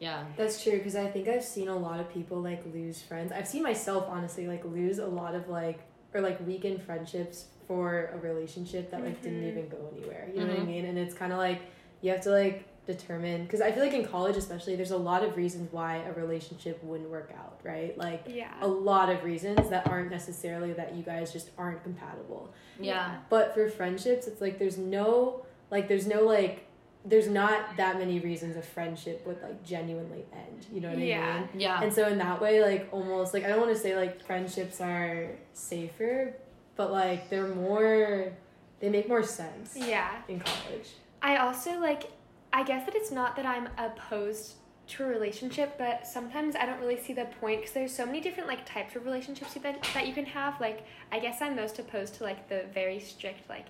yeah. 0.00 0.24
That's 0.36 0.62
true 0.62 0.78
because 0.78 0.94
I 0.94 1.08
think 1.08 1.26
I've 1.26 1.42
seen 1.44 1.66
a 1.68 1.76
lot 1.76 1.98
of 1.98 2.08
people 2.12 2.40
like 2.40 2.62
lose 2.72 3.02
friends. 3.02 3.32
I've 3.32 3.48
seen 3.48 3.62
myself 3.64 4.06
honestly 4.08 4.46
like 4.46 4.64
lose 4.64 4.98
a 5.00 5.06
lot 5.06 5.34
of 5.34 5.48
like 5.48 5.80
or 6.14 6.20
like 6.20 6.44
weaken 6.46 6.78
friendships 6.78 7.46
for 7.66 8.10
a 8.14 8.18
relationship 8.18 8.90
that 8.92 9.04
like 9.04 9.20
didn't 9.22 9.42
Mhm. 9.42 9.48
even 9.48 9.68
go 9.68 9.90
anywhere. 9.92 10.28
You 10.32 10.40
know 10.44 10.54
what 10.54 10.62
I 10.62 10.64
mean? 10.64 10.84
And 10.86 10.96
it's 10.98 11.14
kind 11.14 11.32
of 11.32 11.38
like 11.38 11.60
you 12.00 12.10
have 12.12 12.20
to 12.22 12.30
like 12.30 12.64
determine 12.88 13.44
because 13.44 13.60
I 13.60 13.70
feel 13.70 13.84
like 13.84 13.92
in 13.92 14.04
college 14.06 14.36
especially 14.36 14.74
there's 14.74 14.90
a 14.92 14.96
lot 14.96 15.22
of 15.22 15.36
reasons 15.36 15.70
why 15.72 15.96
a 15.98 16.12
relationship 16.14 16.82
wouldn't 16.82 17.10
work 17.10 17.30
out, 17.38 17.60
right? 17.62 17.96
Like 17.96 18.24
yeah. 18.26 18.50
a 18.62 18.66
lot 18.66 19.10
of 19.10 19.22
reasons 19.22 19.68
that 19.68 19.86
aren't 19.86 20.10
necessarily 20.10 20.72
that 20.72 20.94
you 20.94 21.02
guys 21.02 21.30
just 21.32 21.50
aren't 21.58 21.82
compatible. 21.82 22.50
Yeah. 22.80 23.18
But 23.28 23.52
for 23.54 23.68
friendships, 23.68 24.26
it's 24.26 24.40
like 24.40 24.58
there's 24.58 24.78
no 24.78 25.44
like 25.70 25.86
there's 25.86 26.06
no 26.06 26.22
like 26.24 26.64
there's 27.04 27.28
not 27.28 27.76
that 27.76 27.98
many 27.98 28.20
reasons 28.20 28.56
a 28.56 28.62
friendship 28.62 29.24
would 29.26 29.40
like 29.42 29.62
genuinely 29.62 30.24
end. 30.32 30.66
You 30.72 30.80
know 30.80 30.88
what 30.88 30.98
I 30.98 31.02
Yeah. 31.02 31.40
mean? 31.40 31.48
Yeah. 31.60 31.82
And 31.82 31.92
so 31.92 32.08
in 32.08 32.16
that 32.18 32.40
way, 32.40 32.62
like 32.62 32.88
almost 32.90 33.34
like 33.34 33.44
I 33.44 33.48
don't 33.48 33.60
want 33.60 33.72
to 33.74 33.78
say 33.78 33.94
like 33.96 34.24
friendships 34.24 34.80
are 34.80 35.28
safer, 35.52 36.32
but 36.74 36.90
like 36.90 37.28
they're 37.28 37.54
more 37.54 38.32
they 38.80 38.88
make 38.88 39.08
more 39.08 39.22
sense 39.22 39.76
Yeah. 39.76 40.08
in 40.26 40.40
college. 40.40 40.88
I 41.20 41.36
also 41.36 41.78
like 41.80 42.10
I 42.52 42.62
guess 42.62 42.84
that 42.86 42.94
it's 42.94 43.10
not 43.10 43.36
that 43.36 43.46
I'm 43.46 43.68
opposed 43.78 44.54
to 44.88 45.04
a 45.04 45.06
relationship, 45.06 45.76
but 45.76 46.06
sometimes 46.06 46.56
I 46.56 46.64
don't 46.64 46.80
really 46.80 46.98
see 46.98 47.12
the 47.12 47.26
point 47.40 47.60
because 47.60 47.74
there's 47.74 47.94
so 47.94 48.06
many 48.06 48.20
different 48.20 48.48
like 48.48 48.64
types 48.64 48.96
of 48.96 49.04
relationships 49.04 49.54
that 49.54 49.82
that 49.94 50.06
you 50.06 50.14
can 50.14 50.26
have. 50.26 50.60
Like 50.60 50.84
I 51.12 51.18
guess 51.18 51.42
I'm 51.42 51.56
most 51.56 51.78
opposed 51.78 52.14
to 52.16 52.24
like 52.24 52.48
the 52.48 52.64
very 52.72 52.98
strict 53.00 53.48
like 53.48 53.66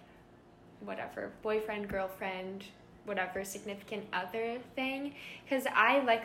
whatever 0.81 1.33
boyfriend 1.43 1.89
girlfriend 1.89 2.65
whatever 3.05 3.43
significant 3.43 4.05
other 4.13 4.59
thing 4.77 5.15
because 5.43 5.67
I 5.75 6.01
like 6.05 6.25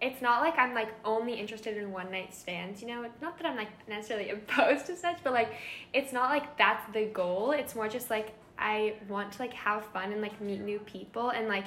it's 0.00 0.20
not 0.20 0.42
like 0.42 0.58
I'm 0.58 0.74
like 0.74 0.92
only 1.04 1.34
interested 1.34 1.76
in 1.76 1.90
one 1.90 2.10
night 2.10 2.34
stands, 2.34 2.82
you 2.82 2.88
know. 2.88 3.02
It's 3.04 3.22
not 3.22 3.38
that 3.38 3.46
I'm 3.46 3.56
like 3.56 3.70
necessarily 3.88 4.30
opposed 4.30 4.86
to 4.86 4.96
such, 4.96 5.16
but 5.24 5.32
like 5.32 5.54
it's 5.92 6.12
not 6.12 6.30
like 6.30 6.56
that's 6.58 6.84
the 6.92 7.06
goal. 7.06 7.52
It's 7.52 7.74
more 7.74 7.88
just 7.88 8.10
like 8.10 8.34
I 8.64 8.94
want 9.08 9.32
to 9.32 9.38
like 9.40 9.52
have 9.52 9.84
fun 9.92 10.10
and 10.12 10.22
like 10.22 10.40
meet 10.40 10.60
new 10.60 10.78
people 10.80 11.28
and 11.28 11.48
like 11.48 11.66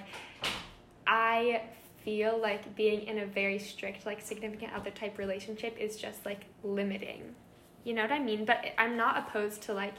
I 1.06 1.62
feel 2.04 2.40
like 2.42 2.76
being 2.76 3.04
in 3.04 3.20
a 3.20 3.26
very 3.26 3.60
strict 3.60 4.06
like 4.06 4.20
significant 4.22 4.74
other 4.74 4.90
type 4.90 5.18
relationship 5.18 5.78
is 5.80 5.96
just 5.98 6.26
like 6.26 6.46
limiting. 6.64 7.36
You 7.84 7.94
know 7.94 8.02
what 8.02 8.12
I 8.12 8.20
mean? 8.20 8.46
But 8.46 8.66
I'm 8.78 8.98
not 8.98 9.18
opposed 9.20 9.62
to 9.64 9.74
like 9.74 9.94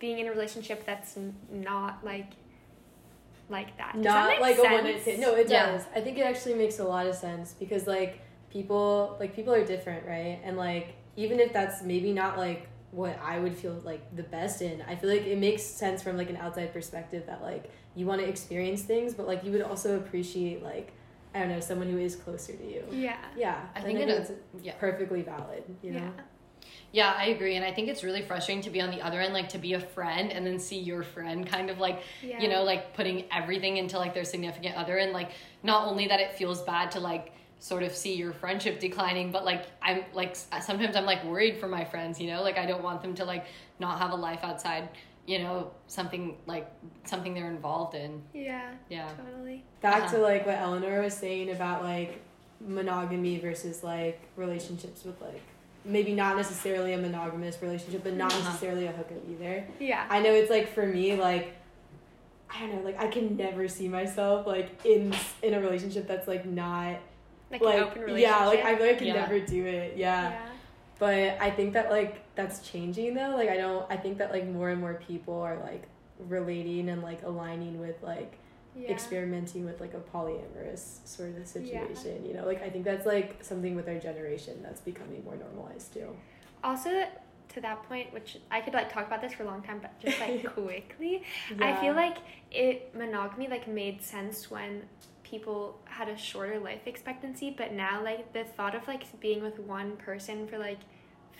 being 0.00 0.18
in 0.18 0.26
a 0.26 0.30
relationship 0.30 0.84
that's 0.84 1.16
n- 1.16 1.34
not 1.50 2.04
like 2.04 2.32
like 3.48 3.76
that. 3.78 3.92
Does 3.94 4.04
that 4.04 4.14
Not 4.14 4.28
make 4.30 4.40
like 4.40 4.56
sense? 4.56 4.68
a 4.68 4.72
one 4.72 4.84
night 4.84 5.02
stand. 5.02 5.20
No, 5.20 5.34
it 5.36 5.48
Yeah. 5.48 5.66
does. 5.72 5.84
I 5.94 6.00
think 6.00 6.18
it 6.18 6.22
actually 6.22 6.54
makes 6.54 6.78
a 6.80 6.84
lot 6.84 7.06
of 7.06 7.14
sense 7.14 7.54
because 7.58 7.86
like 7.86 8.20
people 8.50 9.16
like 9.20 9.36
people 9.36 9.54
are 9.54 9.64
different, 9.64 10.04
right? 10.06 10.40
And 10.44 10.56
like 10.56 10.94
even 11.16 11.38
if 11.38 11.52
that's 11.52 11.82
maybe 11.82 12.12
not 12.12 12.36
like 12.38 12.68
what 12.94 13.18
I 13.22 13.38
would 13.40 13.56
feel 13.56 13.72
like 13.84 14.14
the 14.14 14.22
best 14.22 14.62
in, 14.62 14.82
I 14.82 14.94
feel 14.94 15.10
like 15.10 15.22
it 15.26 15.38
makes 15.38 15.62
sense 15.62 16.02
from 16.02 16.16
like 16.16 16.30
an 16.30 16.36
outside 16.36 16.72
perspective 16.72 17.24
that 17.26 17.42
like 17.42 17.70
you 17.96 18.06
want 18.06 18.20
to 18.20 18.28
experience 18.28 18.82
things, 18.82 19.14
but 19.14 19.26
like 19.26 19.44
you 19.44 19.50
would 19.52 19.62
also 19.62 19.96
appreciate 19.96 20.62
like 20.62 20.92
I 21.34 21.40
don't 21.40 21.48
know 21.48 21.58
someone 21.58 21.88
who 21.90 21.98
is 21.98 22.14
closer 22.14 22.52
to 22.52 22.64
you. 22.64 22.84
Yeah. 22.92 23.16
Yeah, 23.36 23.60
I 23.74 23.78
and 23.78 23.84
think 23.86 23.98
it 23.98 24.08
is- 24.08 24.30
it's 24.30 24.40
yeah. 24.62 24.74
perfectly 24.78 25.22
valid. 25.22 25.64
You 25.82 25.92
know. 25.92 25.98
Yeah. 26.00 26.10
Yeah, 26.92 27.12
I 27.18 27.26
agree. 27.26 27.56
And 27.56 27.64
I 27.64 27.72
think 27.72 27.88
it's 27.88 28.04
really 28.04 28.22
frustrating 28.22 28.62
to 28.62 28.70
be 28.70 28.80
on 28.80 28.90
the 28.92 29.02
other 29.02 29.20
end, 29.20 29.34
like 29.34 29.48
to 29.50 29.58
be 29.58 29.72
a 29.74 29.80
friend 29.80 30.30
and 30.30 30.46
then 30.46 30.60
see 30.60 30.78
your 30.78 31.02
friend 31.02 31.44
kind 31.44 31.68
of 31.68 31.78
like, 31.78 32.02
Yeah. 32.22 32.40
you 32.40 32.48
know, 32.48 32.62
like 32.62 32.94
putting 32.94 33.24
everything 33.32 33.78
into 33.78 33.98
like 33.98 34.14
their 34.14 34.24
significant 34.24 34.76
other. 34.76 34.96
And 34.98 35.12
like, 35.12 35.32
not 35.64 35.88
only 35.88 36.06
that 36.06 36.20
it 36.20 36.34
feels 36.34 36.62
bad 36.62 36.92
to 36.92 37.00
like 37.00 37.32
sort 37.64 37.82
of 37.82 37.96
see 37.96 38.14
your 38.14 38.34
friendship 38.34 38.78
declining, 38.78 39.32
but 39.32 39.42
like, 39.46 39.64
I'm 39.80 40.04
like, 40.12 40.36
sometimes 40.36 40.96
I'm 40.96 41.06
like 41.06 41.24
worried 41.24 41.56
for 41.58 41.66
my 41.66 41.82
friends, 41.82 42.20
you 42.20 42.26
know, 42.30 42.42
like 42.42 42.58
I 42.58 42.66
don't 42.66 42.82
want 42.82 43.00
them 43.00 43.14
to 43.14 43.24
like 43.24 43.46
not 43.78 43.98
have 44.00 44.10
a 44.10 44.14
life 44.16 44.40
outside, 44.42 44.90
you 45.26 45.38
know, 45.38 45.70
something 45.86 46.36
like 46.46 46.70
something 47.04 47.32
they're 47.32 47.48
involved 47.50 47.94
in. 47.94 48.20
Yeah. 48.34 48.70
Yeah. 48.90 49.08
Totally. 49.16 49.64
Back 49.80 50.02
Uh-huh. 50.02 50.16
to 50.16 50.18
like 50.22 50.44
what 50.44 50.56
Eleanor 50.58 51.00
was 51.00 51.14
saying 51.14 51.50
about 51.52 51.82
like 51.82 52.20
monogamy 52.60 53.38
versus 53.38 53.82
like 53.82 54.20
relationships 54.36 55.02
with 55.02 55.18
like 55.22 55.40
maybe 55.86 56.12
not 56.12 56.36
necessarily 56.36 56.92
a 56.92 56.98
monogamous 56.98 57.56
relationship, 57.62 58.04
but 58.04 58.12
not 58.12 58.30
Uh-huh. 58.30 58.44
necessarily 58.44 58.84
a 58.88 58.92
hookup 58.92 59.22
either. 59.30 59.66
Yeah. 59.80 60.04
I 60.10 60.20
know 60.20 60.32
it's 60.34 60.50
like 60.50 60.68
for 60.74 60.84
me, 60.84 61.16
like 61.16 61.54
I 62.50 62.60
don't 62.60 62.74
know, 62.76 62.82
like 62.82 63.00
I 63.00 63.06
can 63.08 63.38
never 63.38 63.68
see 63.68 63.88
myself 63.88 64.46
like 64.46 64.84
in 64.84 65.14
in 65.42 65.54
a 65.54 65.60
relationship 65.60 66.06
that's 66.06 66.28
like 66.28 66.44
not 66.44 66.98
Like, 67.50 67.60
like 67.60 67.74
an 67.76 67.82
open 67.84 68.02
relationship. 68.02 68.30
yeah, 68.30 68.46
like 68.46 68.64
I 68.64 68.76
feel 68.76 68.86
like 68.86 68.96
I 68.96 68.98
can 68.98 69.06
Yeah. 69.08 69.12
never 69.14 69.40
do 69.40 69.64
it. 69.66 69.96
Yeah. 69.96 70.30
yeah. 70.30 70.46
But 70.98 71.38
I 71.40 71.50
think 71.50 71.72
that 71.74 71.90
like 71.90 72.22
that's 72.34 72.60
changing 72.68 73.14
though. 73.14 73.30
Like 73.36 73.48
I 73.48 73.56
don't 73.56 73.86
I 73.90 73.96
think 73.96 74.18
that 74.18 74.30
like 74.32 74.46
more 74.48 74.70
and 74.70 74.80
more 74.80 74.94
people 74.94 75.40
are 75.40 75.58
like 75.58 75.86
relating 76.18 76.88
and 76.88 77.02
like 77.02 77.22
aligning 77.24 77.80
with 77.80 78.02
like 78.02 78.38
Yeah. 78.76 78.90
experimenting 78.90 79.64
with 79.64 79.80
like 79.80 79.94
a 79.94 80.00
polyamorous 80.16 80.98
sort 81.04 81.36
of 81.36 81.46
situation. 81.46 82.24
You 82.24 82.34
know, 82.34 82.46
like 82.46 82.62
I 82.62 82.70
think 82.70 82.84
that's 82.84 83.06
like 83.06 83.42
something 83.44 83.74
with 83.76 83.88
our 83.88 83.98
generation 83.98 84.62
that's 84.62 84.80
becoming 84.80 85.22
more 85.24 85.36
normalized 85.36 85.92
too. 85.92 86.16
Also, 86.62 86.90
to 87.50 87.60
that 87.60 87.82
point, 87.84 88.12
which 88.12 88.38
I 88.50 88.60
could 88.62 88.72
like 88.74 88.92
talk 88.92 89.06
about 89.06 89.20
this 89.20 89.32
for 89.34 89.42
a 89.42 89.46
long 89.46 89.62
time, 89.62 89.78
but 89.80 89.96
just 90.00 90.18
like 90.18 90.44
quickly, 90.54 91.22
I 91.60 91.74
feel 91.76 91.94
like 91.94 92.18
it 92.50 92.94
monogamy 92.96 93.48
like 93.48 93.68
made 93.68 94.02
sense 94.02 94.50
when 94.50 94.82
people 95.24 95.78
had 95.86 96.08
a 96.08 96.16
shorter 96.16 96.60
life 96.60 96.86
expectancy, 96.86 97.54
but 97.56 97.72
now 97.72 98.02
like 98.02 98.32
the 98.32 98.44
thought 98.44 98.74
of 98.74 98.86
like 98.86 99.04
being 99.20 99.42
with 99.42 99.58
one 99.58 99.96
person 99.96 100.46
for 100.46 100.58
like 100.58 100.78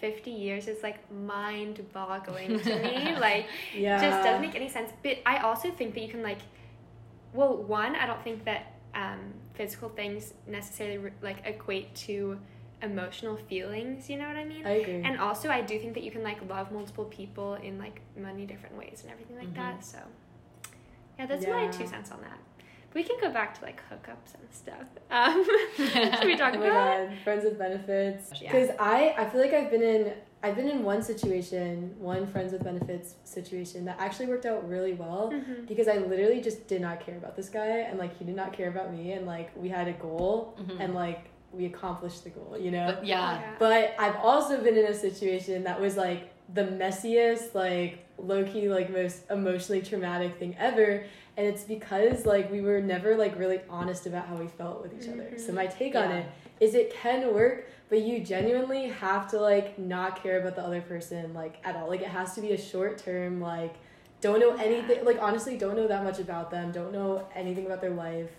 50 0.01 0.31
years 0.31 0.66
is 0.66 0.83
like 0.83 0.99
mind 1.12 1.85
boggling 1.92 2.59
to 2.61 2.79
me. 2.83 3.14
like 3.20 3.47
yeah, 3.77 4.01
just 4.01 4.25
doesn't 4.25 4.42
make 4.42 4.55
any 4.55 4.68
sense. 4.68 4.90
But 5.03 5.18
I 5.25 5.38
also 5.38 5.70
think 5.70 5.94
that 5.94 6.01
you 6.01 6.09
can 6.09 6.23
like, 6.23 6.40
well, 7.33 7.57
one, 7.57 7.94
I 7.94 8.07
don't 8.07 8.23
think 8.23 8.44
that 8.44 8.73
um, 8.94 9.35
physical 9.55 9.88
things 9.88 10.35
necessarily 10.47 11.11
like 11.23 11.38
equate 11.44 11.94
to 11.94 12.38
emotional 12.83 13.37
feelings. 13.37 14.11
You 14.11 14.18
know 14.18 14.27
what 14.29 14.37
I 14.37 14.44
mean? 14.44 14.66
I 14.66 14.70
agree. 14.70 15.03
and 15.05 15.18
also, 15.18 15.49
I 15.49 15.61
do 15.62 15.79
think 15.79 15.94
that 15.94 16.03
you 16.03 16.11
can 16.11 16.23
like 16.23 16.38
love 16.49 16.73
multiple 16.73 17.05
people 17.05 17.55
in 17.55 17.79
like 17.79 18.01
many 18.16 18.47
different 18.47 18.77
ways 18.77 19.01
and 19.03 19.12
everything 19.12 19.37
like 19.37 19.55
that. 19.55 19.85
So, 19.85 19.99
yeah, 21.18 21.27
that's 21.27 21.47
my 21.47 21.68
two 21.68 21.87
cents 21.87 22.11
on 22.11 22.20
that. 22.23 22.38
But 22.94 23.02
we 23.02 23.02
can 23.02 23.16
go 23.20 23.30
back 23.33 23.59
to 23.59 23.64
like 23.64 23.83
hookups 23.90 24.35
and 24.38 24.48
stuff. 24.50 24.87
Um, 25.11 25.44
should 26.16 26.26
we 26.26 26.37
talk 26.37 26.54
oh 26.57 26.62
about? 26.62 27.00
it? 27.00 27.09
god, 27.11 27.18
friends 27.24 27.44
with 27.44 27.59
benefits. 27.59 28.30
Yeah. 28.40 28.52
Because 28.52 28.70
I, 28.78 29.14
I 29.18 29.28
feel 29.28 29.40
like 29.40 29.52
I've 29.52 29.70
been 29.70 29.83
in 29.83 30.12
I've 30.42 30.57
been 30.57 30.68
in 30.68 30.83
one 30.83 31.02
situation, 31.02 31.94
one 31.98 32.26
friends 32.26 32.52
with 32.52 32.62
benefits 32.62 33.14
situation 33.24 33.87
that 33.87 33.96
actually 33.98 34.26
worked 34.26 34.44
out 34.44 34.68
really 34.68 34.92
well 34.92 35.33
Mhm. 35.33 35.66
because 35.66 35.88
I 35.88 35.96
literally 35.96 36.40
just 36.42 36.68
did 36.68 36.83
not 36.83 37.00
care 37.00 37.16
about 37.16 37.35
this 37.35 37.48
guy 37.48 37.66
and 37.88 37.98
like 37.98 38.16
he 38.18 38.24
did 38.26 38.37
not 38.37 38.52
care 38.52 38.68
about 38.68 38.92
me 38.92 39.12
and 39.12 39.26
like 39.26 39.50
we 39.57 39.70
had 39.70 39.88
a 39.88 39.92
goal 39.94 40.54
Mhm. 40.61 40.80
and 40.80 40.94
like 40.94 41.30
we 41.52 41.64
accomplished 41.66 42.24
the 42.24 42.30
goal, 42.30 42.59
you 42.61 42.70
know. 42.70 42.87
But 42.94 43.07
yeah. 43.07 43.54
But 43.59 43.94
I've 43.98 44.16
also 44.16 44.61
been 44.62 44.76
in 44.76 44.87
a 44.87 44.94
situation 44.94 45.64
that 45.64 45.80
was 45.80 45.96
like 45.96 46.30
the 46.52 46.64
messiest, 46.64 47.54
like 47.54 48.00
low 48.18 48.44
key, 48.44 48.68
like 48.68 48.90
most 48.90 49.22
emotionally 49.30 49.80
traumatic 49.83 50.37
thing 50.38 50.54
ever. 50.59 51.04
And 51.37 51.47
it's 51.47 51.64
because 51.64 52.27
like 52.27 52.51
we 52.51 52.61
were 52.61 52.81
never 52.81 53.16
like 53.16 53.38
really 53.38 53.61
honest 53.68 54.07
about 54.07 54.27
how 54.27 54.37
we 54.37 54.47
felt 54.47 54.83
with 54.83 54.94
each 55.01 55.09
other. 55.09 55.33
So 55.37 55.47
mm-hmm. 55.47 55.57
my 55.57 55.66
take 55.66 55.97
on 55.97 56.12
it 56.12 56.27
is 56.61 56.75
it 56.75 56.94
can 56.94 57.35
work, 57.35 57.68
but 57.88 58.03
you 58.03 58.20
genuinely 58.20 58.88
have 58.88 59.29
to 59.31 59.40
like 59.40 59.79
not 59.79 60.23
care 60.23 60.40
about 60.40 60.55
the 60.55 60.62
other 60.62 60.81
person 60.81 61.35
like 61.35 61.57
at 61.64 61.75
all. 61.77 61.88
Like 61.88 62.03
it 62.03 62.09
has 62.09 62.35
to 62.37 62.40
be 62.40 62.53
a 62.53 62.59
short 62.59 62.99
term, 62.99 63.40
like 63.40 63.75
don't 64.20 64.40
know 64.40 64.55
anything 64.55 65.05
like 65.05 65.18
honestly 65.20 65.59
don't 65.59 65.77
know 65.77 65.88
that 65.88 66.05
much 66.05 66.18
about 66.18 66.51
them, 66.51 66.70
don't 66.70 66.92
know 66.92 67.27
anything 67.35 67.66
about 67.66 67.81
their 67.81 67.90
life. 67.90 68.31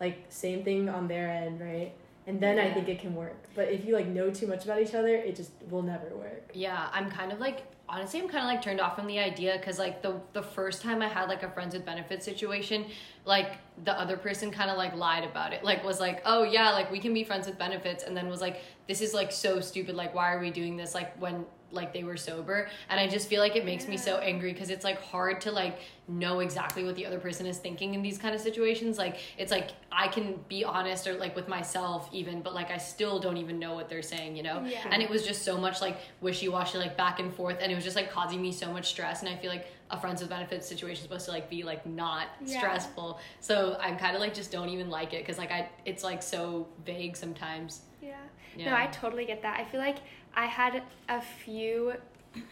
Like 0.00 0.26
same 0.28 0.64
thing 0.64 0.88
on 0.88 1.08
their 1.08 1.28
end, 1.28 1.60
right? 1.60 1.92
And 2.26 2.40
then 2.40 2.58
I 2.58 2.72
think 2.72 2.88
it 2.88 3.00
can 3.00 3.14
work. 3.14 3.36
But 3.54 3.68
if 3.68 3.84
you 3.84 3.94
like 3.94 4.06
know 4.06 4.30
too 4.30 4.46
much 4.46 4.64
about 4.64 4.80
each 4.80 4.94
other, 4.94 5.14
it 5.14 5.36
just 5.36 5.52
will 5.70 5.82
never 5.82 6.08
work. 6.16 6.50
Yeah, 6.54 6.88
I'm 6.92 7.10
kind 7.10 7.32
of 7.32 7.40
like 7.40 7.64
honestly, 7.88 8.20
I'm 8.20 8.28
kind 8.28 8.44
of 8.44 8.48
like 8.48 8.62
turned 8.62 8.80
off 8.80 8.96
from 8.96 9.06
the 9.06 9.18
idea 9.18 9.56
because 9.58 9.78
like 9.78 10.02
the 10.02 10.20
the 10.32 10.42
first 10.42 10.82
time 10.82 11.02
I 11.02 11.08
had 11.08 11.28
like 11.28 11.42
a 11.42 11.50
friends 11.50 11.74
with 11.74 11.84
benefits 11.84 12.24
situation, 12.24 12.86
like 13.24 13.58
the 13.84 13.92
other 13.98 14.16
person 14.16 14.50
kind 14.50 14.70
of 14.70 14.78
like 14.78 14.94
lied 14.94 15.24
about 15.24 15.52
it. 15.52 15.64
Like 15.64 15.84
was 15.84 16.00
like, 16.00 16.22
oh 16.24 16.44
yeah, 16.44 16.70
like 16.70 16.90
we 16.90 16.98
can 16.98 17.12
be 17.12 17.24
friends 17.24 17.46
with 17.46 17.58
benefits, 17.58 18.04
and 18.04 18.16
then 18.16 18.28
was 18.28 18.40
like, 18.40 18.62
this 18.88 19.00
is 19.02 19.12
like 19.12 19.30
so 19.30 19.60
stupid. 19.60 19.94
Like 19.94 20.14
why 20.14 20.32
are 20.32 20.40
we 20.40 20.50
doing 20.50 20.76
this? 20.76 20.94
Like 20.94 21.20
when 21.20 21.44
like 21.74 21.92
they 21.92 22.04
were 22.04 22.16
sober, 22.16 22.68
and 22.88 22.98
I 23.00 23.06
just 23.08 23.28
feel 23.28 23.40
like 23.40 23.56
it 23.56 23.64
makes 23.64 23.86
me 23.88 23.96
so 23.96 24.18
angry 24.18 24.52
because 24.52 24.70
it's 24.70 24.84
like 24.84 25.00
hard 25.02 25.40
to 25.42 25.52
like 25.52 25.78
know 26.06 26.40
exactly 26.40 26.84
what 26.84 26.94
the 26.96 27.06
other 27.06 27.18
person 27.18 27.46
is 27.46 27.56
thinking 27.58 27.94
in 27.94 28.02
these 28.02 28.18
kind 28.18 28.34
of 28.34 28.40
situations. 28.40 28.98
Like 28.98 29.16
it's 29.38 29.50
like 29.50 29.70
I 29.90 30.08
can 30.08 30.38
be 30.48 30.64
honest 30.64 31.06
or 31.06 31.14
like 31.14 31.34
with 31.34 31.48
myself 31.48 32.08
even, 32.12 32.42
but 32.42 32.54
like 32.54 32.70
I 32.70 32.76
still 32.78 33.18
don't 33.18 33.36
even 33.38 33.58
know 33.58 33.74
what 33.74 33.88
they're 33.88 34.02
saying, 34.02 34.36
you 34.36 34.42
know? 34.42 34.62
Yeah. 34.66 34.86
And 34.90 35.02
it 35.02 35.08
was 35.08 35.26
just 35.26 35.42
so 35.42 35.56
much 35.56 35.80
like 35.80 35.96
wishy 36.20 36.48
washy, 36.48 36.78
like 36.78 36.96
back 36.96 37.20
and 37.20 37.32
forth, 37.34 37.58
and 37.60 37.72
it 37.72 37.74
was 37.74 37.84
just 37.84 37.96
like 37.96 38.10
causing 38.10 38.40
me 38.42 38.52
so 38.52 38.70
much 38.72 38.88
stress. 38.90 39.20
And 39.22 39.28
I 39.28 39.36
feel 39.36 39.50
like 39.50 39.66
a 39.90 39.98
friends 40.00 40.20
with 40.20 40.30
benefits 40.30 40.66
situation 40.68 40.96
is 41.00 41.02
supposed 41.02 41.26
to 41.26 41.32
like 41.32 41.48
be 41.48 41.62
like 41.62 41.84
not 41.86 42.28
Yeah. 42.44 42.58
stressful. 42.58 43.18
So 43.40 43.76
I'm 43.80 43.96
kind 43.96 44.14
of 44.14 44.20
like 44.20 44.34
just 44.34 44.50
don't 44.52 44.68
even 44.68 44.90
like 44.90 45.12
it 45.14 45.22
because 45.22 45.38
like 45.38 45.52
I 45.52 45.68
it's 45.84 46.04
like 46.04 46.22
so 46.22 46.66
vague 46.84 47.16
sometimes. 47.16 47.82
Yeah. 48.02 48.16
Yeah. 48.56 48.70
No, 48.70 48.76
I 48.76 48.86
totally 48.86 49.24
get 49.24 49.42
that. 49.42 49.58
I 49.58 49.64
feel 49.64 49.80
like 49.80 49.96
I 50.36 50.46
had 50.46 50.82
a 51.08 51.20
few, 51.20 51.94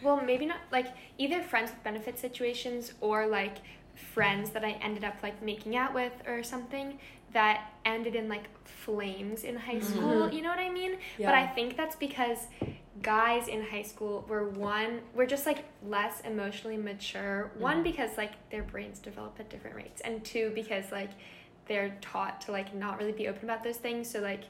well, 0.01 0.21
maybe 0.21 0.45
not 0.45 0.59
like 0.71 0.87
either 1.17 1.41
friends 1.41 1.71
with 1.71 1.83
benefit 1.83 2.17
situations 2.19 2.93
or 3.01 3.27
like 3.27 3.57
friends 3.95 4.49
that 4.51 4.63
I 4.63 4.71
ended 4.81 5.03
up 5.03 5.15
like 5.21 5.41
making 5.43 5.75
out 5.75 5.93
with 5.93 6.13
or 6.27 6.43
something 6.43 6.99
that 7.33 7.71
ended 7.85 8.15
in 8.15 8.29
like 8.29 8.45
flames 8.65 9.43
in 9.43 9.55
high 9.55 9.75
mm-hmm. 9.75 9.93
school. 9.93 10.31
You 10.31 10.41
know 10.41 10.49
what 10.49 10.59
I 10.59 10.69
mean? 10.69 10.97
But 11.17 11.33
I 11.33 11.47
think 11.47 11.75
that's 11.75 11.95
because 11.95 12.47
guys 13.01 13.47
in 13.47 13.63
high 13.63 13.81
school 13.81 14.25
were 14.29 14.49
one, 14.49 15.01
were 15.13 15.25
just 15.25 15.45
like 15.45 15.65
less 15.85 16.21
emotionally 16.21 16.77
mature. 16.77 17.51
One, 17.57 17.75
mm-hmm. 17.75 17.83
because 17.83 18.17
like 18.17 18.49
their 18.49 18.63
brains 18.63 18.99
develop 18.99 19.35
at 19.39 19.49
different 19.49 19.75
rates, 19.75 20.01
and 20.01 20.23
two, 20.23 20.51
because 20.55 20.91
like 20.91 21.09
they're 21.67 21.97
taught 22.01 22.41
to 22.41 22.51
like 22.51 22.73
not 22.75 22.99
really 22.99 23.11
be 23.11 23.27
open 23.27 23.45
about 23.45 23.63
those 23.63 23.77
things. 23.77 24.09
So 24.09 24.19
like 24.19 24.43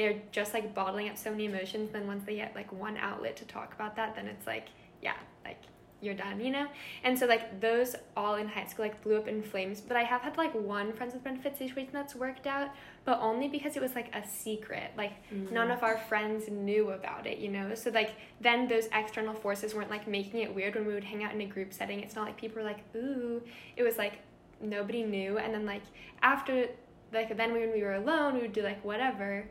they're 0.00 0.16
just 0.32 0.54
like 0.54 0.74
bottling 0.74 1.10
up 1.10 1.18
so 1.18 1.30
many 1.30 1.44
emotions. 1.44 1.90
Then 1.92 2.06
once 2.06 2.24
they 2.24 2.36
get 2.36 2.54
like 2.54 2.72
one 2.72 2.96
outlet 2.96 3.36
to 3.36 3.44
talk 3.44 3.74
about 3.74 3.96
that, 3.96 4.14
then 4.14 4.28
it's 4.28 4.46
like, 4.46 4.68
yeah, 5.02 5.16
like 5.44 5.58
you're 6.00 6.14
done, 6.14 6.40
you 6.40 6.50
know? 6.50 6.68
And 7.04 7.18
so 7.18 7.26
like 7.26 7.60
those 7.60 7.94
all 8.16 8.36
in 8.36 8.48
high 8.48 8.64
school 8.64 8.86
like 8.86 9.02
blew 9.02 9.18
up 9.18 9.28
in 9.28 9.42
flames. 9.42 9.82
But 9.82 9.98
I 9.98 10.04
have 10.04 10.22
had 10.22 10.38
like 10.38 10.54
one 10.54 10.94
friends 10.94 11.12
with 11.12 11.22
benefits 11.22 11.58
situation 11.58 11.90
that's 11.92 12.14
worked 12.14 12.46
out, 12.46 12.70
but 13.04 13.18
only 13.20 13.46
because 13.46 13.76
it 13.76 13.82
was 13.82 13.94
like 13.94 14.10
a 14.14 14.26
secret. 14.26 14.92
Like 14.96 15.12
mm. 15.30 15.52
none 15.52 15.70
of 15.70 15.82
our 15.82 15.98
friends 15.98 16.48
knew 16.48 16.92
about 16.92 17.26
it, 17.26 17.36
you 17.36 17.50
know? 17.50 17.74
So 17.74 17.90
like 17.90 18.12
then 18.40 18.68
those 18.68 18.88
external 18.94 19.34
forces 19.34 19.74
weren't 19.74 19.90
like 19.90 20.08
making 20.08 20.40
it 20.40 20.54
weird 20.54 20.76
when 20.76 20.86
we 20.86 20.94
would 20.94 21.04
hang 21.04 21.22
out 21.24 21.34
in 21.34 21.42
a 21.42 21.46
group 21.46 21.74
setting. 21.74 22.00
It's 22.00 22.16
not 22.16 22.24
like 22.24 22.38
people 22.38 22.62
were 22.62 22.66
like, 22.66 22.82
ooh. 22.96 23.42
It 23.76 23.82
was 23.82 23.98
like 23.98 24.14
nobody 24.62 25.02
knew. 25.02 25.36
And 25.36 25.52
then 25.52 25.66
like 25.66 25.82
after 26.22 26.68
like 27.12 27.36
then 27.36 27.52
when 27.52 27.70
we 27.70 27.82
were 27.82 27.96
alone, 27.96 28.36
we 28.36 28.40
would 28.40 28.54
do 28.54 28.62
like 28.62 28.82
whatever. 28.82 29.44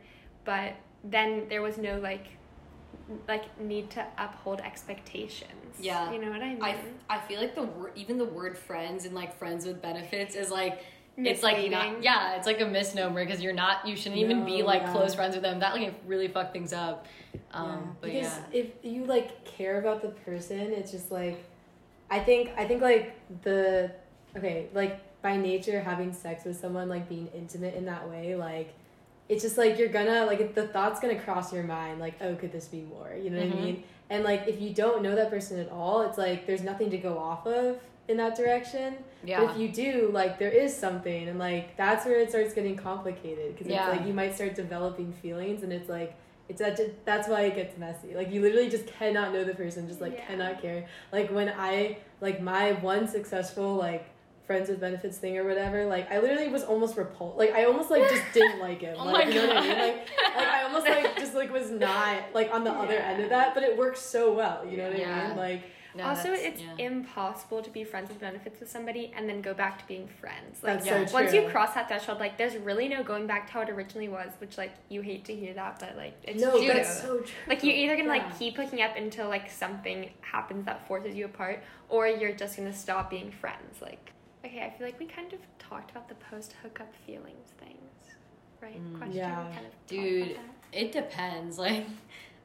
But 0.50 0.74
then 1.04 1.46
there 1.48 1.62
was 1.62 1.78
no 1.78 2.00
like 2.00 2.26
like 3.28 3.60
need 3.60 3.88
to 3.90 4.04
uphold 4.18 4.60
expectations. 4.60 5.76
Yeah. 5.78 6.10
You 6.10 6.20
know 6.20 6.30
what 6.30 6.42
I 6.42 6.54
mean? 6.54 6.62
I 6.64 6.76
I 7.08 7.20
feel 7.20 7.40
like 7.40 7.54
the 7.54 7.62
word 7.62 7.92
even 7.94 8.18
the 8.18 8.24
word 8.24 8.58
friends 8.58 9.04
and 9.04 9.14
like 9.14 9.38
friends 9.38 9.64
with 9.64 9.80
benefits 9.80 10.34
is 10.34 10.50
like. 10.50 10.82
It's 11.16 11.42
like 11.42 11.70
not, 11.70 12.02
yeah, 12.02 12.36
it's 12.36 12.46
like 12.46 12.60
a 12.62 12.66
misnomer 12.66 13.24
because 13.24 13.42
you're 13.42 13.52
not, 13.52 13.86
you 13.86 13.94
shouldn't 13.94 14.22
even 14.22 14.46
be 14.46 14.62
like 14.62 14.80
yeah. 14.82 14.92
close 14.92 15.14
friends 15.14 15.34
with 15.34 15.42
them. 15.42 15.60
That 15.60 15.74
like 15.74 15.94
really 16.06 16.28
fucked 16.28 16.52
things 16.52 16.72
up. 16.72 17.06
Um, 17.52 17.66
yeah. 17.66 17.76
but 18.00 18.06
because 18.12 18.38
yeah. 18.52 18.60
if 18.60 18.66
you 18.82 19.04
like 19.04 19.44
care 19.44 19.78
about 19.78 20.00
the 20.02 20.08
person, 20.08 20.72
it's 20.72 20.90
just 20.90 21.12
like 21.12 21.44
I 22.10 22.20
think 22.20 22.50
I 22.56 22.64
think 22.64 22.80
like 22.80 23.14
the 23.42 23.92
okay, 24.36 24.68
like 24.72 24.98
by 25.22 25.36
nature 25.36 25.80
having 25.80 26.12
sex 26.12 26.44
with 26.44 26.58
someone 26.58 26.88
like 26.88 27.08
being 27.08 27.28
intimate 27.34 27.74
in 27.74 27.84
that 27.84 28.08
way, 28.08 28.34
like 28.34 28.72
it's 29.30 29.42
just 29.42 29.56
like 29.56 29.78
you're 29.78 29.88
gonna 29.88 30.26
like 30.26 30.54
the 30.54 30.66
thought's 30.68 31.00
gonna 31.00 31.18
cross 31.18 31.52
your 31.52 31.62
mind 31.62 31.98
like 32.00 32.14
oh 32.20 32.34
could 32.34 32.52
this 32.52 32.66
be 32.68 32.82
more 32.82 33.14
you 33.22 33.30
know 33.30 33.38
what 33.38 33.48
Mhm. 33.48 33.58
I 33.58 33.64
mean 33.64 33.84
and 34.10 34.24
like 34.24 34.42
if 34.48 34.60
you 34.60 34.70
don't 34.74 35.02
know 35.02 35.14
that 35.14 35.30
person 35.30 35.58
at 35.60 35.70
all 35.70 36.02
it's 36.02 36.18
like 36.18 36.46
there's 36.46 36.62
nothing 36.62 36.90
to 36.90 36.98
go 36.98 37.16
off 37.16 37.46
of 37.46 37.78
in 38.08 38.16
that 38.16 38.34
direction 38.36 38.96
Yeah. 39.24 39.40
but 39.44 39.50
if 39.52 39.56
you 39.60 39.68
do 39.68 40.10
like 40.12 40.38
there 40.40 40.50
is 40.50 40.76
something 40.76 41.28
and 41.28 41.38
like 41.38 41.76
that's 41.76 42.04
where 42.06 42.18
it 42.18 42.28
starts 42.30 42.52
getting 42.54 42.76
complicated 42.76 43.54
because 43.54 43.68
Yeah. 43.68 43.88
it's 43.88 43.98
like 43.98 44.06
you 44.08 44.12
might 44.12 44.34
start 44.34 44.54
developing 44.56 45.12
feelings 45.12 45.62
and 45.62 45.72
it's 45.72 45.88
like 45.88 46.16
it's 46.48 46.58
that 46.60 46.80
that's 47.04 47.28
why 47.28 47.42
it 47.42 47.54
gets 47.54 47.78
messy 47.78 48.16
like 48.16 48.32
you 48.32 48.40
literally 48.42 48.68
just 48.68 48.88
cannot 48.88 49.32
know 49.32 49.44
the 49.44 49.54
person 49.54 49.86
just 49.86 50.00
like 50.00 50.14
Yeah. 50.14 50.24
cannot 50.26 50.60
care 50.60 50.86
like 51.12 51.30
when 51.30 51.48
i 51.56 51.96
like 52.20 52.42
my 52.42 52.72
one 52.72 53.06
successful 53.06 53.76
like 53.76 54.04
friends 54.50 54.68
with 54.68 54.80
benefits 54.80 55.16
thing 55.18 55.38
or 55.38 55.44
whatever 55.44 55.84
like 55.86 56.10
i 56.10 56.18
literally 56.18 56.48
was 56.48 56.64
almost 56.64 56.96
repulsed 56.96 57.38
like 57.38 57.52
i 57.52 57.62
almost 57.64 57.88
like 57.88 58.02
just 58.10 58.24
didn't 58.34 58.58
like 58.68 58.80
him 58.80 58.96
Oh 58.98 59.04
like 59.04 59.28
my 59.28 59.32
you 59.32 59.40
know 59.40 59.46
what 59.46 59.56
i 59.58 59.60
mean 59.60 59.76
God. 59.76 59.78
like 59.78 60.08
like 60.36 60.48
i 60.48 60.62
almost 60.64 60.86
like 60.88 61.16
just 61.16 61.34
like 61.34 61.52
was 61.52 61.70
not 61.70 62.16
like 62.34 62.52
on 62.52 62.64
the 62.64 62.72
other 62.72 62.98
end 63.10 63.22
of 63.22 63.28
that 63.30 63.54
but 63.54 63.62
it 63.62 63.78
works 63.78 64.00
so 64.00 64.32
well 64.32 64.66
you 64.68 64.76
know 64.76 64.90
what 64.90 65.00
i 65.00 65.28
mean 65.28 65.36
like 65.36 65.62
No, 65.98 66.04
also, 66.04 66.30
it's 66.32 66.60
yeah. 66.62 66.86
impossible 66.90 67.60
to 67.66 67.70
be 67.78 67.82
friends 67.92 68.10
with 68.10 68.20
benefits 68.20 68.60
with 68.60 68.70
somebody 68.70 69.04
and 69.16 69.28
then 69.28 69.38
go 69.42 69.52
back 69.62 69.74
to 69.80 69.84
being 69.92 70.06
friends. 70.20 70.62
Like 70.62 70.74
that's 70.74 70.86
Yeah. 70.86 71.04
so 71.06 71.14
once 71.18 71.32
you 71.34 71.42
cross 71.52 71.74
that 71.74 71.88
threshold, 71.88 72.20
like 72.20 72.34
there's 72.40 72.56
really 72.68 72.86
no 72.96 73.02
going 73.02 73.26
back 73.32 73.42
to 73.48 73.52
how 73.54 73.60
it 73.66 73.70
originally 73.70 74.08
was. 74.18 74.30
Which 74.42 74.54
like 74.62 74.70
you 74.88 75.00
hate 75.10 75.24
to 75.30 75.34
hear 75.42 75.52
that, 75.54 75.72
but 75.82 75.92
like 76.02 76.14
it's 76.22 76.40
no 76.46 76.52
true. 76.52 76.70
it's 76.80 76.94
so 77.02 77.10
true 77.26 77.34
Like 77.50 77.64
you're 77.64 77.74
either 77.82 77.96
gonna 77.98 78.14
Yeah. 78.14 78.22
like 78.22 78.38
keep 78.38 78.54
hooking 78.60 78.82
up 78.86 78.94
until 79.04 79.26
like 79.36 79.46
something 79.64 79.98
happens 80.34 80.62
that 80.66 80.86
forces 80.86 81.16
you 81.18 81.24
apart, 81.32 81.58
or 81.88 82.02
you're 82.06 82.36
just 82.44 82.52
gonna 82.56 82.78
stop 82.86 83.10
being 83.10 83.32
friends. 83.42 83.82
Like, 83.88 84.12
okay, 84.44 84.62
I 84.62 84.70
feel 84.76 84.86
like 84.86 84.98
we 84.98 85.06
kind 85.06 85.32
of 85.32 85.38
talked 85.58 85.90
about 85.90 86.08
the 86.08 86.14
post 86.16 86.54
hookup 86.62 86.92
feelings 87.06 87.52
things, 87.58 88.14
right? 88.62 88.80
Mm. 88.92 88.98
Question. 88.98 89.16
Yeah. 89.16 89.34
Kind 89.52 89.66
of 89.66 89.86
Dude. 89.86 90.36
It 90.72 90.92
depends. 90.92 91.58
Like, 91.66 91.86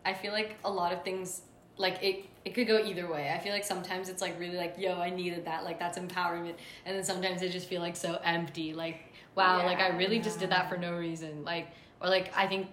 I 0.05 0.13
feel 0.13 0.33
like 0.33 0.55
a 0.63 0.69
lot 0.69 0.93
of 0.93 1.03
things, 1.03 1.41
like 1.77 2.01
it, 2.03 2.25
it 2.43 2.53
could 2.53 2.67
go 2.67 2.77
either 2.79 3.11
way. 3.11 3.31
I 3.35 3.39
feel 3.39 3.53
like 3.53 3.63
sometimes 3.63 4.07
it's 4.09 4.21
like 4.21 4.39
really 4.39 4.57
like, 4.57 4.75
yo, 4.77 4.99
I 4.99 5.09
needed 5.09 5.45
that. 5.45 5.63
Like 5.63 5.79
that's 5.79 5.97
empowerment, 5.97 6.53
and 6.85 6.95
then 6.95 7.03
sometimes 7.03 7.41
it 7.41 7.51
just 7.51 7.67
feel 7.67 7.81
like 7.81 7.95
so 7.95 8.19
empty. 8.23 8.73
Like, 8.73 8.99
wow, 9.35 9.65
like 9.65 9.79
I 9.79 9.89
Yeah. 9.89 9.97
really 9.97 10.19
just 10.19 10.39
did 10.39 10.51
that 10.51 10.69
for 10.69 10.77
no 10.77 10.95
reason. 10.95 11.43
Like, 11.43 11.67
or 12.01 12.09
like 12.09 12.31
I 12.37 12.45
think. 12.47 12.67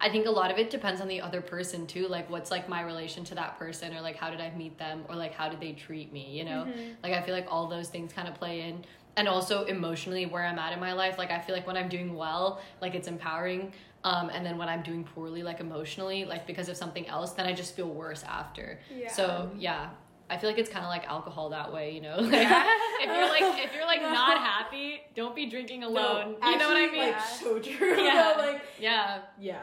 I 0.00 0.08
think 0.10 0.26
a 0.26 0.30
lot 0.30 0.50
of 0.52 0.58
it 0.58 0.70
depends 0.70 1.00
on 1.00 1.08
the 1.08 1.20
other 1.20 1.40
person 1.40 1.86
too. 1.86 2.06
Like, 2.06 2.30
what's 2.30 2.50
like 2.52 2.68
my 2.68 2.82
relation 2.82 3.24
to 3.24 3.34
that 3.34 3.58
person, 3.58 3.94
or 3.96 4.00
like 4.00 4.16
how 4.16 4.30
did 4.30 4.40
I 4.40 4.50
meet 4.56 4.78
them, 4.78 5.04
or 5.08 5.16
like 5.16 5.34
how 5.34 5.48
did 5.48 5.60
they 5.60 5.72
treat 5.72 6.12
me? 6.12 6.30
You 6.38 6.44
know, 6.44 6.68
like 7.02 7.12
I 7.14 7.22
feel 7.22 7.34
like 7.34 7.48
all 7.50 7.66
those 7.66 7.88
things 7.88 8.12
kind 8.12 8.28
of 8.28 8.34
play 8.34 8.60
in, 8.68 8.84
and 9.16 9.26
also 9.26 9.64
emotionally 9.64 10.26
where 10.26 10.44
I'm 10.44 10.58
at 10.58 10.72
in 10.72 10.78
my 10.78 10.92
life. 10.92 11.18
Like 11.18 11.30
I 11.32 11.40
feel 11.40 11.54
like 11.54 11.66
when 11.66 11.76
I'm 11.76 11.88
doing 11.88 12.14
well, 12.14 12.60
like 12.80 12.94
it's 12.94 13.08
empowering, 13.08 13.72
um, 14.04 14.30
and 14.30 14.46
then 14.46 14.56
when 14.56 14.68
I'm 14.68 14.82
doing 14.82 15.02
poorly, 15.02 15.42
like 15.42 15.58
emotionally, 15.58 16.24
like 16.24 16.46
because 16.46 16.68
of 16.68 16.76
something 16.76 17.06
else, 17.08 17.32
then 17.32 17.46
I 17.46 17.52
just 17.52 17.74
feel 17.74 17.88
worse 17.88 18.22
after. 18.22 18.78
Yeah. 18.96 19.10
So 19.10 19.50
yeah, 19.58 19.90
I 20.30 20.36
feel 20.36 20.48
like 20.48 20.60
it's 20.60 20.70
kind 20.70 20.84
of 20.84 20.90
like 20.90 21.08
alcohol 21.08 21.48
that 21.50 21.72
way, 21.72 21.90
you 21.90 22.02
know. 22.02 22.18
Like, 23.00 23.06
if 23.08 23.16
you're 23.16 23.28
like 23.28 23.64
if 23.64 23.74
you're 23.74 23.86
like 23.86 24.02
No. 24.02 24.12
not 24.12 24.38
happy, 24.54 25.00
don't 25.16 25.34
be 25.34 25.46
drinking 25.46 25.80
No, 25.80 25.88
alone. 25.88 26.36
you 26.44 26.56
know 26.56 26.68
what 26.68 26.76
I 26.76 26.86
mean? 26.90 27.10
like 27.12 27.20
so 27.20 27.58
true 27.58 28.00
Yeah. 28.00 28.34
like 28.38 28.62
yeah. 28.78 29.22
yeah 29.40 29.60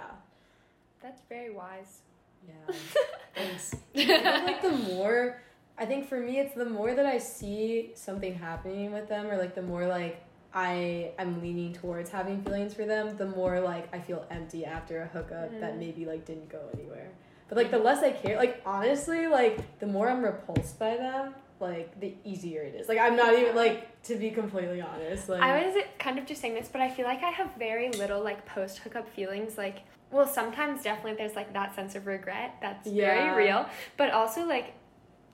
That's 1.05 1.21
very 1.29 1.51
wise. 1.51 1.99
Yeah. 2.47 2.73
Thanks. 3.35 3.75
Like 3.95 4.63
the 4.63 4.71
more 4.71 5.39
I 5.77 5.85
think 5.85 6.09
for 6.09 6.19
me 6.19 6.39
it's 6.39 6.55
the 6.55 6.65
more 6.65 6.95
that 6.95 7.05
I 7.05 7.19
see 7.19 7.91
something 7.93 8.33
happening 8.33 8.91
with 8.91 9.07
them 9.07 9.27
or 9.27 9.37
like 9.37 9.53
the 9.53 9.61
more 9.61 9.85
like 9.85 10.23
I 10.51 11.11
I'm 11.19 11.41
leaning 11.43 11.73
towards 11.73 12.09
having 12.09 12.41
feelings 12.41 12.73
for 12.73 12.85
them, 12.85 13.17
the 13.17 13.27
more 13.27 13.59
like 13.59 13.93
I 13.93 13.99
feel 13.99 14.25
empty 14.31 14.65
after 14.65 15.03
a 15.03 15.05
hookup 15.05 15.51
that 15.59 15.75
Mhm. 15.75 15.79
maybe 15.79 16.05
like 16.07 16.25
didn't 16.25 16.49
go 16.49 16.61
anywhere. 16.73 17.09
But 17.49 17.57
like 17.59 17.69
the 17.69 17.77
less 17.77 18.01
I 18.01 18.09
care, 18.11 18.37
like 18.37 18.63
honestly, 18.65 19.27
like 19.27 19.77
the 19.77 19.85
more 19.85 20.09
I'm 20.09 20.23
repulsed 20.23 20.79
by 20.79 20.97
them, 20.97 21.35
like 21.59 21.99
the 21.99 22.15
easier 22.23 22.63
it 22.63 22.73
is. 22.73 22.89
Like 22.89 22.97
I'm 22.97 23.15
not 23.15 23.37
even 23.37 23.55
like 23.55 24.01
to 24.03 24.15
be 24.15 24.31
completely 24.31 24.81
honest. 24.81 25.29
Like 25.29 25.43
I 25.43 25.67
was 25.67 25.83
kind 25.99 26.17
of 26.17 26.25
just 26.25 26.41
saying 26.41 26.55
this, 26.55 26.67
but 26.67 26.81
I 26.81 26.89
feel 26.89 27.05
like 27.05 27.21
I 27.21 27.29
have 27.29 27.51
very 27.59 27.91
little 27.91 28.23
like 28.23 28.43
post 28.47 28.79
hookup 28.79 29.07
feelings. 29.09 29.55
Like, 29.55 29.81
well, 30.11 30.27
sometimes 30.27 30.83
definitely 30.83 31.15
there's 31.15 31.35
like 31.35 31.53
that 31.53 31.75
sense 31.75 31.95
of 31.95 32.07
regret 32.07 32.55
that's 32.61 32.87
Yeah. 32.87 33.33
very 33.33 33.45
real, 33.45 33.67
but 33.97 34.11
also 34.11 34.45
like 34.45 34.73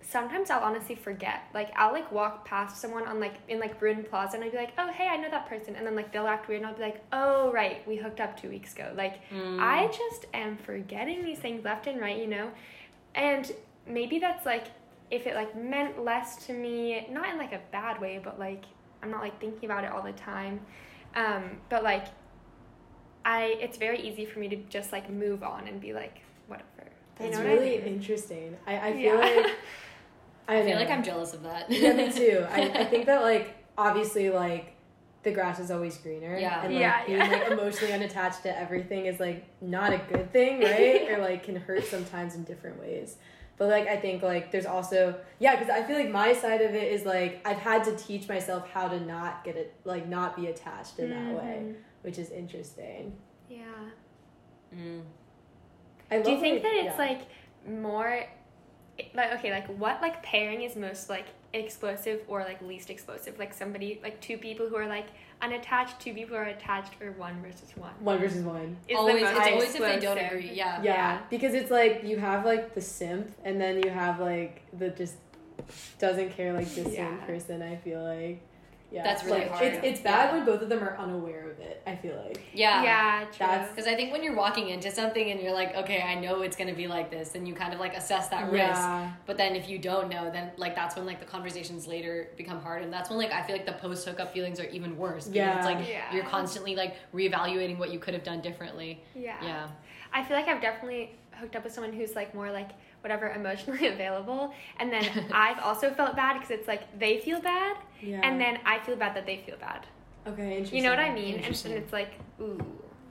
sometimes 0.03 0.49
I'll 0.49 0.63
honestly 0.63 0.95
forget. 0.95 1.43
Like, 1.53 1.71
I'll 1.75 1.93
like 1.93 2.11
walk 2.11 2.43
past 2.45 2.81
someone 2.81 3.05
on 3.07 3.19
like 3.19 3.35
in 3.47 3.59
like 3.59 3.79
Bruin 3.79 4.03
Plaza 4.03 4.35
and 4.35 4.43
I'd 4.43 4.51
be 4.51 4.57
like, 4.57 4.73
oh 4.77 4.91
hey, 4.91 5.07
I 5.07 5.17
know 5.17 5.29
that 5.29 5.47
person, 5.47 5.75
and 5.75 5.85
then 5.85 5.95
like 5.95 6.11
they'll 6.11 6.27
act 6.27 6.47
weird 6.47 6.61
and 6.61 6.67
I'll 6.69 6.75
be 6.75 6.81
like, 6.81 7.03
oh 7.13 7.51
right, 7.51 7.87
we 7.87 7.97
hooked 7.97 8.19
up 8.19 8.39
two 8.39 8.49
weeks 8.49 8.73
ago. 8.73 8.91
Like, 8.95 9.19
I 9.31 9.87
just 9.87 10.25
am 10.33 10.57
forgetting 10.57 11.23
these 11.23 11.37
things 11.39 11.63
left 11.63 11.85
and 11.87 12.01
right, 12.01 12.17
you 12.17 12.27
know, 12.27 12.49
and 13.15 13.51
maybe 13.85 14.19
that's 14.19 14.45
like 14.45 14.67
if 15.11 15.27
it 15.27 15.35
like 15.35 15.55
meant 15.55 16.03
less 16.03 16.45
to 16.47 16.53
me, 16.53 17.07
not 17.11 17.29
in 17.29 17.37
like 17.37 17.53
a 17.53 17.61
bad 17.71 17.99
way, 18.01 18.19
but 18.23 18.39
like 18.39 18.63
I'm 19.03 19.11
not 19.11 19.21
like 19.21 19.39
thinking 19.39 19.69
about 19.69 19.83
it 19.83 19.91
all 19.91 20.01
the 20.01 20.13
time. 20.13 20.61
Um, 21.15 21.57
but 21.69 21.83
like 21.83 22.05
I 23.25 23.55
it's 23.59 23.77
very 23.77 23.99
easy 24.01 24.25
for 24.25 24.39
me 24.39 24.49
to 24.49 24.55
just 24.69 24.91
like 24.91 25.09
move 25.09 25.43
on 25.43 25.67
and 25.67 25.79
be 25.79 25.93
like, 25.93 26.21
whatever. 26.47 26.67
You 27.19 27.27
That's 27.27 27.37
know 27.37 27.43
what 27.43 27.51
I 27.51 27.53
really 27.53 27.77
mean? 27.77 27.95
interesting. 27.95 28.57
I, 28.65 28.89
I 28.89 28.93
feel 28.93 29.01
Yeah. 29.01 29.15
like 29.15 29.55
I, 30.47 30.57
I 30.57 30.61
feel 30.63 30.71
know. 30.73 30.79
like 30.81 30.89
I'm 30.89 31.03
jealous 31.03 31.33
of 31.33 31.43
that. 31.43 31.69
yeah, 31.69 31.93
me 31.93 32.11
too. 32.11 32.45
I, 32.49 32.61
I 32.75 32.85
think 32.91 33.05
that 33.05 33.21
like 33.21 33.55
obviously 33.77 34.29
like 34.29 34.73
the 35.23 35.31
grass 35.31 35.59
is 35.59 35.69
always 35.69 35.97
greener. 35.97 36.37
Yeah. 36.37 36.63
And 36.63 36.73
like 36.73 36.81
Yeah, 36.81 37.05
being 37.05 37.17
yeah. 37.19 37.27
like 37.27 37.47
emotionally 37.51 37.93
unattached 37.93 38.41
to 38.43 38.57
everything 38.59 39.05
is 39.05 39.19
like 39.19 39.45
not 39.61 39.93
a 39.93 39.99
good 39.99 40.31
thing, 40.33 40.61
right? 40.61 41.07
or 41.11 41.19
like 41.19 41.43
can 41.43 41.55
hurt 41.55 41.85
sometimes 41.85 42.33
in 42.35 42.43
different 42.43 42.79
ways. 42.79 43.17
But 43.57 43.67
like 43.69 43.87
I 43.87 43.97
think 43.97 44.23
like 44.23 44.51
there's 44.51 44.65
also 44.65 45.13
yeah, 45.37 45.55
because 45.55 45.69
I 45.69 45.83
feel 45.83 45.95
like 45.97 46.09
my 46.09 46.33
side 46.33 46.61
of 46.61 46.73
it 46.73 46.91
is 46.91 47.05
like 47.05 47.39
I've 47.45 47.59
had 47.59 47.83
to 47.83 47.95
teach 47.95 48.27
myself 48.27 48.67
how 48.71 48.87
to 48.87 48.99
not 48.99 49.43
get 49.43 49.55
it 49.57 49.75
like 49.85 50.07
not 50.07 50.35
be 50.35 50.47
attached 50.47 50.97
in 50.97 51.11
that 51.11 51.19
mm-hmm. 51.19 51.35
way. 51.35 51.73
Which 52.01 52.17
is 52.17 52.29
interesting. 52.31 53.13
Yeah. 53.49 53.63
Mm. 54.75 55.01
I 56.09 56.17
love 56.17 56.25
Do 56.25 56.31
you 56.31 56.39
think 56.39 56.55
like- 56.55 56.63
that 56.63 56.73
it's 56.85 56.97
yeah. 56.97 57.07
like 57.07 57.21
more 57.67 58.23
like 59.13 59.33
okay, 59.33 59.51
like 59.51 59.67
what 59.79 60.01
like 60.01 60.21
pairing 60.23 60.61
is 60.63 60.75
most 60.75 61.09
like 61.09 61.25
explosive 61.53 62.21
or 62.27 62.41
like 62.43 62.61
least 62.61 62.89
explosive? 62.89 63.37
Like 63.39 63.53
somebody 63.53 63.99
like 64.03 64.19
two 64.21 64.37
people 64.37 64.67
who 64.67 64.75
are 64.75 64.87
like 64.87 65.07
unattached, 65.41 65.99
two 65.99 66.13
people 66.13 66.35
who 66.37 66.41
are 66.43 66.45
attached, 66.45 66.93
or 67.01 67.11
one 67.13 67.41
versus 67.41 67.71
one. 67.75 67.93
one 67.99 68.19
versus 68.19 68.43
one? 68.43 68.77
Is 68.87 68.95
always, 68.97 69.21
most 69.23 69.31
it's 69.37 69.47
always 69.47 69.75
if 69.75 69.81
they 69.81 69.99
don't 69.99 70.17
agree. 70.17 70.51
Yeah. 70.53 70.81
Yeah, 70.81 70.93
Yeah. 70.93 71.19
because 71.29 71.53
it's 71.53 71.71
like 71.71 72.03
you 72.03 72.17
have 72.19 72.45
like 72.45 72.73
the 72.75 72.81
simp, 72.81 73.33
and 73.43 73.59
then 73.59 73.81
you 73.83 73.89
have 73.89 74.19
like 74.19 74.61
the 74.77 74.89
just 74.89 75.15
doesn't 75.99 76.31
care 76.31 76.53
like 76.53 76.67
distant 76.67 76.93
Yeah. 76.95 77.15
person. 77.25 77.61
I 77.61 77.75
feel 77.77 78.03
like, 78.03 78.41
yeah, 78.91 79.03
That's 79.03 79.23
really 79.23 79.39
like, 79.41 79.51
hard. 79.51 79.63
It's 79.63 79.83
it's 79.85 80.01
bad 80.01 80.29
Yeah. 80.29 80.35
when 80.37 80.45
both 80.45 80.61
of 80.61 80.69
them 80.69 80.83
are 80.83 80.97
unaware 80.97 81.49
of 81.49 81.59
it. 81.59 81.81
I 81.87 81.95
feel 81.95 82.15
like 82.25 82.41
Yeah. 82.53 82.83
Yeah, 82.83 83.25
true. 83.31 83.67
Because 83.69 83.87
I 83.87 83.95
think 83.95 84.11
when 84.11 84.21
you're 84.21 84.35
walking 84.35 84.69
into 84.69 84.91
something 84.91 85.31
and 85.31 85.39
you're 85.41 85.53
like, 85.53 85.75
okay, 85.75 86.01
I 86.01 86.15
know 86.15 86.41
it's 86.41 86.55
gonna 86.57 86.73
be 86.73 86.87
like 86.87 87.09
this, 87.09 87.29
then 87.29 87.45
you 87.45 87.53
kind 87.53 87.73
of 87.73 87.79
like 87.79 87.95
assess 87.95 88.27
that 88.29 88.51
risk. 88.51 88.57
yeah, 88.57 89.11
But 89.25 89.37
then 89.37 89.55
if 89.55 89.69
you 89.69 89.77
don't 89.79 90.09
know, 90.09 90.29
then 90.29 90.51
like 90.57 90.75
that's 90.75 90.95
when 90.95 91.05
like 91.05 91.19
the 91.19 91.25
conversations 91.25 91.87
later 91.87 92.29
become 92.37 92.61
hard, 92.61 92.83
and 92.83 92.91
that's 92.91 93.09
when 93.09 93.17
like 93.17 93.31
I 93.31 93.41
feel 93.43 93.55
like 93.55 93.65
the 93.65 93.73
post 93.73 94.07
hookup 94.07 94.33
feelings 94.33 94.59
are 94.59 94.65
even 94.67 94.97
worse. 94.97 95.25
Because 95.25 95.35
Yeah. 95.35 95.57
it's 95.57 95.65
like 95.65 95.87
Yeah. 95.87 96.13
you're 96.13 96.25
constantly 96.25 96.75
like 96.75 96.95
reevaluating 97.13 97.77
what 97.77 97.91
you 97.91 97.99
could 97.99 98.13
have 98.13 98.23
done 98.23 98.41
differently. 98.41 99.01
yeah. 99.15 99.37
Yeah. 99.41 99.67
I 100.13 100.23
feel 100.25 100.35
like 100.35 100.49
I've 100.49 100.61
definitely 100.61 101.15
hooked 101.39 101.55
up 101.55 101.63
with 101.63 101.71
someone 101.73 101.93
who's 101.93 102.15
like 102.15 102.35
more 102.35 102.51
like 102.51 102.71
whatever 103.01 103.29
emotionally 103.31 103.87
available, 103.95 104.53
and 104.79 104.91
then 104.91 105.03
I've 105.33 105.59
also 105.59 105.91
felt 105.91 106.15
bad 106.15 106.33
because 106.35 106.51
it's 106.51 106.67
like 106.67 106.97
they 106.99 107.19
feel 107.19 107.41
bad, 107.41 107.77
yeah. 108.01 108.21
and 108.23 108.39
then 108.39 108.59
I 108.65 108.79
feel 108.79 108.95
bad 108.95 109.15
that 109.15 109.25
they 109.25 109.37
feel 109.45 109.57
bad. 109.57 109.85
okay, 110.27 110.51
interesting. 110.57 110.77
You 110.77 110.83
know 110.83 110.89
what 110.91 110.99
I 110.99 111.13
mean? 111.13 111.35
And 111.35 111.43
Interesting. 111.43 111.73
then 111.73 111.81
it's 111.83 111.93
like 111.93 112.13
ooh, 112.39 112.63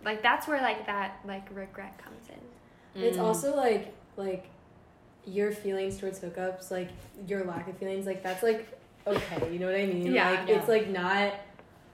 like 0.05 0.23
that's 0.23 0.47
where 0.49 0.61
like 0.63 0.87
that 0.87 1.19
like 1.27 1.47
regret 1.55 1.99
comes 1.99 2.29
in. 2.29 3.03
It's 3.03 3.17
Mm. 3.17 3.23
also 3.23 3.57
like 3.57 3.93
like 4.17 4.47
your 5.27 5.53
feelings 5.53 5.99
towards 5.99 6.19
hookups, 6.21 6.71
like 6.71 6.89
your 7.27 7.45
lack 7.45 7.69
of 7.69 7.77
feelings, 7.79 8.07
like 8.07 8.23
that's 8.23 8.43
like 8.43 8.67
okay. 9.07 9.53
You 9.53 9.59
know 9.59 9.67
what 9.67 9.75
I 9.77 9.87
mean? 9.87 10.13
Yeah. 10.13 10.31
like 10.31 10.49
it's 10.49 10.69
like 10.69 10.89
not. 10.89 11.35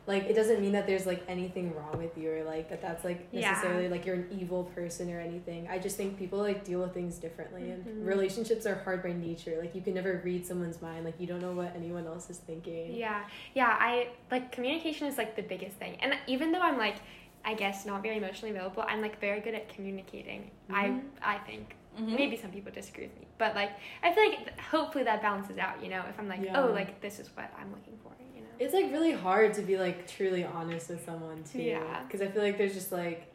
Like 0.06 0.24
it 0.24 0.34
doesn't 0.34 0.60
mean 0.60 0.72
that 0.72 0.86
there's 0.86 1.04
like 1.04 1.22
anything 1.26 1.74
wrong 1.74 1.98
with 1.98 2.16
you 2.16 2.30
or 2.30 2.44
like 2.44 2.68
that 2.70 2.80
that's 2.80 3.04
like 3.04 3.26
Yeah. 3.32 3.50
necessarily 3.50 3.88
like 3.88 4.06
you're 4.06 4.14
an 4.14 4.28
evil 4.30 4.64
person 4.64 5.12
or 5.12 5.18
anything. 5.20 5.66
I 5.68 5.78
just 5.80 5.96
think 5.96 6.16
people 6.16 6.38
like 6.38 6.62
deal 6.64 6.80
with 6.80 6.94
things 6.94 7.18
differently 7.18 7.62
Mhm. 7.62 7.86
and 7.86 8.06
relationships 8.06 8.66
are 8.66 8.76
hard 8.76 9.02
by 9.02 9.12
nature. 9.12 9.56
Like 9.60 9.74
you 9.74 9.80
can 9.82 9.94
never 9.94 10.20
read 10.24 10.46
someone's 10.46 10.80
mind. 10.80 11.04
Like 11.04 11.20
you 11.20 11.26
don't 11.26 11.40
know 11.40 11.52
what 11.52 11.74
anyone 11.74 12.06
else 12.06 12.30
is 12.30 12.38
thinking. 12.38 12.94
Yeah, 12.94 13.24
yeah. 13.54 13.76
I 13.80 14.08
like 14.30 14.52
communication 14.52 15.08
is 15.08 15.18
like 15.18 15.34
the 15.34 15.42
biggest 15.42 15.76
thing, 15.76 15.96
and 16.00 16.14
even 16.28 16.52
though 16.52 16.60
I'm 16.62 16.78
like, 16.78 16.96
I 17.44 17.54
guess 17.54 17.84
not 17.86 18.02
very 18.02 18.16
emotionally 18.18 18.50
available, 18.54 18.84
I'm 18.86 19.00
like 19.00 19.20
very 19.20 19.40
good 19.40 19.54
at 19.54 19.68
communicating. 19.68 20.50
Mhm. 20.70 21.02
I 21.22 21.34
I 21.36 21.38
think 21.38 21.74
Mhm. 21.98 22.14
maybe 22.16 22.36
some 22.36 22.50
people 22.52 22.70
disagree 22.70 23.04
with 23.08 23.18
me, 23.18 23.26
but 23.38 23.54
like 23.56 23.70
I 24.04 24.12
feel 24.12 24.28
like 24.28 24.60
hopefully 24.60 25.02
that 25.04 25.20
balances 25.20 25.58
out. 25.58 25.82
You 25.82 25.88
know, 25.90 26.04
if 26.08 26.16
I'm 26.18 26.28
like, 26.28 26.42
Yeah. 26.42 26.60
oh, 26.62 26.70
like 26.72 27.00
this 27.00 27.18
is 27.18 27.28
what 27.36 27.50
I'm 27.58 27.72
looking 27.72 27.98
for. 28.04 28.12
It's 28.58 28.74
like 28.74 28.90
really 28.92 29.12
hard 29.12 29.54
to 29.54 29.62
be 29.62 29.76
like 29.76 30.06
truly 30.08 30.44
honest 30.44 30.88
with 30.90 31.04
someone 31.04 31.42
too. 31.44 31.62
Yeah. 31.62 32.02
Because 32.04 32.20
I 32.22 32.28
feel 32.28 32.42
like 32.42 32.58
there's 32.58 32.74
just 32.74 32.92
like, 32.92 33.32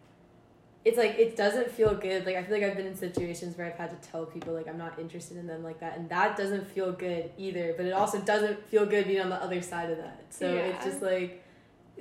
it's 0.84 0.98
like 0.98 1.20
it 1.20 1.36
doesn't 1.36 1.70
feel 1.70 1.94
good. 1.94 2.26
Like 2.26 2.36
I 2.36 2.44
feel 2.44 2.56
like 2.60 2.64
I've 2.64 2.76
been 2.76 2.88
in 2.88 2.96
situations 2.96 3.58
where 3.58 3.68
I've 3.68 3.76
had 3.78 3.90
to 3.92 4.10
tell 4.10 4.26
people 4.26 4.54
like 4.54 4.68
I'm 4.68 4.80
not 4.80 4.98
interested 5.00 5.38
in 5.38 5.46
them 5.46 5.64
like 5.64 5.80
that, 5.80 5.98
and 5.98 6.10
that 6.10 6.36
doesn't 6.38 6.66
feel 6.68 6.92
good 6.92 7.30
either. 7.38 7.74
But 7.78 7.86
it 7.86 7.92
also 7.94 8.20
doesn't 8.20 8.68
feel 8.68 8.86
good 8.86 9.06
being 9.06 9.22
on 9.22 9.30
the 9.30 9.42
other 9.42 9.62
side 9.62 9.92
of 9.92 9.98
that. 9.98 10.26
So 10.30 10.48
it's 10.56 10.84
just 10.84 11.02
like, 11.04 11.44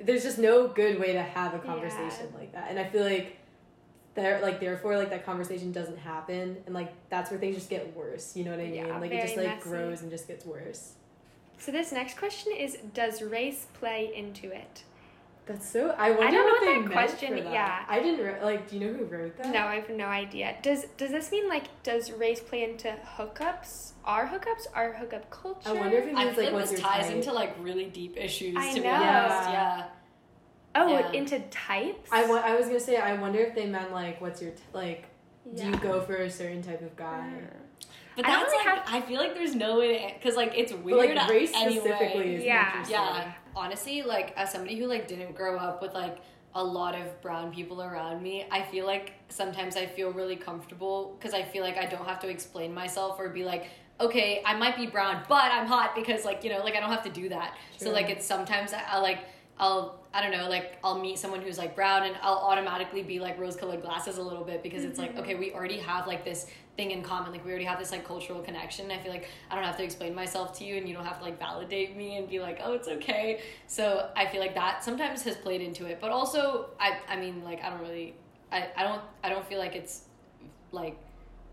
there's 0.01 0.23
just 0.23 0.39
no 0.39 0.67
good 0.67 0.99
way 0.99 1.13
to 1.13 1.21
have 1.21 1.53
a 1.53 1.57
Yeah. 1.57 1.63
conversation 1.63 2.33
like 2.35 2.53
that. 2.53 2.69
And 2.69 2.79
I 2.79 2.85
feel 2.89 3.03
like. 3.03 3.37
There, 4.13 4.41
like 4.41 4.59
therefore, 4.59 4.97
like 4.97 5.09
that 5.11 5.25
conversation 5.25 5.71
doesn't 5.71 5.97
happen, 5.97 6.57
and 6.65 6.75
like 6.75 6.91
that's 7.09 7.31
where 7.31 7.39
things 7.39 7.55
just 7.55 7.69
get 7.69 7.95
worse. 7.95 8.35
You 8.35 8.43
know 8.43 8.51
what 8.51 8.59
I 8.59 8.63
mean? 8.63 8.73
Yeah, 8.73 8.97
like 8.97 9.09
it 9.09 9.21
just 9.21 9.37
like 9.37 9.47
messy. 9.47 9.61
grows 9.61 10.01
and 10.01 10.11
just 10.11 10.27
gets 10.27 10.45
worse. 10.45 10.95
So 11.61 11.71
this 11.71 11.91
next 11.91 12.17
question 12.17 12.51
is, 12.57 12.77
does 12.93 13.21
race 13.21 13.67
play 13.73 14.11
into 14.15 14.51
it? 14.51 14.83
That's 15.45 15.67
so. 15.69 15.89
I 15.97 16.11
wonder 16.11 16.31
don't 16.31 16.33
know 16.33 16.43
what 16.43 16.51
what 16.53 16.59
they 16.61 16.73
that 16.73 16.79
meant 16.81 16.91
question- 16.91 17.37
For 17.37 17.43
that. 17.43 17.53
yeah. 17.53 17.85
I 17.87 17.99
didn't 17.99 18.25
re- 18.25 18.41
like. 18.43 18.69
Do 18.69 18.77
you 18.77 18.85
know 18.87 18.93
who 18.97 19.05
wrote 19.05 19.37
that? 19.37 19.47
No, 19.51 19.59
I 19.61 19.75
have 19.75 19.89
no 19.89 20.05
idea. 20.05 20.55
Does 20.61 20.85
does 20.97 21.11
this 21.11 21.31
mean 21.31 21.47
like 21.49 21.65
does 21.83 22.11
race 22.11 22.39
play 22.39 22.63
into 22.63 22.95
hookups? 23.17 23.93
Our 24.05 24.27
hookups? 24.27 24.67
Our 24.73 24.93
hookup 24.93 25.29
culture? 25.29 25.69
I 25.69 25.73
wonder 25.73 25.97
if 25.97 26.07
it 26.07 26.15
I 26.15 26.25
means 26.25 26.35
feel 26.35 26.43
like 26.45 26.53
like 26.53 26.59
what's 26.61 26.71
this 26.71 26.79
your 26.79 26.89
ties 26.89 27.07
type. 27.07 27.15
into 27.15 27.31
like 27.33 27.55
really 27.59 27.85
deep 27.85 28.17
issues. 28.17 28.55
I 28.57 28.69
to 28.73 28.81
be 28.81 28.87
know. 28.87 28.93
honest, 28.93 29.49
yeah. 29.51 29.83
Oh, 30.75 30.87
Yeah. 30.87 31.11
into 31.11 31.39
types? 31.49 32.09
I, 32.11 32.25
wa- 32.27 32.41
I 32.43 32.55
was 32.55 32.67
gonna 32.67 32.79
say. 32.79 32.97
I 32.97 33.13
wonder 33.19 33.39
if 33.39 33.53
they 33.55 33.65
meant 33.65 33.91
like 33.91 34.21
what's 34.21 34.41
your 34.41 34.51
t- 34.51 34.61
like. 34.73 35.05
Do 35.55 35.65
you 35.65 35.75
go 35.77 36.01
for 36.01 36.15
a 36.17 36.29
certain 36.29 36.61
type 36.61 36.81
of 36.81 36.95
guy? 36.95 37.31
But 38.15 38.25
I 38.25 38.31
don't 38.31 38.41
that's 38.41 38.53
really 38.53 38.65
like 38.65 38.91
I 38.91 39.01
feel 39.01 39.19
like 39.19 39.33
there's 39.35 39.55
no 39.55 39.79
way 39.79 39.97
to 39.97 40.13
because 40.15 40.35
like 40.35 40.53
it's 40.55 40.71
But 40.71 40.83
weird. 40.83 41.15
like 41.15 41.29
race 41.29 41.51
anyway. 41.55 41.79
specifically 41.79 42.35
is 42.35 42.43
Yeah. 42.43 42.67
interesting. 42.67 42.93
Yeah. 42.93 43.33
Honestly, 43.55 44.01
like 44.03 44.33
as 44.37 44.51
somebody 44.51 44.77
who 44.77 44.85
like 44.87 45.07
didn't 45.07 45.35
grow 45.35 45.57
up 45.57 45.81
with 45.81 45.93
like 45.93 46.17
a 46.53 46.63
lot 46.63 46.95
of 46.95 47.21
brown 47.21 47.53
people 47.53 47.81
around 47.81 48.21
me, 48.21 48.45
I 48.51 48.61
feel 48.63 48.85
like 48.85 49.13
sometimes 49.29 49.77
I 49.77 49.85
feel 49.85 50.11
really 50.11 50.35
comfortable 50.35 51.15
because 51.17 51.33
I 51.33 51.43
feel 51.43 51.63
like 51.63 51.77
I 51.77 51.85
don't 51.85 52.05
have 52.05 52.19
to 52.21 52.27
explain 52.29 52.73
myself 52.73 53.17
or 53.19 53.29
be 53.29 53.45
like, 53.45 53.67
okay, 54.01 54.41
I 54.45 54.55
might 54.55 54.75
be 54.75 54.87
brown, 54.87 55.23
but 55.29 55.51
I'm 55.51 55.67
hot 55.67 55.95
because 55.95 56.25
like, 56.25 56.43
you 56.43 56.49
know, 56.49 56.59
like 56.59 56.75
I 56.75 56.79
don't 56.81 56.89
have 56.89 57.03
to 57.03 57.09
do 57.09 57.29
that. 57.29 57.55
So 57.77 57.91
like 57.91 58.09
it's 58.09 58.25
sometimes 58.25 58.73
I, 58.73 58.83
I 58.89 58.99
like 58.99 59.19
I'll 59.59 60.01
I 60.13 60.21
don't 60.21 60.31
know, 60.31 60.49
like 60.49 60.77
I'll 60.83 60.99
meet 60.99 61.19
someone 61.19 61.41
who's 61.41 61.57
like 61.57 61.73
brown 61.75 62.03
and 62.03 62.17
I'll 62.21 62.35
automatically 62.39 63.01
be 63.03 63.19
like 63.19 63.39
rose 63.39 63.55
colored 63.55 63.81
glasses 63.81 64.17
a 64.17 64.21
little 64.21 64.43
bit 64.43 64.61
because 64.61 64.83
it's 64.83 64.99
like, 64.99 65.11
mm-hmm. 65.11 65.19
okay, 65.21 65.35
we 65.35 65.53
already 65.53 65.77
have 65.77 66.05
like 66.05 66.25
this 66.25 66.47
thing 66.81 66.91
in 66.91 67.03
common. 67.03 67.31
Like 67.31 67.45
we 67.45 67.51
already 67.51 67.65
have 67.65 67.77
this 67.79 67.91
like 67.91 68.05
cultural 68.07 68.41
connection. 68.41 68.89
I 68.91 68.97
feel 68.97 69.11
like 69.11 69.27
I 69.49 69.55
don't 69.55 69.63
have 69.63 69.77
to 69.77 69.83
explain 69.83 70.15
myself 70.15 70.57
to 70.57 70.63
you 70.65 70.77
and 70.77 70.87
you 70.89 70.95
don't 70.95 71.05
have 71.05 71.19
to 71.19 71.23
like 71.23 71.37
validate 71.37 71.95
me 71.95 72.17
and 72.17 72.27
be 72.27 72.39
like, 72.39 72.59
oh, 72.63 72.73
it's 72.73 72.87
okay. 72.87 73.41
So 73.67 74.09
I 74.15 74.25
feel 74.25 74.41
like 74.41 74.55
that 74.55 74.83
sometimes 74.83 75.21
has 75.23 75.35
played 75.35 75.61
into 75.61 75.85
it. 75.85 75.99
But 76.01 76.11
also 76.11 76.71
I 76.79 76.97
I 77.07 77.15
mean 77.17 77.43
like 77.43 77.63
I 77.63 77.69
don't 77.69 77.81
really 77.81 78.15
I, 78.51 78.69
I 78.75 78.83
don't 78.83 79.01
I 79.23 79.29
don't 79.29 79.45
feel 79.45 79.59
like 79.59 79.75
it's 79.75 80.05
like 80.71 80.97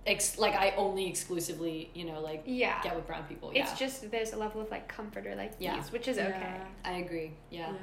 ex- 0.06 0.38
like 0.38 0.54
I 0.54 0.70
only 0.76 1.06
exclusively, 1.06 1.90
you 1.94 2.04
know, 2.06 2.20
like 2.20 2.42
Yeah. 2.46 2.80
get 2.82 2.96
with 2.96 3.06
brown 3.06 3.24
people. 3.24 3.52
Yeah. 3.52 3.62
It's 3.70 3.78
just 3.78 4.10
there's 4.10 4.32
a 4.32 4.36
level 4.36 4.60
of 4.62 4.70
like 4.70 4.88
comfort 4.88 5.26
or 5.26 5.34
like 5.36 5.52
Yeah. 5.58 5.78
ease, 5.78 5.92
which 5.92 6.08
is 6.08 6.16
okay. 6.16 6.30
Yeah. 6.40 6.64
I 6.84 6.92
agree. 7.04 7.32
Yeah. 7.50 7.70
Yeah. 7.70 7.76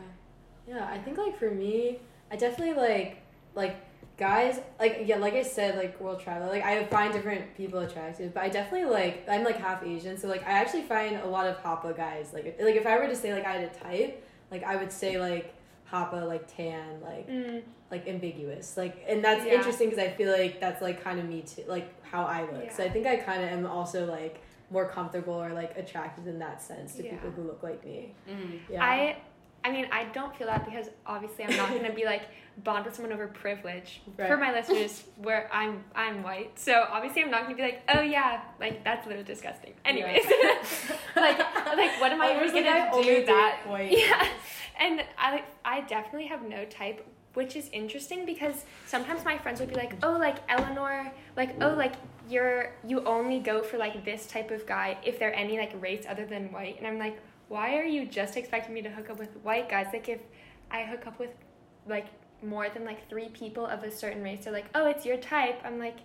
Yeah, 0.68 0.88
I 0.92 0.98
think 0.98 1.20
like 1.20 1.38
for 1.38 1.52
me, 1.52 2.00
I 2.32 2.38
definitely 2.38 2.74
like 2.74 3.22
like 3.54 3.76
guys 4.18 4.60
like 4.80 5.02
yeah 5.06 5.18
like 5.18 5.34
i 5.34 5.44
said 5.44 5.76
like 5.78 6.00
world 6.00 6.20
travel. 6.20 6.48
Like 6.48 6.64
i 6.64 6.86
find 6.86 7.12
different 7.12 7.56
people 7.58 7.80
attractive 7.80 8.34
but 8.34 8.44
i 8.44 8.50
definitely 8.50 8.90
like 8.90 9.28
i'm 9.30 9.44
like 9.44 9.58
half 9.58 9.84
asian 9.84 10.18
so 10.18 10.28
like 10.30 10.42
i 10.48 10.52
actually 10.52 10.84
find 10.84 11.18
a 11.18 11.28
lot 11.28 11.48
of 11.48 11.58
hapa 11.62 11.96
guys 11.96 12.32
like 12.34 12.46
if, 12.46 12.60
like 12.62 12.76
if 12.76 12.86
i 12.86 12.98
were 12.98 13.08
to 13.08 13.16
say 13.16 13.34
like 13.34 13.46
i 13.46 13.52
had 13.54 13.64
a 13.64 13.74
type 13.84 14.26
like 14.52 14.64
i 14.64 14.76
would 14.78 14.92
say 14.92 15.20
like 15.20 15.54
hapa 15.92 16.26
like 16.28 16.48
tan 16.56 17.02
like 17.02 17.28
Mm, 17.30 17.62
like 17.92 18.08
ambiguous. 18.08 18.78
Like 18.78 19.04
and 19.08 19.24
that's 19.24 19.46
Yeah. 19.46 19.54
interesting 19.54 19.90
because 19.90 20.04
i 20.04 20.10
feel 20.10 20.32
like 20.32 20.60
that's 20.60 20.82
like 20.82 21.04
kind 21.04 21.20
of 21.20 21.26
me 21.28 21.42
too 21.42 21.64
like 21.68 21.88
how 22.04 22.24
i 22.24 22.42
look. 22.52 22.72
So 22.72 22.84
i 22.84 22.90
think 22.90 23.06
i 23.06 23.16
kind 23.18 23.44
of 23.44 23.50
am 23.50 23.66
also 23.68 24.06
like 24.06 24.42
more 24.72 24.88
comfortable 24.90 25.34
or 25.36 25.54
like 25.54 25.78
attracted 25.78 26.26
in 26.26 26.40
that 26.40 26.62
sense 26.62 26.96
to 26.96 27.04
Yeah. 27.04 27.12
people 27.12 27.30
who 27.32 27.44
look 27.44 27.62
like 27.62 27.86
me. 27.86 28.14
Mhm. 28.28 28.60
yeah. 28.70 28.84
I, 28.84 29.18
I 29.66 29.72
mean, 29.72 29.88
I 29.92 30.04
don't 30.06 30.36
feel 30.38 30.46
that 30.46 30.64
because 30.64 30.90
obviously 31.08 31.44
I'm 31.44 31.58
not 31.58 31.70
gonna 31.70 31.92
be 31.92 32.06
like 32.14 32.22
bond 32.64 32.86
with 32.86 32.96
someone 32.96 33.12
over 33.12 33.28
privilege. 33.28 34.02
For 34.16 34.38
my 34.38 34.54
listeners, 34.54 35.04
where 35.18 35.50
I'm 35.52 35.84
I'm 35.96 36.22
white, 36.22 36.58
so 36.60 36.86
obviously 36.92 37.24
I'm 37.24 37.32
not 37.32 37.44
gonna 37.44 37.56
be 37.56 37.64
like, 37.64 37.82
oh 37.90 38.02
yeah, 38.02 38.42
like 38.60 38.84
that's 38.84 39.08
a 39.08 39.10
little 39.10 39.24
disgusting. 39.24 39.74
Anyways, 39.84 40.24
like 41.16 41.40
like 41.40 42.00
what 42.00 42.12
am 42.12 42.22
I, 42.22 42.34
I 42.34 42.42
was 42.44 42.52
even 42.52 42.66
like, 42.66 42.74
I 42.74 42.80
gonna 42.86 42.96
only 42.96 43.16
do 43.16 43.26
that? 43.26 43.62
white. 43.68 43.92
Yeah, 43.98 44.28
and 44.80 45.04
I 45.18 45.32
like 45.32 45.46
I 45.66 45.82
definitely 45.82 46.28
have 46.28 46.48
no 46.48 46.66
type, 46.66 47.04
which 47.34 47.56
is 47.56 47.68
interesting 47.74 48.24
because 48.24 48.66
sometimes 48.86 49.26
my 49.26 49.40
friends 49.40 49.60
would 49.62 49.70
be 49.70 49.76
like, 49.76 49.96
oh 50.04 50.12
like 50.12 50.38
Eleanor, 50.48 51.12
like 51.36 51.56
oh 51.60 51.74
like 51.74 51.96
you're 52.30 52.72
you 52.86 53.04
only 53.06 53.40
go 53.40 53.64
for 53.64 53.80
like 53.80 54.06
this 54.06 54.28
type 54.28 54.52
of 54.52 54.68
guy 54.68 54.98
if 55.04 55.18
they're 55.18 55.36
any 55.36 55.58
like 55.58 55.74
race 55.82 56.06
other 56.08 56.28
than 56.28 56.52
white, 56.52 56.78
and 56.78 56.86
I'm 56.86 57.00
like, 57.00 57.20
why 57.48 57.78
are 57.78 57.84
you 57.84 58.06
just 58.06 58.38
expecting 58.38 58.74
me 58.74 58.82
to 58.82 58.90
hook 58.90 59.10
up 59.10 59.20
with 59.20 59.36
white 59.44 59.70
guys? 59.70 59.88
Like 59.94 60.10
if 60.10 60.20
I 60.72 60.84
hook 60.84 61.08
up 61.08 61.20
with 61.20 61.32
like 61.88 62.08
more 62.44 62.70
than 62.70 62.86
like 62.86 63.10
three 63.10 63.30
people 63.30 63.66
of 63.66 63.84
a 63.84 63.92
certain 63.92 64.24
race, 64.24 64.44
they're 64.46 64.54
like, 64.54 64.66
oh 64.76 64.88
it's 64.88 65.06
your 65.06 65.18
type. 65.18 65.60
I'm 65.64 65.80
like, 65.80 65.98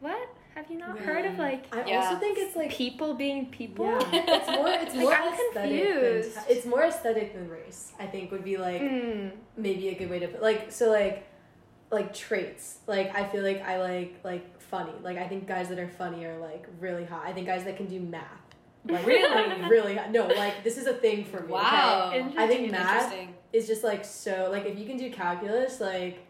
what? 0.00 0.28
Have 0.54 0.70
you 0.70 0.78
not 0.78 0.98
heard 0.98 1.26
of 1.26 1.38
like 1.38 1.66
i 1.74 1.86
Yeah. 1.86 1.98
also 2.00 2.16
think 2.18 2.38
it's 2.38 2.56
like 2.56 2.70
people 2.72 3.12
being 3.14 3.46
people? 3.46 3.84
Yeah, 3.84 4.00
it's 4.26 4.48
more 4.48 4.68
it's 4.70 4.94
Like, 4.94 5.02
more 5.02 5.14
I'm 5.14 5.34
aesthetic 5.34 5.52
confused. 5.84 6.34
than 6.36 6.44
it's 6.48 6.66
more 6.66 6.82
aesthetic 6.82 7.34
than 7.34 7.48
race. 7.50 7.92
I 8.00 8.06
think 8.06 8.30
would 8.32 8.42
be 8.44 8.56
like 8.56 8.80
Mm. 8.80 9.32
maybe 9.56 9.88
a 9.90 9.94
good 9.94 10.08
way 10.10 10.18
to 10.20 10.28
put 10.28 10.40
like 10.42 10.72
so 10.72 10.90
like 10.90 11.26
like 11.90 12.14
traits. 12.14 12.78
Like 12.86 13.14
I 13.14 13.28
feel 13.28 13.42
like 13.42 13.62
I 13.62 13.78
like 13.80 14.14
like 14.24 14.58
funny. 14.60 14.92
Like 15.02 15.18
I 15.18 15.28
think 15.28 15.46
guys 15.46 15.68
that 15.68 15.78
are 15.78 15.88
funny 15.88 16.24
are 16.24 16.38
like 16.38 16.66
really 16.80 17.04
hot. 17.04 17.22
I 17.26 17.32
think 17.34 17.46
guys 17.46 17.64
that 17.64 17.76
can 17.76 17.86
do 17.86 18.00
math. 18.00 18.24
Like 18.88 19.06
Really? 19.06 19.62
really. 19.68 19.98
No, 20.10 20.26
like 20.26 20.62
this 20.64 20.76
is 20.78 20.86
a 20.86 20.94
thing 20.94 21.24
for 21.24 21.40
me. 21.40 21.52
Wow. 21.52 22.10
Okay? 22.14 22.32
I 22.36 22.46
think 22.46 22.70
math 22.70 23.14
is 23.52 23.66
just 23.66 23.82
like 23.84 24.04
so 24.04 24.48
like 24.50 24.66
if 24.66 24.78
you 24.78 24.86
can 24.86 24.96
do 24.96 25.10
calculus, 25.10 25.80
like 25.80 26.22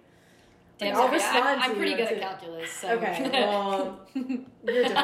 Damn, 0.78 0.94
I'll 0.96 1.08
respond 1.08 1.44
I'm, 1.62 1.70
I'm 1.70 1.76
pretty 1.76 1.94
good 1.94 2.06
at 2.12 2.20
calculus. 2.20 2.70
So. 2.70 2.88
Okay, 2.90 3.30
well, 3.32 4.00
you're 4.14 4.84
a 4.84 4.88
different 4.88 4.94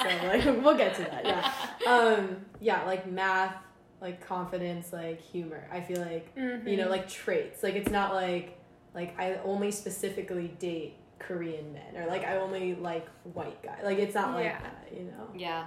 so 0.00 0.26
like 0.26 0.44
we'll 0.64 0.76
get 0.76 0.94
to 0.96 1.02
that. 1.02 1.24
Yeah. 1.26 1.52
Um, 1.86 2.36
yeah, 2.60 2.84
like 2.86 3.06
math, 3.10 3.54
like 4.00 4.26
confidence, 4.26 4.90
like 4.90 5.20
humor. 5.20 5.68
I 5.70 5.82
feel 5.82 6.00
like 6.00 6.32
you 6.34 6.42
Mm-hmm. 6.42 6.76
know, 6.76 6.88
like 6.88 7.08
traits. 7.08 7.62
Like 7.62 7.74
it's 7.74 7.90
not 7.90 8.14
like 8.14 8.58
like 8.94 9.18
I 9.20 9.34
only 9.44 9.70
specifically 9.70 10.48
date 10.58 10.94
Korean 11.18 11.74
men 11.74 12.02
or 12.02 12.06
like 12.06 12.24
I 12.24 12.38
only 12.38 12.74
like 12.76 13.06
white 13.34 13.62
guy. 13.62 13.80
Like 13.84 13.98
it's 13.98 14.14
not 14.14 14.32
like 14.34 14.44
Yeah. 14.46 14.60
that, 14.62 14.88
you 14.96 15.04
know. 15.04 15.28
Yeah. 15.36 15.64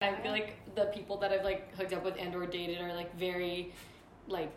I 0.00 0.14
feel 0.14 0.32
like 0.32 0.56
the 0.74 0.86
people 0.86 1.18
that 1.18 1.30
I've 1.30 1.44
like 1.44 1.74
hooked 1.74 1.92
up 1.92 2.04
with 2.04 2.16
and 2.18 2.34
or 2.34 2.46
dated 2.46 2.80
are 2.80 2.94
like 2.94 3.14
very 3.18 3.72
like 4.28 4.50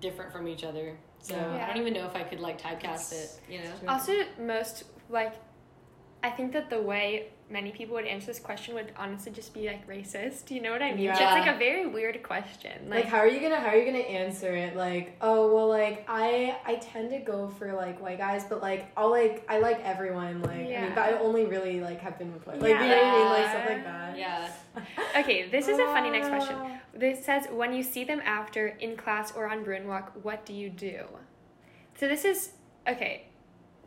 different 0.00 0.32
from 0.32 0.48
each 0.48 0.64
other. 0.64 0.96
So 1.20 1.34
Yeah. 1.34 1.66
I 1.68 1.74
don't 1.74 1.82
even 1.82 1.92
know 1.92 2.06
if 2.06 2.16
I 2.16 2.22
could 2.22 2.40
like 2.40 2.60
typecast 2.60 3.12
it, 3.12 3.40
you 3.50 3.60
know? 3.60 3.72
Also, 3.86 4.12
most 4.40 4.84
like, 5.10 5.34
I 6.22 6.30
think 6.30 6.52
that 6.52 6.68
the 6.68 6.80
way 6.80 7.28
many 7.50 7.70
people 7.70 7.94
would 7.94 8.04
answer 8.04 8.26
this 8.26 8.38
question 8.38 8.74
would 8.74 8.92
honestly 8.96 9.32
just 9.32 9.54
be 9.54 9.66
like 9.66 9.86
racist. 9.88 10.50
You 10.50 10.60
know 10.60 10.72
what 10.72 10.82
I 10.82 10.92
mean? 10.92 11.04
Yeah. 11.04 11.12
It's 11.12 11.20
like 11.20 11.54
a 11.54 11.58
very 11.58 11.86
weird 11.86 12.22
question. 12.22 12.88
Like 12.88 13.04
Like, 13.04 13.06
how 13.06 13.18
are 13.18 13.28
you 13.28 13.40
gonna 13.40 13.60
how 13.60 13.68
are 13.68 13.76
you 13.76 13.84
gonna 13.84 13.98
answer 13.98 14.54
it? 14.54 14.76
Like, 14.76 15.16
oh 15.20 15.54
well 15.54 15.68
like 15.68 16.04
I 16.08 16.58
I 16.66 16.76
tend 16.76 17.10
to 17.10 17.18
go 17.18 17.48
for 17.48 17.72
like 17.72 18.00
white 18.00 18.18
guys, 18.18 18.44
but 18.44 18.60
like 18.60 18.90
I'll 18.96 19.10
like 19.10 19.44
I 19.48 19.58
like 19.60 19.80
everyone, 19.84 20.42
like 20.42 20.50
I 20.50 20.82
mean 20.82 20.94
but 20.94 21.04
I 21.04 21.12
only 21.18 21.46
really 21.46 21.80
like 21.80 22.00
have 22.00 22.18
been 22.18 22.32
with 22.32 22.46
white 22.46 22.60
like 22.60 22.70
you 22.70 22.74
know 22.74 22.86
what 22.86 23.04
I 23.04 23.18
mean? 23.18 23.28
Like 23.28 23.50
stuff 23.50 23.68
like 23.68 23.84
that. 23.84 24.18
Yeah. 24.18 24.50
okay, 25.20 25.48
this 25.48 25.68
is 25.68 25.78
a 25.78 25.84
funny 25.86 26.10
next 26.10 26.28
question. 26.28 26.56
Oh. 26.58 26.78
This 26.94 27.24
says 27.24 27.46
when 27.50 27.72
you 27.72 27.82
see 27.82 28.04
them 28.04 28.20
after 28.24 28.66
in 28.66 28.96
class 28.96 29.32
or 29.34 29.48
on 29.48 29.62
Bruin 29.62 29.86
Walk, 29.86 30.12
what 30.22 30.44
do 30.44 30.52
you 30.52 30.68
do? 30.68 31.04
So 31.94 32.08
this 32.08 32.24
is 32.24 32.52
okay. 32.86 33.26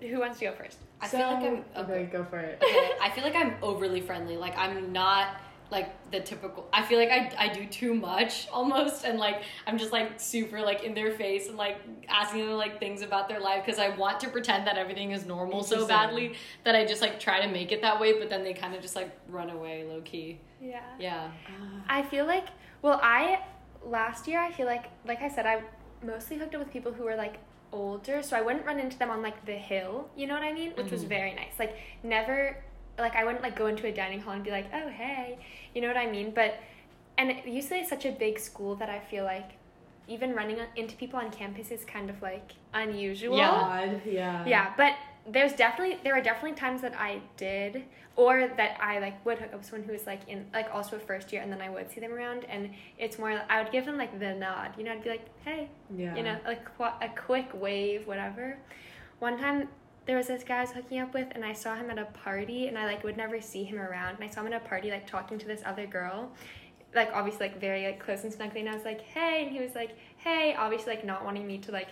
Who 0.02 0.20
wants 0.20 0.40
to 0.40 0.46
go 0.46 0.54
first? 0.54 0.78
I 1.02 1.08
feel 1.08 1.20
like 1.22 1.43
I'm 1.43 1.43
okay. 1.43 1.64
okay. 1.78 2.10
Go 2.12 2.24
for 2.24 2.39
it. 2.39 2.62
okay. 2.64 2.91
I 3.02 3.10
feel 3.10 3.24
like 3.24 3.36
I'm 3.36 3.56
overly 3.62 4.02
friendly. 4.02 4.38
Like 4.38 4.58
I'm 4.58 4.93
not 4.93 5.41
like 5.72 6.12
the 6.12 6.20
typical 6.20 6.68
I 6.74 6.84
feel 6.84 6.99
like 6.99 7.10
I, 7.10 7.32
I 7.38 7.47
do 7.47 7.66
too 7.66 7.93
much 7.93 8.47
almost 8.54 9.06
and 9.06 9.18
like 9.18 9.43
I'm 9.66 9.78
just 9.78 9.93
like 9.93 10.20
super 10.20 10.62
like 10.62 10.84
in 10.84 10.93
their 10.93 11.12
face 11.12 11.47
and 11.47 11.58
like 11.58 11.78
asking 12.10 12.45
them 12.45 12.58
like 12.58 12.78
things 12.78 13.02
about 13.02 13.30
their 13.30 13.39
life 13.39 13.66
because 13.66 13.80
I 13.80 13.95
want 13.95 14.20
to 14.20 14.30
pretend 14.30 14.68
that 14.68 14.78
everything 14.78 15.12
is 15.12 15.26
normal 15.26 15.64
so 15.64 15.88
badly 15.88 16.36
that 16.66 16.76
I 16.76 16.86
just 16.86 17.02
like 17.02 17.22
try 17.22 17.39
to 17.41 17.47
make 17.47 17.72
it 17.72 17.82
that 17.82 17.99
way 17.99 18.20
but 18.20 18.30
then 18.30 18.43
they 18.43 18.54
kind 18.54 18.76
of 18.76 18.82
just 18.82 18.97
like 18.97 19.18
run 19.30 19.49
away 19.49 19.86
low 19.86 20.02
key. 20.02 20.39
Yeah. 20.62 20.82
Yeah. 20.99 21.32
I 21.88 22.04
feel 22.04 22.26
like 22.26 22.47
well, 22.82 22.99
I 23.02 23.39
last 23.84 24.28
year 24.28 24.39
I 24.39 24.52
feel 24.52 24.66
like 24.66 24.86
like 25.08 25.22
I 25.22 25.30
said 25.30 25.45
I 25.45 25.64
mostly 26.04 26.38
hooked 26.38 26.54
up 26.54 26.60
with 26.60 26.72
people 26.72 26.91
who 26.91 27.04
were 27.04 27.16
like 27.16 27.38
older, 27.72 28.22
so 28.24 28.36
I 28.38 28.41
wouldn't 28.41 28.65
run 28.65 28.80
into 28.80 28.97
them 28.97 29.09
on 29.09 29.22
like 29.22 29.45
the 29.45 29.53
hill, 29.53 30.09
you 30.15 30.28
know 30.28 30.34
what 30.34 30.43
I 30.43 30.53
mean? 30.53 30.72
Which 30.72 30.91
was 30.91 31.03
Mhm. 31.03 31.07
very 31.07 31.34
nice. 31.34 31.57
Like 31.59 31.76
never 32.03 32.57
like 32.99 33.15
I 33.15 33.24
wouldn't 33.26 33.41
like 33.43 33.55
go 33.55 33.67
into 33.67 33.88
a 33.88 33.91
dining 33.91 34.19
hall 34.22 34.34
and 34.34 34.43
be 34.43 34.51
like, 34.51 34.67
"Oh, 34.74 34.89
hey." 34.89 35.39
You 35.74 35.82
know 35.82 35.88
what 35.88 35.97
I 35.97 36.07
mean? 36.07 36.32
But 36.32 36.55
and 37.17 37.32
it 37.32 37.45
usually 37.45 37.80
it's 37.80 37.89
such 37.89 38.05
a 38.05 38.11
big 38.11 38.38
school 38.39 38.76
that 38.76 38.89
I 38.89 38.99
feel 38.99 39.24
like 39.24 39.51
even 40.07 40.34
running 40.34 40.57
into 40.76 40.95
people 40.97 41.17
on 41.19 41.32
campus 41.32 41.72
is 41.72 41.86
kind 41.86 42.09
of 42.09 42.22
like 42.22 42.51
unusual. 42.74 43.38
Yeah. 43.38 43.97
Yeah. 44.05 44.45
Yeah, 44.45 44.74
but 44.76 44.93
there's 45.28 45.53
definitely 45.53 45.99
there 46.03 46.15
are 46.15 46.22
definitely 46.22 46.57
times 46.57 46.82
that 46.82 46.95
I 46.95 47.22
did 47.38 47.84
or 48.15 48.47
that 48.57 48.78
I 48.82 48.99
like 48.99 49.24
would 49.26 49.38
hook 49.39 49.53
up 49.53 49.59
with 49.59 49.65
someone 49.65 49.88
who 49.88 49.93
was 49.93 50.05
like 50.05 50.28
in 50.28 50.45
like 50.53 50.67
also 50.74 50.95
a 50.95 50.99
first 50.99 51.32
year 51.32 51.41
and 51.41 51.51
then 51.51 51.61
I 51.61 51.69
would 51.69 51.91
see 51.91 51.99
them 51.99 52.11
around 52.11 52.45
and 52.45 52.72
it's 52.97 53.17
more 53.19 53.41
I 53.49 53.61
would 53.61 53.72
give 53.72 53.86
them 53.86 53.97
like 53.97 54.19
the 54.19 54.34
nod, 54.34 54.72
you 54.78 54.84
know, 54.84 54.91
I'd 54.91 55.03
be 55.03 55.09
like, 55.09 55.26
"Hey," 55.45 55.69
Yeah. 55.95 56.15
you 56.15 56.24
know, 56.24 56.38
like 56.45 56.65
a 56.80 57.09
quick 57.09 57.49
wave, 57.53 58.07
whatever. 58.07 58.57
One 59.19 59.38
time 59.38 59.69
there 60.07 60.17
was 60.17 60.28
this 60.28 60.43
guy 60.43 60.57
I 60.57 60.61
was 60.61 60.72
hooking 60.72 60.99
up 60.99 61.13
with 61.13 61.28
and 61.32 61.45
I 61.45 61.53
saw 61.53 61.76
him 61.76 61.91
at 61.91 61.99
a 61.99 62.05
party 62.05 62.67
and 62.67 62.78
I 62.78 62.86
like 62.86 63.03
would 63.03 63.17
never 63.17 63.39
see 63.39 63.63
him 63.63 63.80
around 63.80 64.15
and 64.15 64.24
I 64.24 64.28
saw 64.28 64.41
him 64.41 64.51
at 64.51 64.65
a 64.65 64.67
party 64.67 64.89
like 64.89 65.05
talking 65.05 65.38
to 65.38 65.45
this 65.47 65.61
other 65.65 65.86
girl 65.86 66.32
like 66.95 67.11
obviously 67.13 67.47
like 67.47 67.61
very 67.61 67.86
like 67.86 67.99
close 68.03 68.24
and 68.24 68.34
snuggly 68.34 68.59
and 68.61 68.69
I 68.69 68.74
was 68.76 68.84
like 68.84 69.01
hey 69.01 69.43
and 69.43 69.51
he 69.51 69.61
was 69.61 69.76
like 69.76 69.95
hey 70.17 70.55
obviously 70.57 70.95
like 70.95 71.05
not 71.05 71.24
wanting 71.24 71.45
me 71.45 71.59
to 71.59 71.72
like 71.72 71.89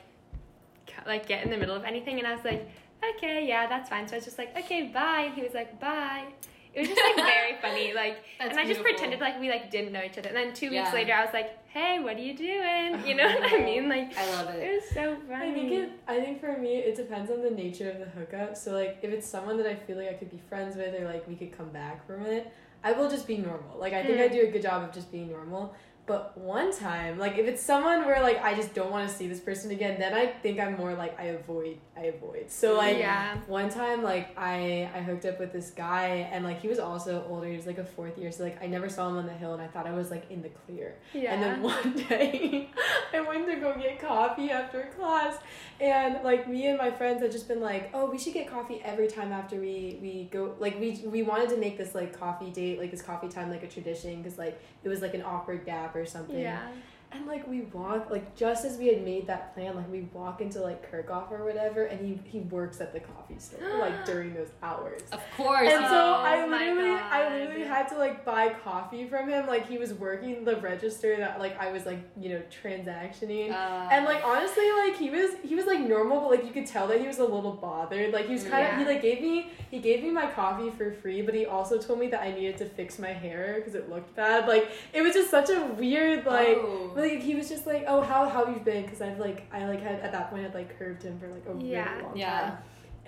like 1.06 1.28
get 1.28 1.44
in 1.44 1.52
the 1.52 1.58
middle 1.58 1.76
of 1.76 1.84
anything 1.84 2.18
and 2.18 2.28
I 2.28 2.36
was 2.36 2.44
like 2.44 2.68
okay 3.16 3.48
yeah 3.48 3.68
that's 3.68 3.90
fine 3.90 4.08
so 4.08 4.16
I 4.16 4.18
was 4.18 4.26
just 4.26 4.38
like 4.38 4.58
okay 4.58 4.84
bye 4.94 5.24
and 5.28 5.34
he 5.34 5.42
was 5.44 5.54
like 5.54 5.80
bye 5.80 6.26
it 6.74 6.82
was 6.82 6.90
just 6.90 7.02
like 7.02 7.16
very 7.26 7.56
funny 7.62 7.94
like 7.94 8.18
That's 8.38 8.52
and 8.52 8.60
I 8.60 8.64
just 8.66 8.80
beautiful. 8.82 8.84
pretended 8.84 9.20
like 9.20 9.40
we 9.40 9.50
like 9.50 9.72
didn't 9.72 9.92
know 9.92 10.02
each 10.04 10.18
other 10.18 10.30
and 10.30 10.38
then 10.38 10.54
two 10.54 10.70
weeks 10.70 10.90
Yeah. 10.90 10.94
later 10.94 11.14
I 11.14 11.24
was 11.26 11.34
like 11.34 11.58
hey 11.70 12.00
what 12.00 12.16
are 12.18 12.20
you 12.20 12.36
doing 12.38 13.06
you 13.08 13.16
know 13.16 13.26
what 13.34 13.54
I 13.54 13.64
mean 13.64 13.90
like 13.90 14.16
I 14.18 14.30
love 14.32 14.50
it. 14.50 14.64
it 14.64 14.76
was 14.76 14.90
so 14.94 15.18
funny 15.28 15.50
I 15.50 15.54
think 15.54 15.72
it. 15.72 15.90
I 16.08 16.20
think 16.20 16.40
for 16.42 16.58
me, 16.58 16.76
it 16.78 16.96
depends 16.96 17.32
on 17.32 17.42
the 17.42 17.52
nature 17.52 17.90
of 17.92 18.00
the 18.00 18.06
hookup. 18.06 18.58
So 18.58 18.72
like, 18.74 18.98
if 19.04 19.12
it's 19.12 19.28
someone 19.28 19.58
that 19.58 19.68
I 19.68 19.76
feel 19.76 19.98
like 19.98 20.10
I 20.10 20.14
could 20.14 20.32
be 20.32 20.40
friends 20.50 20.76
with, 20.76 21.00
or 21.00 21.06
like 21.06 21.28
we 21.28 21.36
could 21.36 21.56
come 21.56 21.70
back 21.70 22.06
for 22.08 22.16
a 22.16 22.20
minute, 22.20 22.52
I 22.84 22.94
will 22.94 23.08
just 23.10 23.28
be 23.28 23.38
normal. 23.38 23.78
Like 23.78 23.94
I 23.94 24.02
think 24.04 24.18
Mm. 24.20 24.24
I 24.24 24.28
do 24.30 24.42
a 24.48 24.52
good 24.52 24.64
job 24.64 24.82
of 24.84 24.92
just 24.92 25.12
being 25.12 25.30
normal. 25.30 25.76
But 26.10 26.36
one 26.40 26.76
time, 26.76 27.20
like 27.20 27.38
if 27.38 27.46
it's 27.46 27.62
someone 27.62 28.04
where 28.04 28.20
like 28.24 28.42
I 28.44 28.56
just 28.56 28.74
don't 28.74 28.90
want 28.90 29.08
to 29.08 29.16
see 29.16 29.28
this 29.28 29.40
person 29.40 29.70
again, 29.70 30.00
then 30.00 30.16
I 30.16 30.26
think 30.26 30.60
I'm 30.60 30.76
more 30.76 30.96
like 30.96 31.14
I 31.20 31.26
avoid. 31.26 31.78
I 31.96 32.06
avoid. 32.06 32.50
So 32.50 32.76
like 32.78 32.98
yeah 32.98 33.38
one 33.46 33.70
time 33.70 34.02
like 34.02 34.36
I 34.36 34.90
I 34.96 35.02
hooked 35.02 35.26
up 35.26 35.40
with 35.40 35.54
this 35.54 35.70
guy 35.70 36.28
and 36.32 36.44
like 36.44 36.62
he 36.62 36.68
was 36.68 36.80
also 36.80 37.24
older. 37.30 37.48
He 37.48 37.56
was 37.56 37.68
like 37.68 37.78
a 37.78 37.86
fourth 37.86 38.18
year, 38.18 38.32
so 38.32 38.44
like 38.44 38.60
I 38.60 38.66
never 38.66 38.90
saw 38.90 39.08
him 39.10 39.18
on 39.18 39.28
the 39.28 39.34
hill, 39.34 39.54
and 39.54 39.62
I 39.62 39.68
thought 39.68 39.86
I 39.86 39.92
was 39.92 40.10
like 40.10 40.26
in 40.32 40.42
the 40.42 40.50
clear. 40.50 40.96
yeah 41.14 41.34
And 41.34 41.44
then 41.44 41.62
one 41.76 41.94
day, 42.10 42.72
I 43.14 43.22
went 43.22 43.46
to 43.46 43.58
go 43.58 43.78
get 43.78 44.02
coffee 44.02 44.50
after 44.50 44.90
class, 44.98 45.38
and 45.80 46.24
like 46.24 46.50
me 46.50 46.66
and 46.70 46.80
my 46.80 46.90
friends 46.90 47.22
had 47.22 47.32
just 47.32 47.48
been 47.48 47.62
like, 47.62 47.92
"Oh, 47.94 48.10
we 48.10 48.18
should 48.18 48.34
get 48.34 48.50
coffee 48.50 48.82
every 48.84 49.08
time 49.08 49.32
after 49.32 49.58
we 49.58 50.00
we 50.02 50.28
go." 50.32 50.56
Like 50.58 50.80
we 50.80 51.04
we 51.06 51.22
wanted 51.22 51.50
to 51.50 51.58
make 51.58 51.78
this 51.78 51.94
like 51.94 52.20
coffee 52.20 52.50
date, 52.50 52.80
like 52.80 52.90
this 52.90 53.04
coffee 53.04 53.30
time, 53.30 53.52
like 53.52 53.62
a 53.62 53.68
tradition, 53.68 54.24
because 54.24 54.40
like 54.40 54.60
it 54.84 54.90
was 54.90 55.02
like 55.02 55.14
an 55.14 55.22
awkward 55.22 55.66
gap 55.68 55.96
or 56.00 56.06
something. 56.06 56.40
yeah 56.40 56.68
And 57.12 57.26
like 57.26 57.48
we 57.48 57.62
walk, 57.62 58.12
like 58.12 58.36
just 58.36 58.66
as 58.66 58.78
we 58.78 58.86
had 58.88 59.04
made 59.04 59.26
that 59.28 59.56
plan, 59.56 59.76
like 59.76 59.92
we 59.92 60.02
walk 60.14 60.42
into 60.42 60.60
like 60.62 60.90
Kerckhoff 60.92 61.32
or 61.32 61.44
whatever, 61.44 61.86
and 61.86 62.00
he 62.00 62.20
he 62.30 62.42
works 62.42 62.82
at 62.82 62.94
the 62.94 63.00
coffee 63.00 63.40
store 63.40 63.78
like 63.80 64.06
during 64.06 64.36
those 64.36 64.50
hours. 64.62 65.02
Of 65.12 65.22
course. 65.36 65.72
And 65.72 65.86
so 65.86 65.92
Oh 65.92 66.24
I 66.24 66.46
literally, 66.46 66.92
I 66.92 67.34
literally 67.36 67.66
had 67.66 67.88
to 67.90 67.98
like 67.98 68.24
buy 68.26 68.50
coffee 68.64 69.08
from 69.08 69.28
him. 69.28 69.48
Like 69.48 69.68
he 69.68 69.80
was 69.80 69.92
working 69.96 70.44
the 70.46 70.58
register 70.58 71.18
that 71.18 71.40
like 71.40 71.60
I 71.60 71.72
was 71.72 71.88
like 71.88 71.98
you 72.16 72.30
know 72.30 72.42
transactioning. 72.64 73.52
Uh, 73.52 73.90
and 73.92 74.06
like 74.06 74.24
honestly, 74.24 74.70
like 74.86 74.96
he 74.96 75.10
was 75.10 75.32
he 75.44 75.56
was 75.56 75.66
like 75.66 75.80
normal, 75.80 76.20
but 76.22 76.30
like 76.30 76.46
you 76.46 76.52
could 76.52 76.68
tell 76.68 76.88
that 76.90 77.02
he 77.02 77.08
was 77.08 77.18
a 77.18 77.26
little 77.26 77.54
bothered. 77.54 78.14
Like 78.14 78.28
he 78.28 78.34
was 78.34 78.44
kind 78.44 78.68
of 78.68 78.78
he 78.78 78.86
like 78.86 79.02
gave 79.02 79.20
me 79.22 79.50
he 79.72 79.80
gave 79.80 80.04
me 80.04 80.12
my 80.12 80.28
coffee 80.28 80.70
for 80.70 80.92
free, 80.92 81.24
but 81.24 81.34
he 81.34 81.48
also 81.48 81.80
told 81.80 82.00
me 82.00 82.08
that 82.10 82.22
I 82.22 82.32
needed 82.32 82.58
to 82.58 82.66
fix 82.66 83.00
my 83.00 83.14
hair 83.14 83.56
because 83.58 83.74
it 83.74 83.90
looked 83.90 84.16
bad. 84.16 84.48
Like 84.48 84.70
it 84.94 85.02
was 85.02 85.16
just 85.16 85.32
such 85.32 85.50
a 85.50 85.66
weird 85.78 86.26
like. 86.28 86.58
oh. 86.60 86.92
Like 87.00 87.22
he 87.22 87.36
was 87.36 87.50
just 87.50 87.66
like, 87.66 87.86
oh, 87.88 88.02
how 88.02 88.28
how 88.28 88.48
you've 88.48 88.66
been? 88.66 88.84
Because 88.84 89.02
I've 89.02 89.20
like 89.20 89.48
I 89.52 89.66
like 89.66 89.82
had 89.82 90.00
at 90.02 90.12
that 90.12 90.30
point 90.30 90.44
had 90.44 90.54
like 90.54 90.78
curved 90.78 91.04
him 91.04 91.20
for 91.20 91.28
like 91.28 91.46
a 91.48 91.64
Yeah. 91.66 91.92
really 91.92 92.04
long 92.04 92.18
Yeah. 92.18 92.42
time. 92.42 92.58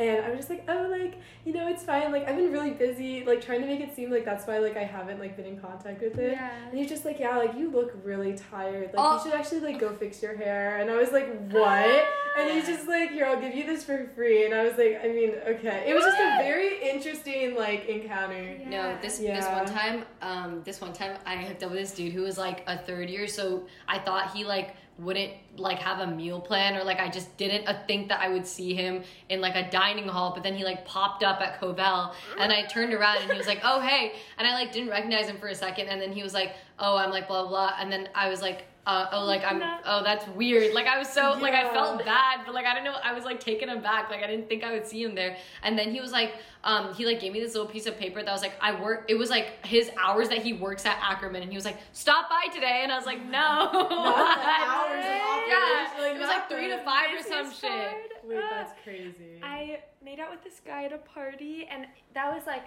And 0.10 0.26
I 0.26 0.30
was 0.30 0.40
just 0.40 0.50
like, 0.50 0.64
oh, 0.68 0.88
like 0.90 1.16
you 1.46 1.54
know, 1.54 1.68
it's 1.68 1.84
fine. 1.84 2.12
Like 2.12 2.28
I've 2.28 2.36
been 2.36 2.52
really 2.52 2.72
busy, 2.72 3.24
like 3.26 3.42
trying 3.44 3.62
to 3.62 3.68
make 3.68 3.80
it 3.82 3.96
seem 3.96 4.12
like 4.12 4.26
that's 4.26 4.46
why 4.48 4.60
like 4.60 4.78
I 4.78 4.84
haven't 4.84 5.20
like 5.20 5.36
been 5.38 5.46
in 5.46 5.60
contact 5.60 6.02
with 6.02 6.18
it. 6.20 6.34
Yeah. 6.34 6.52
And 6.70 6.78
he's 6.78 6.90
just 6.90 7.04
like, 7.06 7.20
yeah, 7.20 7.38
like 7.38 7.56
you 7.56 7.70
look 7.72 7.94
really 8.04 8.38
tired. 8.52 8.88
Like 8.88 8.96
Oh. 8.98 9.18
you 9.18 9.24
should 9.32 9.40
actually 9.40 9.62
like 9.62 9.80
go 9.80 9.94
fix 9.96 10.22
your 10.22 10.36
hair. 10.36 10.78
And 10.80 10.90
I 10.92 10.98
was 10.98 11.12
like, 11.12 11.28
what? 11.50 12.06
And 12.38 12.50
he's 12.52 12.66
just 12.66 12.88
like, 12.88 13.12
here, 13.12 13.26
I'll 13.26 13.42
give 13.42 13.54
you 13.54 13.66
this 13.66 13.84
for 13.84 14.08
free. 14.16 14.46
And 14.46 14.54
I 14.54 14.64
was 14.64 14.78
like, 14.78 15.02
I 15.04 15.08
mean, 15.10 15.32
okay. 15.48 15.84
It 15.88 15.94
was 15.94 16.04
just 16.06 16.18
a 16.18 16.38
very 16.44 16.82
interesting 16.90 17.56
like 17.56 17.86
encounter. 17.88 18.58
No, 18.66 18.70
Yeah. 18.90 19.02
this 19.02 19.18
this 19.18 19.26
Yeah. 19.46 19.56
one 19.58 19.66
time, 19.66 20.06
um, 20.22 20.62
this 20.64 20.80
one 20.80 20.94
time 20.94 21.18
I 21.26 21.38
hooked 21.38 21.64
up 21.64 21.72
with 21.72 21.80
this 21.80 21.92
dude 21.94 22.14
who 22.14 22.22
was 22.22 22.38
like 22.38 22.64
a 22.68 22.78
third 22.78 23.10
year, 23.10 23.28
so 23.28 23.64
I 23.88 24.00
thought 24.00 24.32
he 24.36 24.46
like 24.46 24.76
wouldn't 25.02 25.34
like 25.58 25.80
have 25.80 26.00
a 26.00 26.08
meal 26.08 26.40
plan 26.40 26.76
or 26.76 26.84
like 26.84 27.00
I 27.00 27.10
just 27.10 27.36
didn't 27.38 27.68
uh, 27.68 27.78
think 27.88 28.10
that 28.10 28.22
I 28.22 28.30
would 28.30 28.46
see 28.46 28.74
him 28.74 29.04
in 29.30 29.42
like 29.42 29.56
a 29.56 29.70
dining 29.70 30.08
hall, 30.08 30.32
but 30.34 30.44
then 30.44 30.56
he 30.56 30.64
like 30.64 30.86
popped 30.86 31.24
up 31.24 31.42
at 31.42 31.60
Covel 31.60 32.14
and 32.40 32.54
I 32.54 32.64
turned 32.64 32.94
around 32.94 33.18
and 33.22 33.32
he 33.32 33.38
was 33.38 33.48
like, 33.48 33.62
"Oh 33.64 33.82
hey," 33.82 34.14
and 34.38 34.48
I 34.48 34.54
like 34.54 34.72
didn't 34.72 34.90
recognize 34.90 35.28
him 35.28 35.38
for 35.38 35.48
a 35.48 35.56
second, 35.56 35.88
and 35.88 36.02
then 36.02 36.12
he 36.12 36.24
was 36.24 36.34
like, 36.34 36.56
"Oh, 36.80 36.96
I'm 36.98 37.10
like 37.10 37.28
blah 37.28 37.42
blah,", 37.42 37.50
blah. 37.50 37.74
and 37.80 37.92
then 37.92 38.10
I 38.16 38.30
was 38.30 38.42
like. 38.42 38.66
Uh, 38.84 39.06
oh, 39.12 39.26
like 39.26 39.44
I'm. 39.44 39.62
Oh, 39.86 40.04
that's 40.04 40.28
weird. 40.30 40.74
Like 40.74 40.88
I 40.88 40.98
was 40.98 41.08
so 41.08 41.38
like 41.40 41.54
I 41.54 41.72
felt 41.72 42.04
bad, 42.04 42.40
but 42.48 42.56
like 42.56 42.66
I 42.66 42.74
don't 42.74 42.84
know. 42.84 42.96
I 43.04 43.14
was 43.14 43.24
like 43.26 43.40
taken 43.40 43.70
aback. 43.70 44.10
Like 44.10 44.24
I 44.24 44.28
didn't 44.28 44.50
think 44.50 44.64
I 44.64 44.72
would 44.72 44.88
see 44.88 45.04
him 45.04 45.14
there. 45.14 45.38
And 45.62 45.78
then 45.78 45.92
he 45.92 46.02
was 46.02 46.12
like, 46.12 46.34
um, 46.64 46.92
he 46.96 47.06
like 47.06 47.20
gave 47.20 47.32
me 47.32 47.40
this 47.40 47.54
little 47.54 47.70
piece 47.70 47.86
of 47.86 47.96
paper 47.98 48.24
that 48.24 48.32
was 48.32 48.42
like 48.42 48.54
I 48.60 48.82
work. 48.82 49.06
It 49.08 49.16
was 49.16 49.30
like 49.30 49.64
his 49.66 49.92
hours 50.02 50.30
that 50.30 50.40
he 50.40 50.54
works 50.54 50.84
at 50.88 50.98
Ackerman, 51.00 51.44
and 51.44 51.52
he 51.52 51.58
was 51.58 51.66
like, 51.66 51.78
stop 51.94 52.28
by 52.28 52.52
today. 52.52 52.80
And 52.82 52.92
I 52.92 52.98
was 52.98 53.06
like, 53.06 53.24
no. 53.24 53.30
Not 53.30 53.70
hours 53.78 55.06
of 55.06 55.48
Yeah, 55.48 55.88
operation, 55.88 56.16
it 56.16 56.20
was 56.20 56.28
like 56.30 56.50
three 56.50 56.68
to 56.70 56.78
five 56.84 57.10
or 57.14 57.18
This 57.18 57.28
some 57.28 57.46
is 57.48 57.60
shit. 57.60 57.70
hard. 57.70 57.96
Wait, 58.24 58.40
that's 58.50 58.74
crazy. 58.84 59.40
I 59.44 59.80
made 60.04 60.20
out 60.20 60.32
with 60.32 60.44
this 60.44 60.60
guy 60.66 60.86
at 60.86 60.92
a 60.94 60.98
party, 60.98 61.68
and 61.72 61.86
that 62.16 62.34
was 62.34 62.48
like 62.48 62.64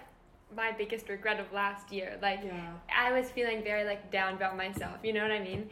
my 0.55 0.71
biggest 0.71 1.09
regret 1.09 1.39
of 1.39 1.51
last 1.51 1.91
year. 1.91 2.17
Like, 2.21 2.39
yeah. 2.45 2.71
I 2.95 3.11
was 3.11 3.29
feeling 3.31 3.63
very 3.63 3.83
like 3.83 4.11
down 4.11 4.35
about 4.35 4.55
myself. 4.55 4.99
You 5.03 5.11
know 5.11 5.21
what 5.23 5.31
I 5.31 5.39
mean? 5.39 5.69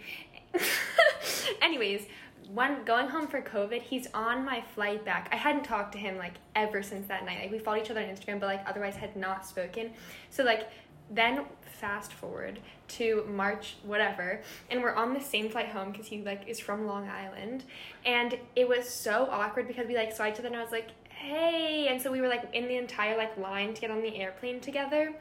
Anyways, 1.61 2.05
one 2.53 2.83
going 2.85 3.07
home 3.07 3.27
for 3.27 3.41
COVID, 3.41 3.81
he's 3.81 4.07
on 4.13 4.45
my 4.45 4.61
flight 4.75 5.03
back. 5.03 5.29
I 5.31 5.35
hadn't 5.35 5.63
talked 5.63 5.93
to 5.93 5.97
him 5.97 6.17
like 6.17 6.33
ever 6.55 6.83
since 6.83 7.07
that 7.07 7.25
night. 7.25 7.39
Like 7.41 7.51
we 7.51 7.59
followed 7.59 7.83
each 7.83 7.91
other 7.91 8.01
on 8.01 8.07
Instagram, 8.07 8.39
but 8.39 8.47
like 8.47 8.63
otherwise 8.67 8.95
had 8.95 9.15
not 9.15 9.45
spoken. 9.45 9.91
So 10.29 10.43
like 10.43 10.69
then 11.09 11.45
fast 11.79 12.13
forward 12.13 12.59
to 12.87 13.25
March 13.27 13.75
whatever, 13.83 14.41
and 14.69 14.81
we're 14.81 14.93
on 14.93 15.13
the 15.13 15.19
same 15.19 15.49
flight 15.49 15.69
home 15.69 15.91
because 15.91 16.07
he 16.07 16.21
like 16.21 16.47
is 16.47 16.59
from 16.59 16.85
Long 16.85 17.09
Island, 17.09 17.63
and 18.05 18.37
it 18.55 18.67
was 18.67 18.87
so 18.87 19.27
awkward 19.31 19.67
because 19.67 19.87
we 19.87 19.95
like 19.95 20.11
saw 20.11 20.27
each 20.27 20.39
other 20.39 20.47
and 20.47 20.57
I 20.57 20.61
was 20.61 20.71
like, 20.71 20.89
hey, 21.09 21.87
and 21.89 22.01
so 22.01 22.11
we 22.11 22.21
were 22.21 22.27
like 22.27 22.49
in 22.53 22.67
the 22.67 22.77
entire 22.77 23.17
like 23.17 23.37
line 23.37 23.73
to 23.73 23.81
get 23.81 23.91
on 23.91 24.01
the 24.01 24.15
airplane 24.17 24.59
together, 24.59 25.13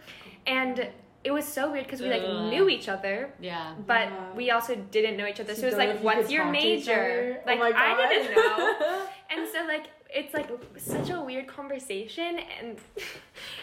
and 0.47 0.89
it 1.25 1.31
was 1.31 1.47
so 1.47 1.71
weird 1.71 1.85
because 1.85 2.01
we 2.01 2.09
like 2.11 2.23
Ugh. 2.25 2.51
knew 2.51 2.69
each 2.69 2.89
other 2.89 3.33
Yeah. 3.41 3.75
but 3.87 4.09
Yeah. 4.09 4.33
we 4.35 4.51
also 4.51 4.75
didn't 4.75 5.17
know 5.17 5.27
each 5.27 5.41
other. 5.41 5.55
So 5.55 5.61
So, 5.63 5.67
it 5.69 5.71
was 5.71 5.79
you 5.79 5.79
don't 5.79 5.87
know 5.87 5.87
like, 5.87 5.97
if 5.97 6.01
you 6.03 6.05
what's 6.21 6.31
your 6.33 6.45
talk 6.45 6.53
to 6.53 6.59
each 6.59 6.87
major? 6.87 7.39
Oh 7.47 7.51
like, 7.51 7.61
oh 7.61 7.73
I 7.77 8.09
didn't 8.09 8.35
know. 8.35 9.07
and 9.31 9.49
so, 9.53 9.65
like, 9.67 9.87
it's 10.15 10.35
like 10.35 10.51
such 10.77 11.11
a 11.11 11.21
weird 11.21 11.47
conversation, 11.47 12.39
and 12.61 12.79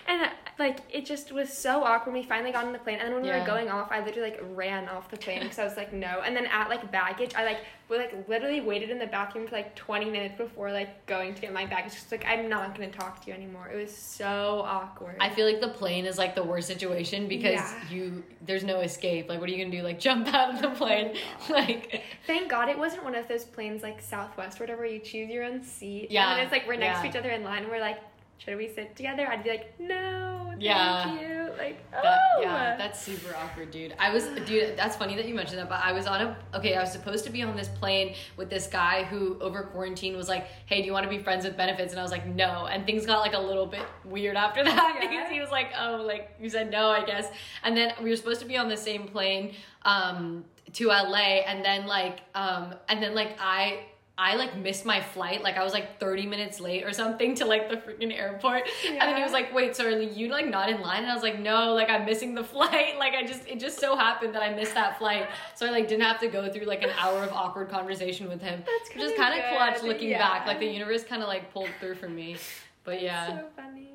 and 0.07 0.31
like 0.57 0.79
it 0.89 1.05
just 1.05 1.31
was 1.31 1.51
so 1.51 1.83
awkward. 1.83 2.13
We 2.13 2.23
finally 2.23 2.51
got 2.51 2.65
on 2.65 2.73
the 2.73 2.79
plane, 2.79 2.97
and 2.99 3.07
then 3.07 3.13
when 3.13 3.23
we 3.23 3.29
were 3.37 3.45
going 3.45 3.69
off, 3.69 3.91
I 3.91 4.03
literally 4.03 4.31
like 4.31 4.39
ran 4.55 4.87
off 4.89 5.11
the 5.11 5.17
plane 5.17 5.41
because 5.43 5.59
I 5.59 5.63
was 5.65 5.77
like, 5.77 5.93
no. 5.93 6.21
And 6.25 6.35
then 6.35 6.47
at 6.47 6.69
like 6.69 6.91
baggage, 6.91 7.35
I 7.35 7.43
like 7.45 7.59
we 7.89 7.97
like 7.97 8.27
literally 8.29 8.61
waited 8.61 8.89
in 8.91 8.99
the 8.99 9.07
bathroom 9.07 9.47
for 9.47 9.55
like 9.55 9.75
twenty 9.75 10.09
minutes 10.09 10.35
before 10.37 10.71
like 10.71 11.05
going 11.07 11.33
to 11.33 11.41
get 11.41 11.51
my 11.51 11.65
bag. 11.65 11.85
It's 11.87 11.95
Just 11.95 12.11
like 12.11 12.25
I'm 12.27 12.47
not 12.47 12.75
gonna 12.75 12.91
talk 12.91 13.21
to 13.21 13.27
you 13.29 13.33
anymore. 13.33 13.69
It 13.73 13.75
was 13.77 13.95
so 13.95 14.61
awkward. 14.65 15.15
I 15.19 15.29
feel 15.29 15.45
like 15.47 15.59
the 15.61 15.69
plane 15.69 16.05
is 16.05 16.17
like 16.17 16.35
the 16.35 16.43
worst 16.43 16.67
situation 16.67 17.27
because 17.27 17.53
Yeah. 17.53 17.73
you 17.89 18.23
there's 18.45 18.63
no 18.63 18.81
escape. 18.81 19.27
Like, 19.27 19.39
what 19.39 19.49
are 19.49 19.51
you 19.51 19.63
gonna 19.63 19.75
do? 19.75 19.83
Like, 19.83 19.99
jump 19.99 20.27
out 20.33 20.53
of 20.55 20.61
the 20.61 20.69
plane? 20.69 21.15
Oh 21.49 21.53
like, 21.53 22.03
Thank 22.27 22.49
God 22.49 22.69
it 22.69 22.77
wasn't 22.77 23.03
one 23.03 23.15
of 23.15 23.27
those 23.27 23.43
planes 23.43 23.81
like 23.83 24.01
Southwest 24.01 24.59
or 24.59 24.63
whatever 24.63 24.85
you 24.85 24.99
choose 24.99 25.29
your 25.29 25.43
own 25.43 25.63
seat. 25.63 26.11
Yeah, 26.11 26.33
And 26.33 26.41
it's 26.43 26.51
like 26.51 26.67
we're 26.67 26.75
next 26.75 26.97
yeah. 26.97 27.01
to 27.03 27.07
each 27.09 27.15
other 27.15 27.29
in 27.31 27.43
line 27.43 27.63
and 27.63 27.71
we're 27.71 27.79
like, 27.79 27.99
should 28.37 28.55
we 28.55 28.69
sit 28.73 28.95
together? 28.95 29.27
I'd 29.27 29.43
be 29.43 29.49
like, 29.49 29.79
no, 29.79 30.45
thank 30.51 30.61
Yeah. 30.63 31.19
you. 31.19 31.38
Like, 31.59 31.83
oh. 31.93 31.99
That, 32.01 32.19
yeah, 32.41 32.75
that's 32.77 33.01
super 33.01 33.35
awkward, 33.35 33.69
dude. 33.71 33.93
I 33.99 34.13
was, 34.13 34.23
dude, 34.45 34.77
that's 34.77 34.95
funny 34.95 35.15
that 35.17 35.27
you 35.27 35.35
mentioned 35.35 35.59
that, 35.59 35.67
but 35.67 35.81
I 35.83 35.91
was 35.91 36.07
on 36.07 36.21
a, 36.21 36.37
okay, 36.55 36.75
I 36.75 36.81
was 36.81 36.91
supposed 36.91 37.25
to 37.25 37.29
be 37.29 37.43
on 37.43 37.55
this 37.55 37.67
plane 37.67 38.15
with 38.37 38.49
this 38.49 38.67
guy 38.67 39.03
who 39.03 39.37
over 39.41 39.63
quarantine 39.63 40.15
was 40.15 40.29
like, 40.29 40.47
hey, 40.67 40.79
do 40.81 40.87
you 40.87 40.93
want 40.93 41.03
to 41.03 41.09
be 41.09 41.21
friends 41.21 41.43
with 41.43 41.57
benefits? 41.57 41.91
And 41.91 41.99
I 41.99 42.03
was 42.03 42.11
like, 42.11 42.25
no. 42.25 42.65
And 42.71 42.85
things 42.85 43.05
got 43.05 43.19
like 43.19 43.33
a 43.33 43.39
little 43.39 43.65
bit 43.65 43.85
weird 44.05 44.37
after 44.37 44.63
that 44.63 44.99
Yeah. 45.01 45.09
because 45.09 45.29
he 45.31 45.39
was 45.41 45.51
like, 45.51 45.67
oh, 45.77 46.01
like, 46.07 46.31
you 46.39 46.49
said 46.49 46.71
no, 46.71 46.87
I 46.89 47.03
guess. 47.05 47.27
And 47.63 47.75
then 47.75 47.93
we 48.01 48.09
were 48.09 48.15
supposed 48.15 48.39
to 48.39 48.47
be 48.47 48.55
on 48.57 48.69
the 48.69 48.77
same 48.77 49.07
plane 49.07 49.53
um, 49.83 50.45
to 50.73 50.87
LA, 50.87 51.41
and 51.45 51.63
then 51.65 51.85
like, 51.87 52.19
um, 52.35 52.73
and 52.87 53.01
then 53.03 53.13
like 53.15 53.35
I, 53.39 53.79
I 54.19 54.35
like 54.35 54.57
missed 54.57 54.85
my 54.85 54.99
flight. 54.99 55.41
Like 55.43 55.55
I 55.55 55.63
was 55.63 55.71
like 55.71 55.97
30 55.97 56.25
minutes 56.25 56.59
late 56.59 56.83
or 56.83 56.91
something 56.91 57.35
to 57.35 57.45
like 57.45 57.69
the 57.69 57.77
freaking 57.77 58.13
airport. 58.13 58.63
And 58.85 58.99
then 58.99 59.15
he 59.15 59.23
was 59.23 59.31
like, 59.31 59.53
wait, 59.53 59.77
so 59.77 59.85
are 59.85 59.91
you 59.91 60.27
like 60.27 60.45
not 60.45 60.69
in 60.69 60.81
line? 60.81 61.03
And 61.03 61.11
I 61.11 61.13
was 61.13 61.23
like, 61.23 61.39
no, 61.39 61.73
like 61.73 61.89
I'm 61.89 62.03
missing 62.03 62.35
the 62.35 62.43
flight. 62.55 62.99
Like 62.99 63.13
I 63.13 63.25
just, 63.25 63.47
it 63.47 63.61
just 63.61 63.79
so 63.79 63.95
happened 63.95 64.35
that 64.35 64.43
I 64.43 64.53
missed 64.53 64.73
that 64.73 64.99
flight. 64.99 65.29
So 65.55 65.65
I 65.65 65.69
like 65.69 65.87
didn't 65.87 66.03
have 66.03 66.19
to 66.19 66.27
go 66.27 66.51
through 66.51 66.65
like 66.65 66.83
an 66.83 66.89
hour 66.99 67.23
of 67.23 67.31
awkward 67.31 67.69
conversation 67.69 68.27
with 68.27 68.41
him. 68.41 68.61
That's 68.65 68.93
Which 68.93 69.05
is 69.05 69.11
kinda 69.11 69.21
kind 69.21 69.39
of 69.39 69.57
clutch 69.57 69.83
looking 69.83 70.09
yeah. 70.09 70.19
back. 70.19 70.45
Like 70.45 70.59
the 70.59 70.67
universe 70.67 71.05
kind 71.05 71.21
of 71.21 71.29
like 71.29 71.53
pulled 71.53 71.69
through 71.79 71.95
for 71.95 72.09
me. 72.09 72.35
But 72.83 73.01
yeah. 73.01 73.39
So 73.39 73.45
funny. 73.55 73.93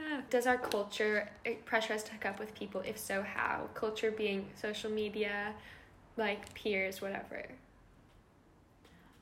Oh. 0.00 0.20
Does 0.30 0.48
our 0.48 0.58
culture 0.58 1.28
eh, 1.46 1.54
pressure 1.64 1.92
us 1.92 2.02
to 2.04 2.12
hook 2.12 2.26
up 2.26 2.40
with 2.40 2.52
people? 2.54 2.80
If 2.84 2.98
so, 2.98 3.22
how? 3.22 3.68
Culture 3.74 4.10
being 4.10 4.46
social 4.60 4.90
media, 4.90 5.54
like 6.16 6.52
peers, 6.54 7.00
whatever. 7.00 7.44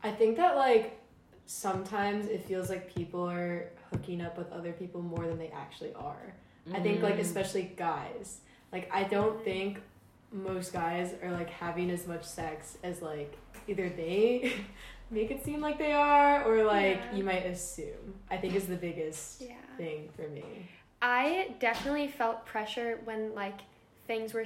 I 0.02 0.10
think 0.10 0.36
that 0.36 0.56
like 0.56 1.00
sometimes 1.46 2.26
it 2.26 2.44
feels 2.44 2.68
like 2.68 2.94
people 2.94 3.28
are 3.28 3.70
hooking 3.90 4.20
up 4.20 4.36
with 4.36 4.50
other 4.52 4.72
people 4.72 5.02
more 5.02 5.26
than 5.26 5.38
they 5.38 5.48
actually 5.48 5.92
are. 5.94 6.34
I 6.72 6.80
think 6.80 7.02
like 7.02 7.16
Mm. 7.16 7.20
especially 7.20 7.62
guys. 7.76 8.40
Like 8.72 8.88
I 8.92 9.04
don't 9.04 9.42
think 9.44 9.80
most 10.30 10.72
guys 10.74 11.14
are 11.22 11.30
like 11.32 11.48
having 11.48 11.90
as 11.90 12.06
much 12.06 12.24
sex 12.24 12.76
as 12.82 13.00
like 13.00 13.36
either 13.66 13.88
they 13.88 14.52
make 15.10 15.30
it 15.30 15.42
seem 15.42 15.60
like 15.62 15.78
they 15.78 15.92
are 15.92 16.44
or 16.44 16.64
like 16.64 16.98
Yeah. 16.98 17.14
you 17.16 17.24
might 17.24 17.46
assume. 17.46 18.14
I 18.30 18.36
think 18.36 18.54
is 18.54 18.66
the 18.66 18.76
biggest 18.76 19.40
Yeah. 19.48 19.54
thing 19.78 20.10
for 20.14 20.28
me. 20.28 20.44
I 21.00 21.54
definitely 21.60 22.08
felt 22.08 22.44
pressure 22.44 22.98
when 23.04 23.34
like 23.34 23.60
things 24.06 24.34
were 24.34 24.44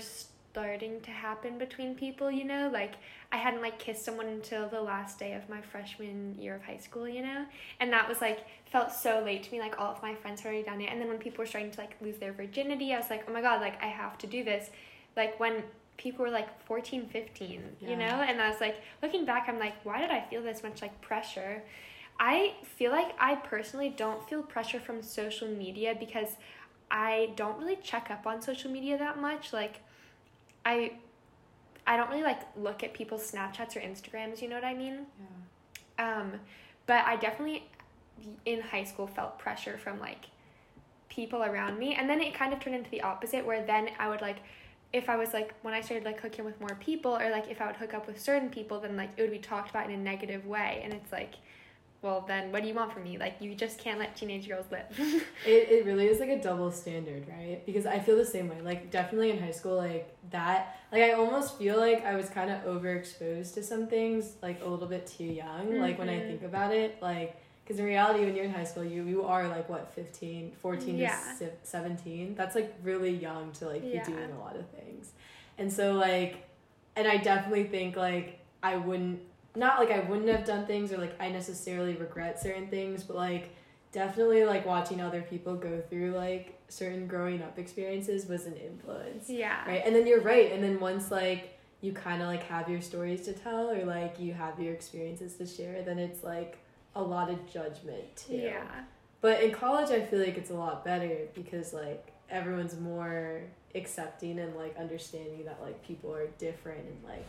starting 0.53 1.01
to 1.01 1.11
happen 1.11 1.57
between 1.57 1.95
people, 1.95 2.31
you 2.31 2.45
know? 2.45 2.69
Like 2.71 2.97
I 3.33 3.39
hadn't 3.39 3.63
like 3.63 3.79
kissed 3.79 4.05
someone 4.05 4.27
until 4.27 4.69
the 4.69 4.83
last 4.83 5.19
day 5.19 5.33
of 5.33 5.49
my 5.49 5.63
freshman 5.63 6.37
year 6.39 6.55
of 6.55 6.63
high 6.63 6.77
school, 6.77 7.09
you 7.09 7.23
know? 7.23 7.47
And 7.81 7.91
that 7.93 8.07
was 8.07 8.21
like 8.21 8.41
felt 8.71 8.93
so 8.93 9.23
late 9.25 9.43
to 9.45 9.53
me, 9.53 9.61
like 9.61 9.81
all 9.81 9.91
of 9.91 10.03
my 10.03 10.15
friends 10.15 10.43
had 10.43 10.49
already 10.49 10.65
done 10.65 10.83
it. 10.83 10.91
And 10.91 11.01
then 11.01 11.09
when 11.09 11.17
people 11.17 11.39
were 11.43 11.47
starting 11.47 11.71
to 11.71 11.81
like 11.81 11.97
lose 12.03 12.19
their 12.19 12.35
virginity, 12.35 12.93
I 12.93 12.99
was 12.99 13.09
like, 13.09 13.25
"Oh 13.29 13.33
my 13.33 13.41
god, 13.41 13.63
like 13.63 13.83
I 13.83 13.87
have 13.87 14.19
to 14.19 14.27
do 14.27 14.45
this." 14.45 14.69
Like 15.17 15.41
when 15.41 15.63
people 15.97 16.25
were 16.25 16.31
like 16.31 16.63
14, 16.67 17.07
15, 17.07 17.63
you 17.81 17.97
know? 17.97 18.05
And 18.05 18.41
I 18.41 18.51
was 18.51 18.61
like 18.61 18.77
looking 19.03 19.25
back, 19.25 19.49
I'm 19.49 19.59
like, 19.59 19.75
"Why 19.85 20.01
did 20.01 20.11
I 20.11 20.21
feel 20.29 20.43
this 20.43 20.63
much 20.63 20.83
like 20.83 21.01
pressure?" 21.01 21.63
I 22.21 22.55
feel 22.77 22.93
like 22.93 23.15
I 23.19 23.37
personally 23.37 23.89
don't 23.89 24.29
feel 24.29 24.43
pressure 24.43 24.81
from 24.81 25.03
social 25.03 25.49
media 25.49 25.97
because 25.99 26.37
I 26.91 27.33
don't 27.37 27.59
really 27.59 27.79
check 27.83 28.11
up 28.11 28.27
on 28.27 28.43
social 28.43 28.71
media 28.71 28.99
that 28.99 29.19
much. 29.19 29.53
Like, 29.55 29.81
I, 30.65 30.93
I 31.87 31.97
don't 31.97 32.11
really 32.11 32.23
like 32.23 32.41
look 32.57 32.83
at 32.85 32.95
people's 32.95 33.31
Snapchats 33.31 33.77
or 33.77 33.81
Instagrams. 33.81 34.41
You 34.41 34.49
know 34.49 34.57
what 34.57 34.65
I 34.65 34.75
mean? 34.75 35.07
Yeah. 35.99 36.21
Um, 36.21 36.33
but 36.87 37.05
I 37.05 37.17
definitely 37.17 37.69
in 38.45 38.61
high 38.61 38.85
school 38.85 39.07
felt 39.07 39.39
pressure 39.39 39.79
from 39.79 39.99
like 39.99 40.27
people 41.09 41.43
around 41.43 41.79
me, 41.79 41.95
and 41.95 42.09
then 42.09 42.21
it 42.21 42.35
kind 42.35 42.53
of 42.53 42.61
turned 42.61 42.77
into 42.77 42.91
the 42.91 43.03
opposite, 43.03 43.45
where 43.45 43.65
then 43.65 43.91
I 43.99 44.09
would 44.09 44.21
like 44.21 44.39
if 44.93 45.09
I 45.09 45.17
was 45.17 45.33
like 45.33 45.55
when 45.63 45.75
I 45.75 45.81
started 45.81 46.05
like 46.05 46.21
hooking 46.21 46.45
with 46.45 46.59
more 46.61 46.77
people 46.81 47.17
or 47.17 47.31
like 47.31 47.51
if 47.51 47.61
I 47.61 47.67
would 47.67 47.77
hook 47.77 47.95
up 47.95 48.07
with 48.07 48.21
certain 48.21 48.51
people 48.51 48.81
then 48.81 48.97
like 48.97 49.11
it 49.17 49.23
would 49.23 49.31
be 49.31 49.39
talked 49.39 49.71
about 49.71 49.89
in 49.89 49.93
a 49.93 49.97
negative 49.97 50.47
way 50.47 50.81
and 50.85 50.93
it's 50.93 51.11
like 51.11 51.35
well 52.03 52.25
then 52.29 52.53
what 52.53 52.63
do 52.63 52.69
you 52.69 52.75
want 52.75 52.93
from 52.93 53.03
me 53.05 53.17
like 53.19 53.37
you 53.41 53.55
just 53.55 53.79
can't 53.79 53.99
let 53.99 54.15
teenage 54.17 54.47
girls 54.49 54.67
live 54.71 54.87
It, 55.45 55.71
it 55.73 55.87
really 55.87 56.07
is 56.07 56.21
like 56.21 56.29
a 56.29 56.41
double 56.41 56.71
standard, 56.71 57.27
right? 57.29 57.67
Because 57.67 57.85
I 57.85 57.99
feel 57.99 58.17
the 58.17 58.25
same 58.25 58.49
way. 58.49 58.61
Like 58.61 58.93
definitely 58.93 59.31
in 59.33 59.41
high 59.41 59.51
school, 59.51 59.77
like 59.77 60.15
that. 60.31 60.77
Like 60.93 61.03
I 61.03 61.13
almost 61.15 61.59
feel 61.59 61.77
like 61.79 62.05
I 62.07 62.15
was 62.15 62.29
kind 62.29 62.49
of 62.49 62.63
overexposed 62.63 63.55
to 63.55 63.63
some 63.65 63.89
things, 63.89 64.37
like 64.41 64.63
a 64.63 64.69
little 64.69 64.87
bit 64.87 65.05
too 65.09 65.25
young. 65.25 65.81
Like 65.81 65.99
when 65.99 66.09
I 66.09 66.21
Mhm. 66.21 66.27
think 66.29 66.43
about 66.45 66.73
it, 66.73 67.03
like 67.03 67.37
because 67.65 67.81
in 67.81 67.87
reality, 67.87 68.25
when 68.25 68.37
you're 68.37 68.45
in 68.45 68.53
high 68.53 68.63
school, 68.63 68.85
you 68.85 69.03
you 69.05 69.25
are 69.25 69.49
like 69.49 69.69
what 69.69 69.93
15, 69.95 70.53
14 70.61 70.97
Yeah. 70.97 71.35
to 71.41 71.51
seventeen. 71.65 72.37
That's 72.37 72.55
like 72.55 72.73
really 72.85 73.11
young 73.11 73.51
to 73.59 73.67
like 73.67 73.83
be 73.83 73.99
doing 73.99 74.31
a 74.31 74.39
lot 74.39 74.55
of 74.55 74.69
things, 74.69 75.11
and 75.59 75.73
so 75.73 75.95
like, 75.95 76.37
and 76.95 77.09
I 77.09 77.17
definitely 77.17 77.65
think 77.65 77.97
like 77.97 78.39
I 78.63 78.77
wouldn't 78.77 79.19
not 79.55 79.79
like 79.79 79.91
I 79.91 80.01
wouldn't 80.01 80.29
have 80.29 80.45
done 80.45 80.67
things 80.67 80.93
or 80.93 80.99
like 80.99 81.21
I 81.21 81.29
necessarily 81.31 81.95
regret 81.95 82.41
certain 82.41 82.69
things, 82.69 83.03
but 83.03 83.17
like 83.17 83.55
definitely 83.93 84.45
like 84.45 84.65
watching 84.65 85.01
other 85.01 85.23
people 85.23 85.55
go 85.55 85.83
through 85.91 86.13
like 86.13 86.59
certain 86.69 87.07
growing 87.07 87.43
up 87.43 87.59
experiences 87.59 88.27
was 88.27 88.47
an 88.47 88.57
influence. 88.57 89.29
Yeah. 89.29 89.67
Right? 89.67 89.83
And 89.85 89.95
then 89.95 90.07
you're 90.07 90.23
right. 90.23 90.53
And 90.53 90.65
then 90.65 90.81
once 90.81 91.11
like 91.11 91.59
you 91.83 91.93
kind 91.93 92.23
of 92.23 92.29
like 92.29 92.45
have 92.45 92.71
your 92.71 92.81
stories 92.81 93.23
to 93.23 93.33
tell 93.33 93.71
or 93.71 93.85
like 93.85 94.19
you 94.19 94.33
have 94.33 94.59
your 94.59 94.73
experiences 94.73 95.35
to 95.35 95.45
share 95.45 95.83
then 95.83 95.99
it's 95.99 96.23
like 96.23 96.59
a 96.95 97.03
lot 97.03 97.29
of 97.29 97.53
judgment 97.53 98.17
too. 98.17 98.37
Yeah. 98.37 98.65
But 99.21 99.43
in 99.43 99.53
college 99.53 99.91
i 99.91 100.01
feel 100.01 100.19
like 100.21 100.37
it's 100.37 100.51
a 100.51 100.55
lot 100.55 100.85
better 100.85 101.29
because 101.35 101.73
like 101.73 102.13
everyone's 102.31 102.79
more 102.79 103.43
accepting 103.75 104.39
and 104.39 104.57
like 104.57 104.77
understanding 104.77 105.45
that 105.45 105.61
like 105.63 105.85
people 105.87 106.15
are 106.15 106.27
different 106.39 106.87
and 106.87 107.05
like 107.05 107.29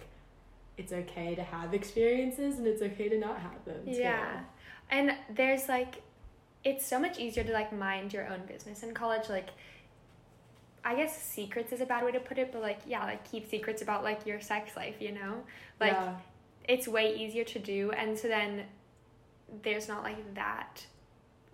it's 0.78 0.92
okay 0.92 1.36
to 1.36 1.44
have 1.44 1.74
experiences 1.74 2.58
and 2.58 2.68
it's 2.68 2.82
okay 2.82 3.10
to 3.10 3.18
not 3.18 3.40
have 3.40 3.64
them 3.66 3.86
too. 3.86 4.00
Yeah. 4.00 4.42
And 4.90 5.16
there's 5.34 5.70
like 5.70 6.02
it's 6.64 6.86
so 6.86 7.00
much 7.00 7.20
easier 7.20 7.44
to 7.44 7.52
like 7.52 7.74
mind 7.74 8.14
your 8.14 8.28
own 8.28 8.42
business 8.48 8.84
in 8.84 8.94
college 8.94 9.30
like 9.30 9.50
I 10.86 10.96
guess 10.96 11.22
secrets 11.22 11.72
is 11.72 11.80
a 11.80 11.86
bad 11.86 12.04
way 12.04 12.12
to 12.12 12.20
put 12.20 12.38
it, 12.38 12.52
but 12.52 12.62
like 12.62 12.80
yeah, 12.86 13.04
like 13.06 13.30
keep 13.30 13.50
secrets 13.50 13.82
about 13.82 14.04
like 14.04 14.26
your 14.26 14.42
sex 14.42 14.76
life, 14.76 14.96
you 15.00 15.14
know? 15.14 15.44
Like 15.80 15.94
yeah. 15.94 16.16
it's 16.68 16.88
way 16.88 17.16
easier 17.16 17.44
to 17.46 17.60
do 17.60 17.92
and 17.92 18.18
so 18.18 18.28
then 18.28 18.64
there's 19.62 19.88
not 19.88 20.04
like 20.04 20.34
that 20.36 20.86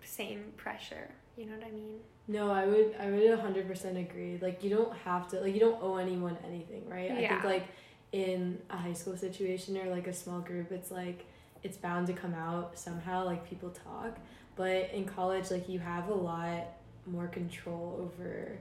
same 0.03 0.45
pressure. 0.57 1.09
You 1.37 1.45
know 1.45 1.53
what 1.53 1.67
I 1.67 1.71
mean? 1.71 1.99
No, 2.27 2.51
I 2.51 2.65
would 2.65 2.95
I 2.99 3.09
would 3.09 3.39
hundred 3.39 3.67
percent 3.67 3.97
agree. 3.97 4.39
Like 4.41 4.63
you 4.63 4.69
don't 4.69 4.95
have 4.99 5.27
to 5.29 5.41
like 5.41 5.53
you 5.53 5.59
don't 5.59 5.81
owe 5.81 5.97
anyone 5.97 6.37
anything, 6.45 6.87
right? 6.87 7.09
Yeah. 7.09 7.15
I 7.15 7.27
think 7.27 7.43
like 7.43 7.67
in 8.11 8.59
a 8.69 8.77
high 8.77 8.93
school 8.93 9.15
situation 9.17 9.77
or 9.77 9.89
like 9.89 10.07
a 10.07 10.13
small 10.13 10.39
group, 10.39 10.71
it's 10.71 10.91
like 10.91 11.25
it's 11.63 11.77
bound 11.77 12.07
to 12.07 12.13
come 12.13 12.33
out 12.33 12.77
somehow, 12.77 13.25
like 13.25 13.47
people 13.49 13.69
talk. 13.69 14.17
But 14.55 14.91
in 14.93 15.05
college, 15.05 15.51
like 15.51 15.69
you 15.69 15.79
have 15.79 16.09
a 16.09 16.13
lot 16.13 16.65
more 17.05 17.27
control 17.27 17.99
over 18.01 18.57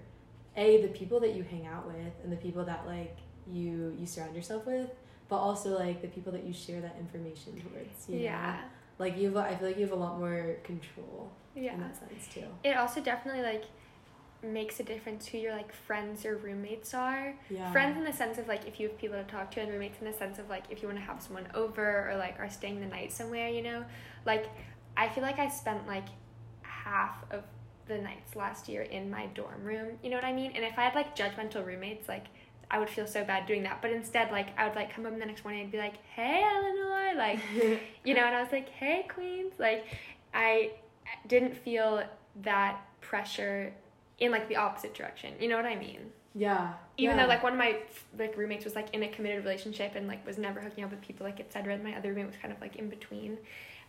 A, 0.57 0.83
the 0.83 0.89
people 0.89 1.21
that 1.21 1.35
you 1.35 1.43
hang 1.43 1.67
out 1.67 1.87
with 1.87 2.13
and 2.23 2.33
the 2.33 2.37
people 2.37 2.65
that 2.65 2.87
like 2.87 3.17
you 3.51 3.97
you 3.99 4.07
surround 4.07 4.35
yourself 4.37 4.67
with, 4.67 4.91
but 5.29 5.37
also 5.37 5.79
like 5.79 6.03
the 6.03 6.09
people 6.09 6.33
that 6.33 6.45
you 6.45 6.53
share 6.53 6.81
that 6.81 6.97
information 7.01 7.53
towards. 7.61 8.09
You 8.09 8.19
yeah. 8.19 8.53
Know? 8.53 8.59
Like 8.99 9.17
you 9.17 9.27
have 9.29 9.37
I 9.37 9.55
feel 9.55 9.69
like 9.69 9.77
you 9.77 9.85
have 9.85 9.93
a 9.93 9.97
lot 10.01 10.19
more 10.19 10.57
control 10.65 11.31
Yeah. 11.55 11.75
in 11.75 11.81
that 11.81 11.97
sense 11.97 12.27
too. 12.33 12.45
It 12.65 12.77
also 12.77 13.01
definitely 13.01 13.43
like 13.43 13.65
makes 14.43 14.79
a 14.79 14.83
difference 14.85 15.27
who 15.27 15.39
your 15.39 15.53
like 15.53 15.73
friends 15.73 16.25
or 16.25 16.37
roommates 16.37 16.95
are. 16.95 17.35
Yeah. 17.51 17.71
Friends 17.73 17.97
in 17.97 18.05
the 18.05 18.13
sense 18.13 18.39
of 18.39 18.47
like 18.49 18.67
if 18.67 18.79
you 18.79 18.89
have 18.89 18.99
people 18.99 19.17
to 19.17 19.25
talk 19.25 19.51
to, 19.53 19.61
and 19.61 19.71
roommates 19.71 19.99
in 20.01 20.07
the 20.07 20.17
sense 20.17 20.39
of 20.39 20.49
like 20.49 20.65
if 20.71 20.83
you 20.83 20.89
want 20.89 20.99
to 20.99 21.05
have 21.05 21.21
someone 21.21 21.47
over 21.55 22.11
or 22.11 22.17
like 22.17 22.39
are 22.39 22.49
staying 22.51 22.81
the 22.81 22.87
night 22.87 23.13
somewhere, 23.13 23.49
you 23.49 23.63
know. 23.63 23.85
Like 24.25 24.47
I 24.97 25.09
feel 25.09 25.23
like 25.23 25.39
I 25.39 25.49
spent 25.49 25.87
like 25.87 26.07
half 26.63 27.25
of 27.31 27.43
the 27.89 27.99
nights 27.99 28.37
last 28.37 28.69
year 28.69 28.83
in 28.83 29.11
my 29.11 29.27
dorm 29.27 29.65
room. 29.65 29.99
You 30.03 30.11
know 30.11 30.17
what 30.17 30.25
I 30.25 30.33
mean? 30.33 30.53
And 30.55 30.65
if 30.65 30.79
I 30.79 30.85
had 30.85 30.95
like 30.95 31.17
judgmental 31.17 31.65
roommates, 31.67 32.09
like 32.09 32.27
I 32.71 32.79
would 32.79 32.91
feel 32.91 33.07
so 33.07 33.25
bad 33.25 33.47
doing 33.47 33.63
that. 33.65 33.83
But 33.83 33.91
instead, 33.91 34.31
like 34.31 34.49
I 34.59 34.67
would 34.69 34.77
like 34.77 34.95
come 34.95 35.05
home 35.05 35.19
the 35.19 35.27
next 35.27 35.45
morning 35.45 35.63
and 35.63 35.73
be 35.73 35.79
like, 35.79 35.95
"Hey, 36.15 36.45
Eleanor," 36.45 37.15
like 37.17 37.41
you 38.05 38.15
know, 38.15 38.25
and 38.25 38.35
I 38.35 38.43
was 38.43 38.53
like, 38.53 38.69
"Hey, 38.69 39.07
Queens," 39.13 39.55
like 39.59 39.85
I 40.33 40.73
didn't 41.27 41.57
feel 41.57 42.03
that 42.43 42.81
pressure 43.01 43.73
in 44.19 44.31
like 44.31 44.49
the 44.49 44.57
opposite 44.57 44.95
direction. 44.95 45.35
You 45.41 45.49
know 45.49 45.57
what 45.57 45.67
I 45.67 45.77
mean? 45.77 46.13
Yeah. 46.35 46.75
even 46.99 47.17
yeah. 47.17 47.23
though 47.25 47.29
like 47.29 47.43
one 47.43 47.53
of 47.53 47.59
my 47.59 47.79
like 48.19 48.37
roommates 48.37 48.65
was 48.65 48.75
like 48.77 48.95
in 48.95 49.03
a 49.03 49.09
committed 49.09 49.43
relationship 49.45 49.93
and 49.97 50.07
like 50.07 50.25
was 50.27 50.39
never 50.39 50.61
hooking 50.61 50.85
up 50.85 50.91
with 50.91 51.01
people 51.01 51.27
like 51.27 51.41
etc 51.41 51.75
and 51.75 51.83
my 51.83 51.97
other 51.97 52.11
roommate 52.11 52.27
was 52.27 52.37
kind 52.41 52.53
of 52.53 52.61
like 52.61 52.77
in 52.77 52.89
between 52.89 53.39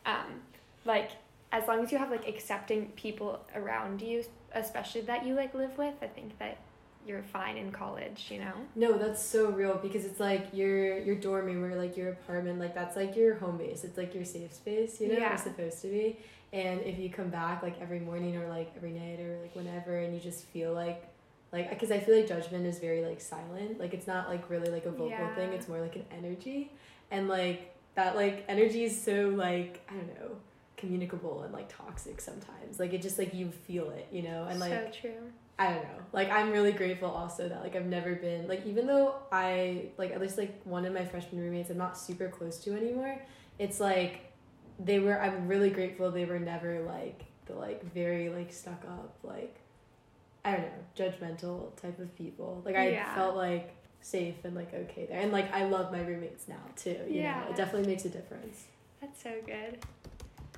um 0.08 0.42
like 0.86 1.12
as 1.52 1.68
long 1.68 1.84
as 1.84 1.92
you 1.92 1.98
have 1.98 2.10
like 2.10 2.28
accepting 2.28 2.88
people 2.96 3.40
around 3.56 4.02
you 4.02 4.24
especially 4.56 5.02
that 5.02 5.26
you 5.28 5.36
like 5.36 5.54
live 5.54 5.78
with 5.78 5.94
i 6.02 6.08
think 6.08 6.40
that 6.40 6.58
you're 7.06 7.22
fine 7.22 7.58
in 7.58 7.72
college 7.72 8.28
you 8.32 8.40
know 8.40 8.54
No, 8.76 8.98
that's 8.98 9.22
so 9.22 9.52
real 9.52 9.76
because 9.76 10.06
it's 10.06 10.20
like 10.20 10.48
your 10.54 10.98
your 11.00 11.16
dorm 11.16 11.46
room 11.46 11.64
or 11.64 11.76
like 11.76 11.96
your 11.98 12.10
apartment, 12.10 12.58
like 12.60 12.74
that's 12.74 12.96
like 12.96 13.16
your 13.16 13.36
home 13.36 13.58
base. 13.58 13.84
It's 13.84 13.98
like 13.98 14.14
your 14.16 14.26
safe 14.26 14.54
space, 14.54 15.00
you 15.02 15.08
know, 15.08 15.18
Yeah. 15.18 15.34
it's 15.34 15.44
supposed 15.44 15.82
to 15.82 15.88
be. 15.88 16.18
And 16.52 16.82
if 16.82 16.98
you 16.98 17.10
come 17.10 17.30
back 17.30 17.62
like 17.62 17.80
every 17.80 18.00
morning 18.00 18.36
or 18.38 18.48
like 18.48 18.72
every 18.76 18.92
night 18.92 19.20
or 19.20 19.40
like 19.42 19.56
whenever, 19.56 19.98
and 20.00 20.14
you 20.14 20.20
just 20.20 20.46
feel 20.46 20.74
like, 20.74 21.06
like, 21.52 21.70
because 21.70 21.92
I 21.92 22.00
feel 22.00 22.16
like 22.16 22.28
judgment 22.28 22.66
is 22.66 22.80
very 22.80 23.06
like 23.06 23.22
silent. 23.22 23.80
Like 23.80 23.94
it's 23.94 24.08
not 24.08 24.30
like 24.30 24.50
really 24.50 24.72
like 24.72 24.86
a 24.86 24.92
vocal 24.92 25.30
thing. 25.36 25.54
It's 25.54 25.68
more 25.68 25.80
like 25.80 25.96
an 25.96 26.06
energy, 26.12 26.72
and 27.12 27.28
like 27.28 27.76
that 27.96 28.16
like 28.16 28.46
energy 28.48 28.84
is 28.84 29.00
so 29.00 29.30
like 29.36 29.82
I 29.90 29.94
don't 29.94 30.20
know 30.20 30.36
communicable 30.78 31.44
and 31.44 31.54
like 31.54 31.68
toxic 31.70 32.22
sometimes. 32.22 32.80
Like 32.80 32.94
it 32.94 33.02
just 33.02 33.20
like 33.20 33.34
you 33.34 33.52
feel 33.52 33.90
it, 33.92 34.08
you 34.12 34.24
know, 34.24 34.48
and 34.50 34.60
like 34.60 34.72
so 34.72 34.90
true 35.02 35.32
I 35.60 35.74
don't 35.74 35.84
know. 35.84 36.00
Like 36.14 36.32
I'm 36.32 36.52
really 36.52 36.72
grateful 36.72 37.10
also 37.10 37.50
that 37.50 37.62
like 37.62 37.76
I've 37.76 37.86
never 37.86 38.16
been 38.16 38.48
like 38.48 38.66
even 38.66 38.88
though 38.88 39.16
I 39.32 39.88
like 39.98 40.12
at 40.12 40.22
least 40.22 40.38
like 40.38 40.62
one 40.64 40.86
of 40.86 40.94
my 40.94 41.04
freshman 41.04 41.42
roommates 41.42 41.70
I'm 41.70 41.78
not 41.78 41.98
super 41.98 42.30
close 42.30 42.58
to 42.60 42.72
anymore. 42.72 43.22
It's 43.60 43.82
like 43.82 44.29
they 44.80 45.00
were 45.00 45.20
I'm 45.22 45.48
really 45.48 45.70
grateful 45.70 46.10
they 46.12 46.26
were 46.26 46.40
never 46.40 46.82
like 46.82 47.26
the 47.46 47.54
like 47.54 47.84
very 47.94 48.30
like 48.30 48.52
stuck 48.54 48.84
up 48.86 49.16
like 49.24 49.56
I 50.46 50.52
don't 50.54 50.62
know 50.62 50.70
judgmental 50.96 51.76
type 51.82 52.00
of 52.00 52.16
people. 52.18 52.62
Like 52.66 52.76
I 52.76 52.90
Yeah. 52.92 53.14
felt 53.16 53.36
like 53.36 53.76
safe 54.02 54.36
and 54.46 54.56
like 54.56 54.74
okay 54.74 55.06
there 55.06 55.20
and 55.20 55.32
like 55.32 55.54
I 55.54 55.66
love 55.66 55.92
my 55.92 56.02
roommates 56.02 56.48
now 56.48 56.64
too. 56.76 56.98
You 57.10 57.22
Yeah. 57.22 57.42
know 57.42 57.50
it 57.50 57.56
definitely 57.58 57.88
makes 57.90 58.06
a 58.06 58.10
difference. 58.10 58.66
That's 59.02 59.22
so 59.22 59.34
good. 59.46 59.80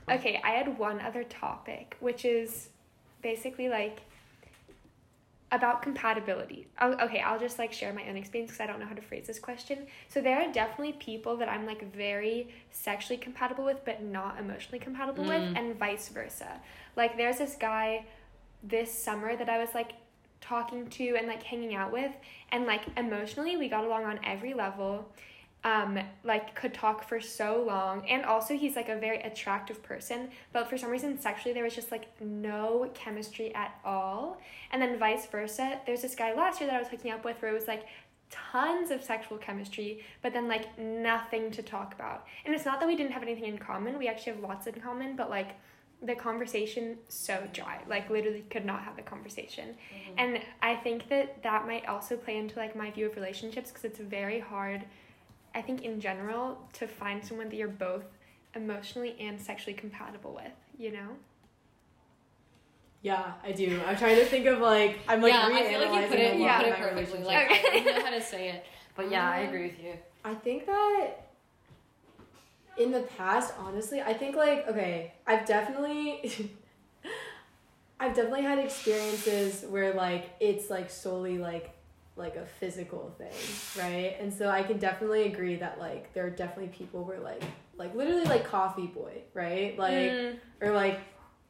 Okay, 0.10 0.42
I 0.44 0.52
had 0.52 0.78
one 0.78 1.00
other 1.00 1.24
topic, 1.24 1.96
which 2.00 2.26
is 2.26 2.70
basically 3.22 3.70
like 3.70 4.02
about 5.52 5.82
compatibility. 5.82 6.68
i 6.78 6.88
okay, 6.88 7.20
I'll 7.20 7.40
just 7.40 7.60
like 7.60 7.74
share 7.74 7.94
my 7.94 8.08
own 8.08 8.16
experience 8.16 8.52
because 8.52 8.64
I 8.64 8.68
don't 8.68 8.80
know 8.80 8.86
how 8.86 8.94
to 8.96 9.02
phrase 9.02 9.28
this 9.28 9.40
question. 9.40 9.86
So 10.08 10.22
there 10.22 10.38
are 10.42 10.52
definitely 10.52 10.94
people 10.94 11.36
that 11.38 11.50
I'm 11.50 11.66
like 11.66 11.94
very 11.94 12.50
sexually 12.72 13.18
compatible 13.18 13.66
with, 13.66 13.84
but 13.84 14.02
not 14.02 14.40
emotionally 14.40 14.80
compatible 14.80 15.26
with, 15.26 15.42
Mm. 15.42 15.58
and 15.58 15.80
vice 15.80 16.08
versa. 16.10 16.62
Like 16.96 17.18
there's 17.18 17.38
this 17.40 17.56
guy 17.56 18.06
this 18.64 18.92
summer 18.92 19.36
that 19.36 19.50
I 19.50 19.58
was 19.58 19.74
like 19.74 19.94
talking 20.40 20.88
to 20.88 21.16
and 21.18 21.28
like 21.28 21.44
hanging 21.44 21.76
out 21.76 21.92
with, 21.92 22.12
and 22.52 22.66
like 22.66 22.84
emotionally 22.98 23.58
we 23.58 23.68
got 23.68 23.84
along 23.84 24.06
on 24.06 24.20
every 24.24 24.54
level 24.54 25.12
um 25.64 26.00
like 26.24 26.56
could 26.56 26.74
talk 26.74 27.08
for 27.08 27.22
so 27.22 27.64
long. 27.66 28.08
And 28.10 28.26
also 28.26 28.56
he's 28.56 28.76
like 28.76 28.90
a 28.90 28.98
very 28.98 29.22
attractive 29.22 29.84
person. 29.84 30.30
But 30.54 30.70
for 30.70 30.78
some 30.78 30.90
reason 30.90 31.20
sexually 31.20 31.54
there 31.54 31.64
was 31.64 31.76
just 31.76 31.92
like 31.92 32.08
no 32.20 32.90
chemistry 32.94 33.54
at 33.54 33.80
all. 33.86 34.40
And 34.72 34.82
then 34.82 34.98
vice 34.98 35.28
versa 35.28 35.80
there's 35.86 36.02
this 36.02 36.16
guy 36.16 36.34
last 36.34 36.60
year 36.60 36.70
that 36.70 36.76
i 36.76 36.80
was 36.80 36.88
hooking 36.88 37.12
up 37.12 37.24
with 37.24 37.42
where 37.42 37.52
it 37.52 37.54
was 37.54 37.68
like 37.68 37.86
tons 38.30 38.92
of 38.92 39.04
sexual 39.04 39.38
chemistry 39.38 40.06
but 40.22 40.32
then 40.32 40.48
like 40.48 40.78
nothing 40.80 41.52
to 41.52 41.62
talk 41.62 41.94
about. 41.94 42.26
And 42.46 42.56
it's 42.56 42.66
not 42.66 42.80
that 42.80 42.88
we 42.88 42.96
didn't 42.96 43.12
have 43.12 43.24
anything 43.24 43.46
in 43.46 43.58
common. 43.58 44.00
We 44.00 44.08
actually 44.08 44.34
have 44.34 44.42
lots 44.42 44.66
in 44.66 44.82
common 44.82 45.16
but 45.16 45.30
like 45.30 45.56
the 46.04 46.16
conversation 46.16 46.98
so 47.10 47.48
dry. 47.54 47.82
Like 47.88 48.10
literally 48.10 48.44
could 48.50 48.66
not 48.66 48.82
have 48.82 48.98
a 48.98 49.04
conversation. 49.04 49.76
And 50.18 50.40
i 50.64 50.76
think 50.76 51.08
that 51.10 51.44
that 51.44 51.68
might 51.68 51.86
also 51.86 52.18
play 52.18 52.38
into 52.38 52.58
like 52.58 52.76
my 52.76 52.90
view 52.90 53.06
of 53.06 53.16
relationships 53.16 53.70
because 53.70 53.86
it's 53.86 54.00
very 54.00 54.40
hard 54.40 54.86
I 55.54 55.62
think 55.62 55.82
in 55.84 56.00
general 56.00 56.58
to 56.74 56.88
find 56.88 57.24
someone 57.26 57.50
that 57.50 57.56
you're 57.56 57.68
both 57.68 58.06
emotionally 58.56 59.16
and 59.20 59.40
sexually 59.40 59.74
compatible 59.74 60.34
with, 60.34 60.52
you 60.78 60.92
know? 60.92 61.10
Yeah, 63.02 63.34
I 63.44 63.52
do. 63.52 63.82
I'm 63.88 63.98
trying 63.98 64.18
to 64.18 64.26
think 64.26 64.46
of 64.46 64.60
like 64.60 65.00
I'm 65.08 65.22
like 65.22 65.34
yeah, 65.34 65.50
I 65.52 65.64
feel 65.68 65.80
like 65.82 66.02
you 66.04 66.08
put 66.08 66.20
it, 66.20 66.34
reanalyzing 66.34 66.36
a 66.36 66.38
you 66.38 66.46
lot 66.46 66.58
put 66.58 66.68
it 66.68 66.70
my 66.72 66.76
perfectly. 66.78 67.20
relationships. 67.20 67.28
Like 67.28 67.46
Okay. 67.52 67.80
I 67.80 67.84
don't 67.84 67.96
know 67.98 68.06
how 68.06 68.12
to 68.12 68.22
say 68.22 68.50
it, 68.50 68.66
but 68.96 69.10
yeah, 69.12 69.28
I 69.30 69.42
Um, 69.44 69.48
agree 69.48 69.64
with 69.68 69.80
you. 69.84 69.94
I 70.24 70.34
think 70.36 70.66
that 70.68 71.10
in 72.78 72.92
the 72.92 73.02
past, 73.02 73.54
honestly, 73.58 74.02
I 74.02 74.14
think 74.14 74.36
like 74.36 74.68
okay, 74.68 75.14
I've 75.26 75.46
definitely 75.48 76.52
I've 78.00 78.16
definitely 78.16 78.44
had 78.44 78.60
experiences 78.60 79.66
where 79.68 79.94
like 79.94 80.30
it's 80.40 80.70
like 80.70 80.90
solely 80.92 81.40
like 81.40 81.72
like 82.16 82.36
a 82.36 82.46
physical 82.46 83.16
thing, 83.18 83.82
right? 83.82 84.18
And 84.20 84.34
so 84.34 84.50
I 84.50 84.64
can 84.64 84.78
definitely 84.78 85.24
agree 85.24 85.56
that 85.56 85.80
like 85.80 86.14
there 86.14 86.26
are 86.26 86.30
definitely 86.30 86.76
people 86.76 87.04
where 87.04 87.20
like 87.20 87.42
like 87.78 87.96
literally 87.96 88.26
like 88.26 88.46
coffee 88.46 88.88
boy, 88.88 89.22
right? 89.34 89.78
Like 89.78 90.12
Mm, 90.12 90.36
or 90.62 90.72
like 90.74 91.00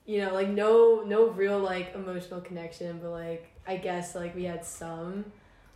you 0.05 0.19
know 0.19 0.33
like 0.33 0.49
no 0.49 1.03
no 1.05 1.29
real 1.29 1.59
like 1.59 1.93
emotional 1.95 2.41
connection 2.41 2.99
but 3.01 3.11
like 3.11 3.51
i 3.67 3.75
guess 3.77 4.15
like 4.15 4.35
we 4.35 4.43
had 4.43 4.65
some 4.65 5.25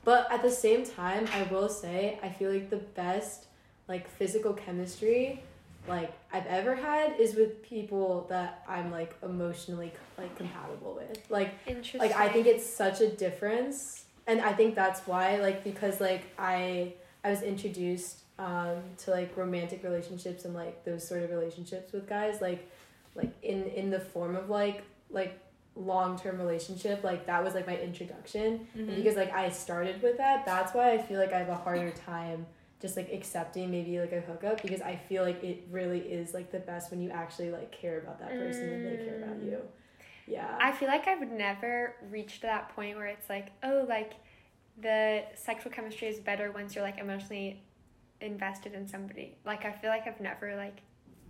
but 0.03 0.31
at 0.31 0.41
the 0.41 0.49
same 0.49 0.85
time 0.85 1.27
i 1.33 1.43
will 1.43 1.69
say 1.69 2.19
i 2.23 2.29
feel 2.29 2.51
like 2.51 2.69
the 2.69 2.77
best 2.77 3.45
like 3.87 4.09
physical 4.09 4.53
chemistry 4.53 5.43
like 5.87 6.11
i've 6.33 6.45
ever 6.47 6.75
had 6.75 7.19
is 7.19 7.35
with 7.35 7.61
people 7.61 8.25
that 8.27 8.63
i'm 8.67 8.91
like 8.91 9.15
emotionally 9.21 9.91
like 10.17 10.35
compatible 10.35 10.95
with 10.95 11.23
like 11.29 11.53
interesting. 11.67 12.01
like 12.01 12.15
i 12.17 12.27
think 12.27 12.47
it's 12.47 12.65
such 12.67 13.01
a 13.01 13.09
difference 13.09 14.04
and 14.27 14.41
i 14.41 14.51
think 14.53 14.75
that's 14.75 15.01
why 15.07 15.37
like 15.37 15.63
because 15.63 15.99
like 16.01 16.23
i 16.39 16.93
i 17.23 17.29
was 17.29 17.41
introduced 17.41 18.19
um 18.39 18.77
to 18.97 19.11
like 19.11 19.35
romantic 19.37 19.83
relationships 19.83 20.45
and 20.45 20.53
like 20.53 20.83
those 20.83 21.07
sort 21.07 21.23
of 21.23 21.29
relationships 21.29 21.91
with 21.93 22.07
guys 22.07 22.41
like 22.41 22.69
like 23.15 23.31
in 23.43 23.63
in 23.67 23.89
the 23.89 23.99
form 23.99 24.35
of 24.35 24.49
like 24.49 24.83
like 25.09 25.39
long-term 25.77 26.37
relationship 26.39 27.03
like 27.03 27.25
that 27.25 27.43
was 27.43 27.53
like 27.53 27.67
my 27.67 27.77
introduction 27.77 28.65
and 28.75 28.89
Mhm. 28.89 28.95
because 28.95 29.15
like 29.15 29.33
i 29.33 29.49
started 29.49 30.01
with 30.01 30.17
that 30.17 30.45
that's 30.45 30.73
why 30.73 30.91
i 30.91 30.97
feel 30.97 31.19
like 31.19 31.33
i 31.33 31.37
have 31.39 31.49
a 31.49 31.55
harder 31.55 31.91
time 31.91 32.45
just 32.81 32.95
like 32.97 33.11
accepting 33.11 33.71
maybe 33.71 33.99
like 33.99 34.11
a 34.13 34.21
hookup 34.21 34.61
because 34.61 34.81
i 34.81 34.95
feel 34.95 35.23
like 35.23 35.43
it 35.43 35.63
really 35.71 35.99
is 35.99 36.33
like 36.33 36.51
the 36.51 36.59
best 36.59 36.91
when 36.91 37.01
you 37.01 37.09
actually 37.09 37.51
like 37.51 37.71
care 37.71 37.99
about 37.99 38.19
that 38.19 38.29
person 38.37 38.69
and 38.69 38.85
they 38.85 39.03
care 39.05 39.17
about 39.23 39.37
Mm. 39.39 39.45
you 39.51 39.57
yeah 40.27 40.57
I 40.59 40.71
feel 40.71 40.87
like 40.87 41.07
I 41.07 41.15
would 41.15 41.31
never 41.31 41.95
reach 42.09 42.35
to 42.41 42.47
that 42.47 42.69
point 42.75 42.97
where 42.97 43.07
it's 43.07 43.29
like, 43.29 43.51
oh, 43.63 43.85
like 43.87 44.13
the 44.81 45.23
sexual 45.35 45.71
chemistry 45.71 46.07
is 46.07 46.19
better 46.19 46.51
once 46.51 46.75
you're 46.75 46.83
like 46.83 46.97
emotionally 46.99 47.61
invested 48.21 48.73
in 48.73 48.87
somebody. 48.87 49.37
Like 49.45 49.65
I 49.65 49.71
feel 49.71 49.89
like 49.89 50.07
I've 50.07 50.19
never 50.21 50.55
like 50.55 50.77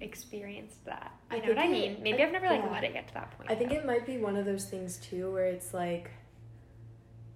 experienced 0.01 0.83
that. 0.85 1.11
I 1.31 1.39
know 1.39 1.49
what 1.49 1.59
I 1.59 1.67
mean? 1.67 1.91
it- 1.93 2.01
Maybe 2.01 2.21
I- 2.21 2.25
I've 2.27 2.31
never 2.31 2.47
like 2.47 2.61
yeah. 2.63 2.71
let 2.71 2.83
it 2.83 2.93
get 2.93 3.07
to 3.09 3.13
that 3.15 3.31
point. 3.37 3.49
I 3.51 3.55
think 3.55 3.69
though. 3.71 3.77
it 3.77 3.85
might 3.85 4.05
be 4.05 4.17
one 4.17 4.35
of 4.37 4.45
those 4.45 4.65
things 4.65 4.97
too 4.97 5.31
where 5.31 5.45
it's 5.45 5.73
like 5.73 6.11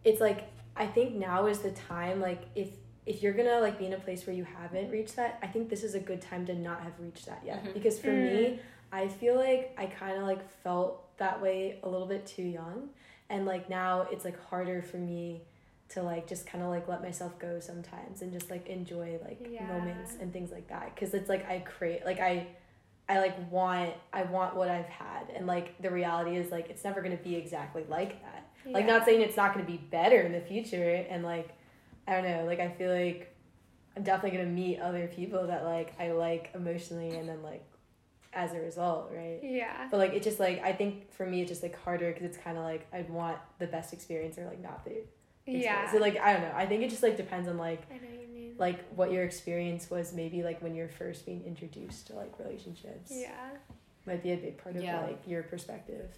it's 0.04 0.22
like 0.22 0.48
I 0.76 0.86
think 0.88 1.16
now 1.16 1.48
is 1.48 1.60
the 1.60 1.72
time 1.72 2.22
like 2.22 2.44
if 2.56 2.70
if 3.06 3.24
you're 3.24 3.34
gonna 3.34 3.60
like 3.60 3.80
be 3.80 3.86
in 3.86 3.94
a 3.94 4.00
place 4.00 4.26
where 4.28 4.36
you 4.36 4.46
haven't 4.46 4.92
reached 4.92 5.16
that, 5.16 5.40
I 5.42 5.48
think 5.48 5.70
this 5.70 5.84
is 5.84 5.96
a 5.96 6.00
good 6.00 6.22
time 6.22 6.46
to 6.46 6.54
not 6.56 6.82
have 6.84 6.94
reached 7.00 7.26
that 7.26 7.42
yet. 7.46 7.64
Mhm. 7.64 7.74
Because 7.74 8.00
for 8.00 8.10
Mm. 8.10 8.24
me, 8.36 8.60
I 8.92 9.08
feel 9.08 9.36
like 9.36 9.74
I 9.78 9.88
kind 9.88 10.18
of 10.18 10.24
like 10.24 10.48
felt 10.64 11.09
that 11.20 11.42
way 11.42 11.80
a 11.84 11.90
little 11.90 12.08
bit 12.08 12.26
too 12.26 12.44
young, 12.44 12.90
and 13.30 13.46
like 13.46 13.70
now 13.70 14.08
it's 14.12 14.26
like 14.26 14.40
harder 14.48 14.82
for 14.82 14.98
me 14.98 15.42
to 15.90 16.04
like 16.04 16.28
just 16.28 16.46
kind 16.46 16.64
of 16.64 16.70
like 16.70 16.88
let 16.88 17.02
myself 17.02 17.38
go 17.40 17.60
sometimes 17.60 18.22
and 18.22 18.32
just 18.32 18.52
like 18.52 18.68
enjoy 18.68 19.20
like 19.26 19.40
Yeah. 19.50 19.66
moments 19.66 20.16
and 20.22 20.32
things 20.32 20.52
like 20.52 20.68
that 20.70 20.94
because 20.94 21.14
it's 21.16 21.30
like 21.30 21.50
I 21.50 21.60
create 21.60 22.06
like 22.06 22.20
I 22.20 22.48
I 23.08 23.20
like 23.20 23.52
want 23.52 23.94
I 24.14 24.22
want 24.24 24.56
what 24.56 24.70
I've 24.70 24.86
had 24.86 25.32
and 25.36 25.48
like 25.48 25.82
the 25.82 25.90
reality 25.90 26.38
is 26.38 26.52
like 26.52 26.70
it's 26.70 26.84
never 26.84 27.02
gonna 27.02 27.16
be 27.18 27.36
exactly 27.36 27.86
like 27.90 28.22
that. 28.22 28.50
Like 28.72 28.86
not 28.86 29.04
saying 29.06 29.22
it's 29.22 29.36
not 29.38 29.54
gonna 29.54 29.66
be 29.66 29.78
better 29.78 30.22
in 30.22 30.32
the 30.32 30.42
future 30.42 31.06
and 31.10 31.24
like 31.24 31.50
I 32.08 32.14
don't 32.14 32.24
know, 32.30 32.46
like 32.46 32.60
I 32.60 32.70
feel 32.70 32.94
like 32.94 33.36
I'm 33.98 34.04
definitely 34.04 34.38
gonna 34.38 34.52
meet 34.52 34.80
other 34.80 35.08
people 35.08 35.48
that 35.48 35.64
like 35.64 36.00
I 36.00 36.12
like 36.12 36.52
emotionally 36.54 37.10
and 37.18 37.28
then 37.28 37.42
like 37.42 37.64
as 38.34 38.54
a 38.54 38.60
result, 38.60 39.12
right? 39.16 39.40
Yeah. 39.42 39.88
But 39.90 39.98
like 39.98 40.14
it 40.14 40.24
just 40.24 40.40
like 40.40 40.62
I 40.64 40.74
think 40.74 41.12
for 41.12 41.26
me 41.26 41.42
it's 41.42 41.50
just 41.50 41.64
like 41.64 41.76
harder 41.84 42.08
because 42.12 42.24
it's 42.24 42.38
kind 42.38 42.58
of 42.58 42.64
like 42.64 42.88
I'd 42.94 43.10
want 43.10 43.38
the 43.58 43.68
best 43.68 43.94
experience 43.94 44.38
or 44.38 44.46
like 44.46 44.62
not 44.62 44.86
the 44.86 44.92
experience. 44.92 45.66
Yeah. 45.66 45.92
So 45.92 45.98
like 45.98 46.18
I 46.20 46.34
don't 46.34 46.44
know. 46.44 46.52
I 46.56 46.66
think 46.66 46.84
it 46.84 46.90
just 46.90 47.04
like 47.04 47.18
depends 47.18 47.48
on 47.48 47.58
like 47.58 47.84
I 47.92 47.96
know 47.96 48.22
you 48.22 48.28
mean. 48.34 48.56
like 48.58 48.88
what 48.94 49.12
your 49.12 49.24
experience 49.24 49.90
was 49.90 50.14
maybe 50.14 50.44
like 50.44 50.62
when 50.62 50.76
you're 50.76 50.90
first 50.90 51.26
being 51.26 51.44
introduced 51.46 52.08
to 52.08 52.14
like 52.14 52.32
relationships 52.40 53.12
yeah. 53.12 53.32
might 54.06 54.22
be 54.22 54.32
a 54.32 54.38
big 54.38 54.58
part 54.62 54.76
of 54.76 54.84
Yeah. 54.84 55.02
like 55.02 55.20
your 55.26 55.44
perspective 55.44 56.10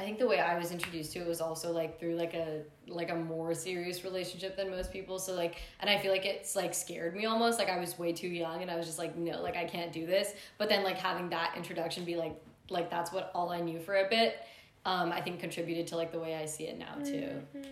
I 0.00 0.02
think 0.02 0.18
the 0.18 0.26
way 0.26 0.40
I 0.40 0.56
was 0.58 0.72
introduced 0.72 1.12
to 1.12 1.18
it 1.18 1.26
was 1.28 1.42
also 1.42 1.72
like 1.72 2.00
through 2.00 2.14
like 2.14 2.32
a 2.32 2.62
like 2.88 3.10
a 3.10 3.14
more 3.14 3.52
serious 3.54 4.02
relationship 4.02 4.56
than 4.56 4.70
most 4.70 4.90
people. 4.90 5.18
So 5.18 5.34
like, 5.34 5.56
and 5.78 5.90
I 5.90 5.98
feel 5.98 6.10
like 6.10 6.24
it's 6.24 6.56
like 6.56 6.72
scared 6.72 7.14
me 7.14 7.26
almost. 7.26 7.58
Like 7.58 7.68
I 7.68 7.78
was 7.78 7.98
way 7.98 8.14
too 8.14 8.28
young, 8.28 8.62
and 8.62 8.70
I 8.70 8.76
was 8.76 8.86
just 8.86 8.98
like, 8.98 9.14
no, 9.14 9.42
like 9.42 9.58
I 9.58 9.66
can't 9.66 9.92
do 9.92 10.06
this. 10.06 10.32
But 10.56 10.70
then 10.70 10.84
like 10.84 10.96
having 10.96 11.28
that 11.28 11.52
introduction 11.54 12.06
be 12.06 12.16
like 12.16 12.34
like 12.70 12.88
that's 12.88 13.12
what 13.12 13.30
all 13.34 13.50
I 13.50 13.60
knew 13.60 13.78
for 13.78 13.96
a 13.96 14.08
bit. 14.08 14.38
Um, 14.86 15.12
I 15.12 15.20
think 15.20 15.38
contributed 15.38 15.86
to 15.88 15.96
like 15.96 16.12
the 16.12 16.18
way 16.18 16.34
I 16.34 16.46
see 16.46 16.64
it 16.64 16.78
now 16.78 16.94
too. 17.04 17.42
Mhm. 17.54 17.64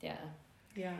Yeah. 0.00 0.18
yeah 0.76 0.94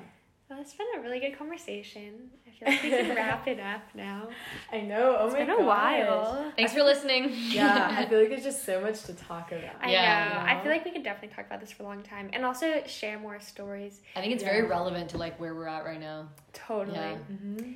Well, 0.48 0.60
it's 0.60 0.74
been 0.74 0.86
a 0.96 1.00
really 1.02 1.18
good 1.18 1.36
conversation. 1.36 2.30
I 2.46 2.50
feel 2.50 2.68
like 2.72 2.82
we 2.82 2.90
can 2.90 3.16
wrap 3.16 3.48
it 3.48 3.58
up 3.58 3.82
now. 3.94 4.28
i 4.72 4.80
know 4.80 5.16
oh 5.18 5.24
It's 5.26 5.34
my 5.34 5.40
been 5.40 5.50
a 5.50 5.56
gosh. 5.56 5.66
while. 5.66 6.52
Thanks 6.56 6.72
for 6.72 6.82
listening. 6.84 7.32
yeah 7.50 7.96
i 7.98 8.06
feel 8.08 8.20
like 8.20 8.28
there's 8.28 8.44
just 8.44 8.64
so 8.64 8.80
much 8.80 9.02
to 9.04 9.12
talk 9.14 9.50
about 9.52 9.74
I 9.82 9.90
Yeah. 9.90 10.28
know. 10.46 10.52
I 10.52 10.62
feel 10.62 10.70
like 10.70 10.84
we 10.84 10.92
can 10.92 11.02
definitely 11.02 11.34
talk 11.34 11.46
about 11.46 11.60
this 11.60 11.72
for 11.72 11.82
a 11.82 11.86
long 11.86 12.02
time 12.02 12.30
and 12.32 12.44
also 12.44 12.82
share 12.86 13.18
more 13.18 13.40
stories. 13.40 14.00
I 14.14 14.20
think 14.20 14.34
it's 14.34 14.42
Yeah. 14.44 14.50
very 14.52 14.62
relevant 14.68 15.10
to 15.10 15.18
like 15.18 15.38
where 15.40 15.54
we're 15.54 15.66
at 15.66 15.84
right 15.84 16.00
now. 16.00 16.28
Totally. 16.52 16.96
Yeah. 16.96 17.16
mm-hmm. 17.32 17.72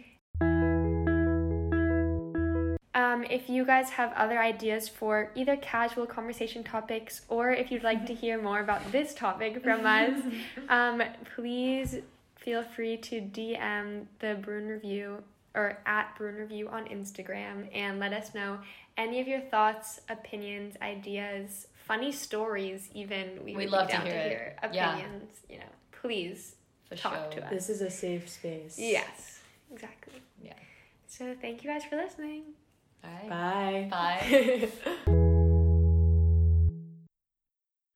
Um, 2.94 3.24
if 3.24 3.48
you 3.48 3.64
guys 3.64 3.90
have 3.90 4.12
other 4.12 4.38
ideas 4.38 4.88
for 4.88 5.30
either 5.34 5.56
casual 5.56 6.06
conversation 6.06 6.62
topics 6.62 7.22
or 7.28 7.50
if 7.50 7.70
you'd 7.72 7.82
like 7.82 8.04
to 8.06 8.14
hear 8.14 8.40
more 8.40 8.60
about 8.60 8.92
this 8.92 9.14
topic 9.14 9.62
from 9.62 9.84
us, 9.86 10.20
um, 10.68 11.02
please 11.34 11.96
feel 12.40 12.62
free 12.62 12.96
to 12.96 13.20
DM 13.20 14.06
the 14.18 14.38
Bruin 14.40 14.66
Review 14.68 15.22
or 15.54 15.78
at 15.86 16.16
Bruin 16.16 16.36
Review 16.36 16.68
on 16.68 16.84
Instagram 16.86 17.68
and 17.74 17.98
let 17.98 18.12
us 18.12 18.34
know 18.34 18.58
any 18.96 19.20
of 19.20 19.26
your 19.28 19.40
thoughts, 19.40 20.00
opinions, 20.08 20.76
ideas, 20.82 21.66
funny 21.86 22.12
stories, 22.12 22.88
even. 22.94 23.30
We 23.44 23.54
We'd 23.54 23.56
would 23.56 23.64
be 23.66 23.70
love 23.70 23.88
to 23.88 23.96
hear 24.00 24.56
it. 24.62 24.70
Yeah. 24.72 24.94
opinions. 24.96 25.40
You 25.48 25.58
know, 25.58 25.64
please 25.92 26.54
For 26.88 26.96
talk 26.96 27.14
sure. 27.32 27.40
to 27.40 27.44
us. 27.46 27.50
this 27.50 27.68
is 27.68 27.80
a 27.82 27.90
safe 27.90 28.28
space 28.28 28.76
Yes, 28.78 29.40
exactly. 29.72 30.14
Yeah. 30.42 30.54
So 31.06 31.34
thank 31.40 31.62
you 31.64 31.70
guys 31.70 31.84
for 31.84 31.96
listening. 31.96 32.42
All 33.04 33.10
right. 33.30 33.88
bye 33.90 34.68
Bye. 35.06 35.16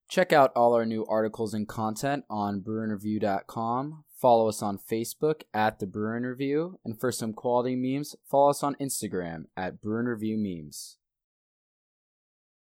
Check 0.09 0.33
out 0.33 0.53
all 0.55 0.75
our 0.75 0.87
new 0.87 1.05
articles 1.07 1.55
and 1.55 1.67
content 1.67 2.25
on 2.31 2.61
BruinReview.com. 2.61 4.04
Follow 4.25 4.49
us 4.49 4.63
on 4.63 4.79
Facebook 4.79 5.43
at 5.53 5.81
The 5.81 5.87
Bruin 5.87 6.23
Review. 6.23 6.79
And 6.83 6.99
for 6.99 7.13
some 7.13 7.35
quality 7.35 7.77
memes, 7.77 8.17
follow 8.25 8.49
us 8.49 8.63
on 8.63 8.75
Instagram 8.77 9.49
at 9.55 9.83
Bruin 9.83 10.07
Review 10.07 10.39
Memes. 10.39 10.97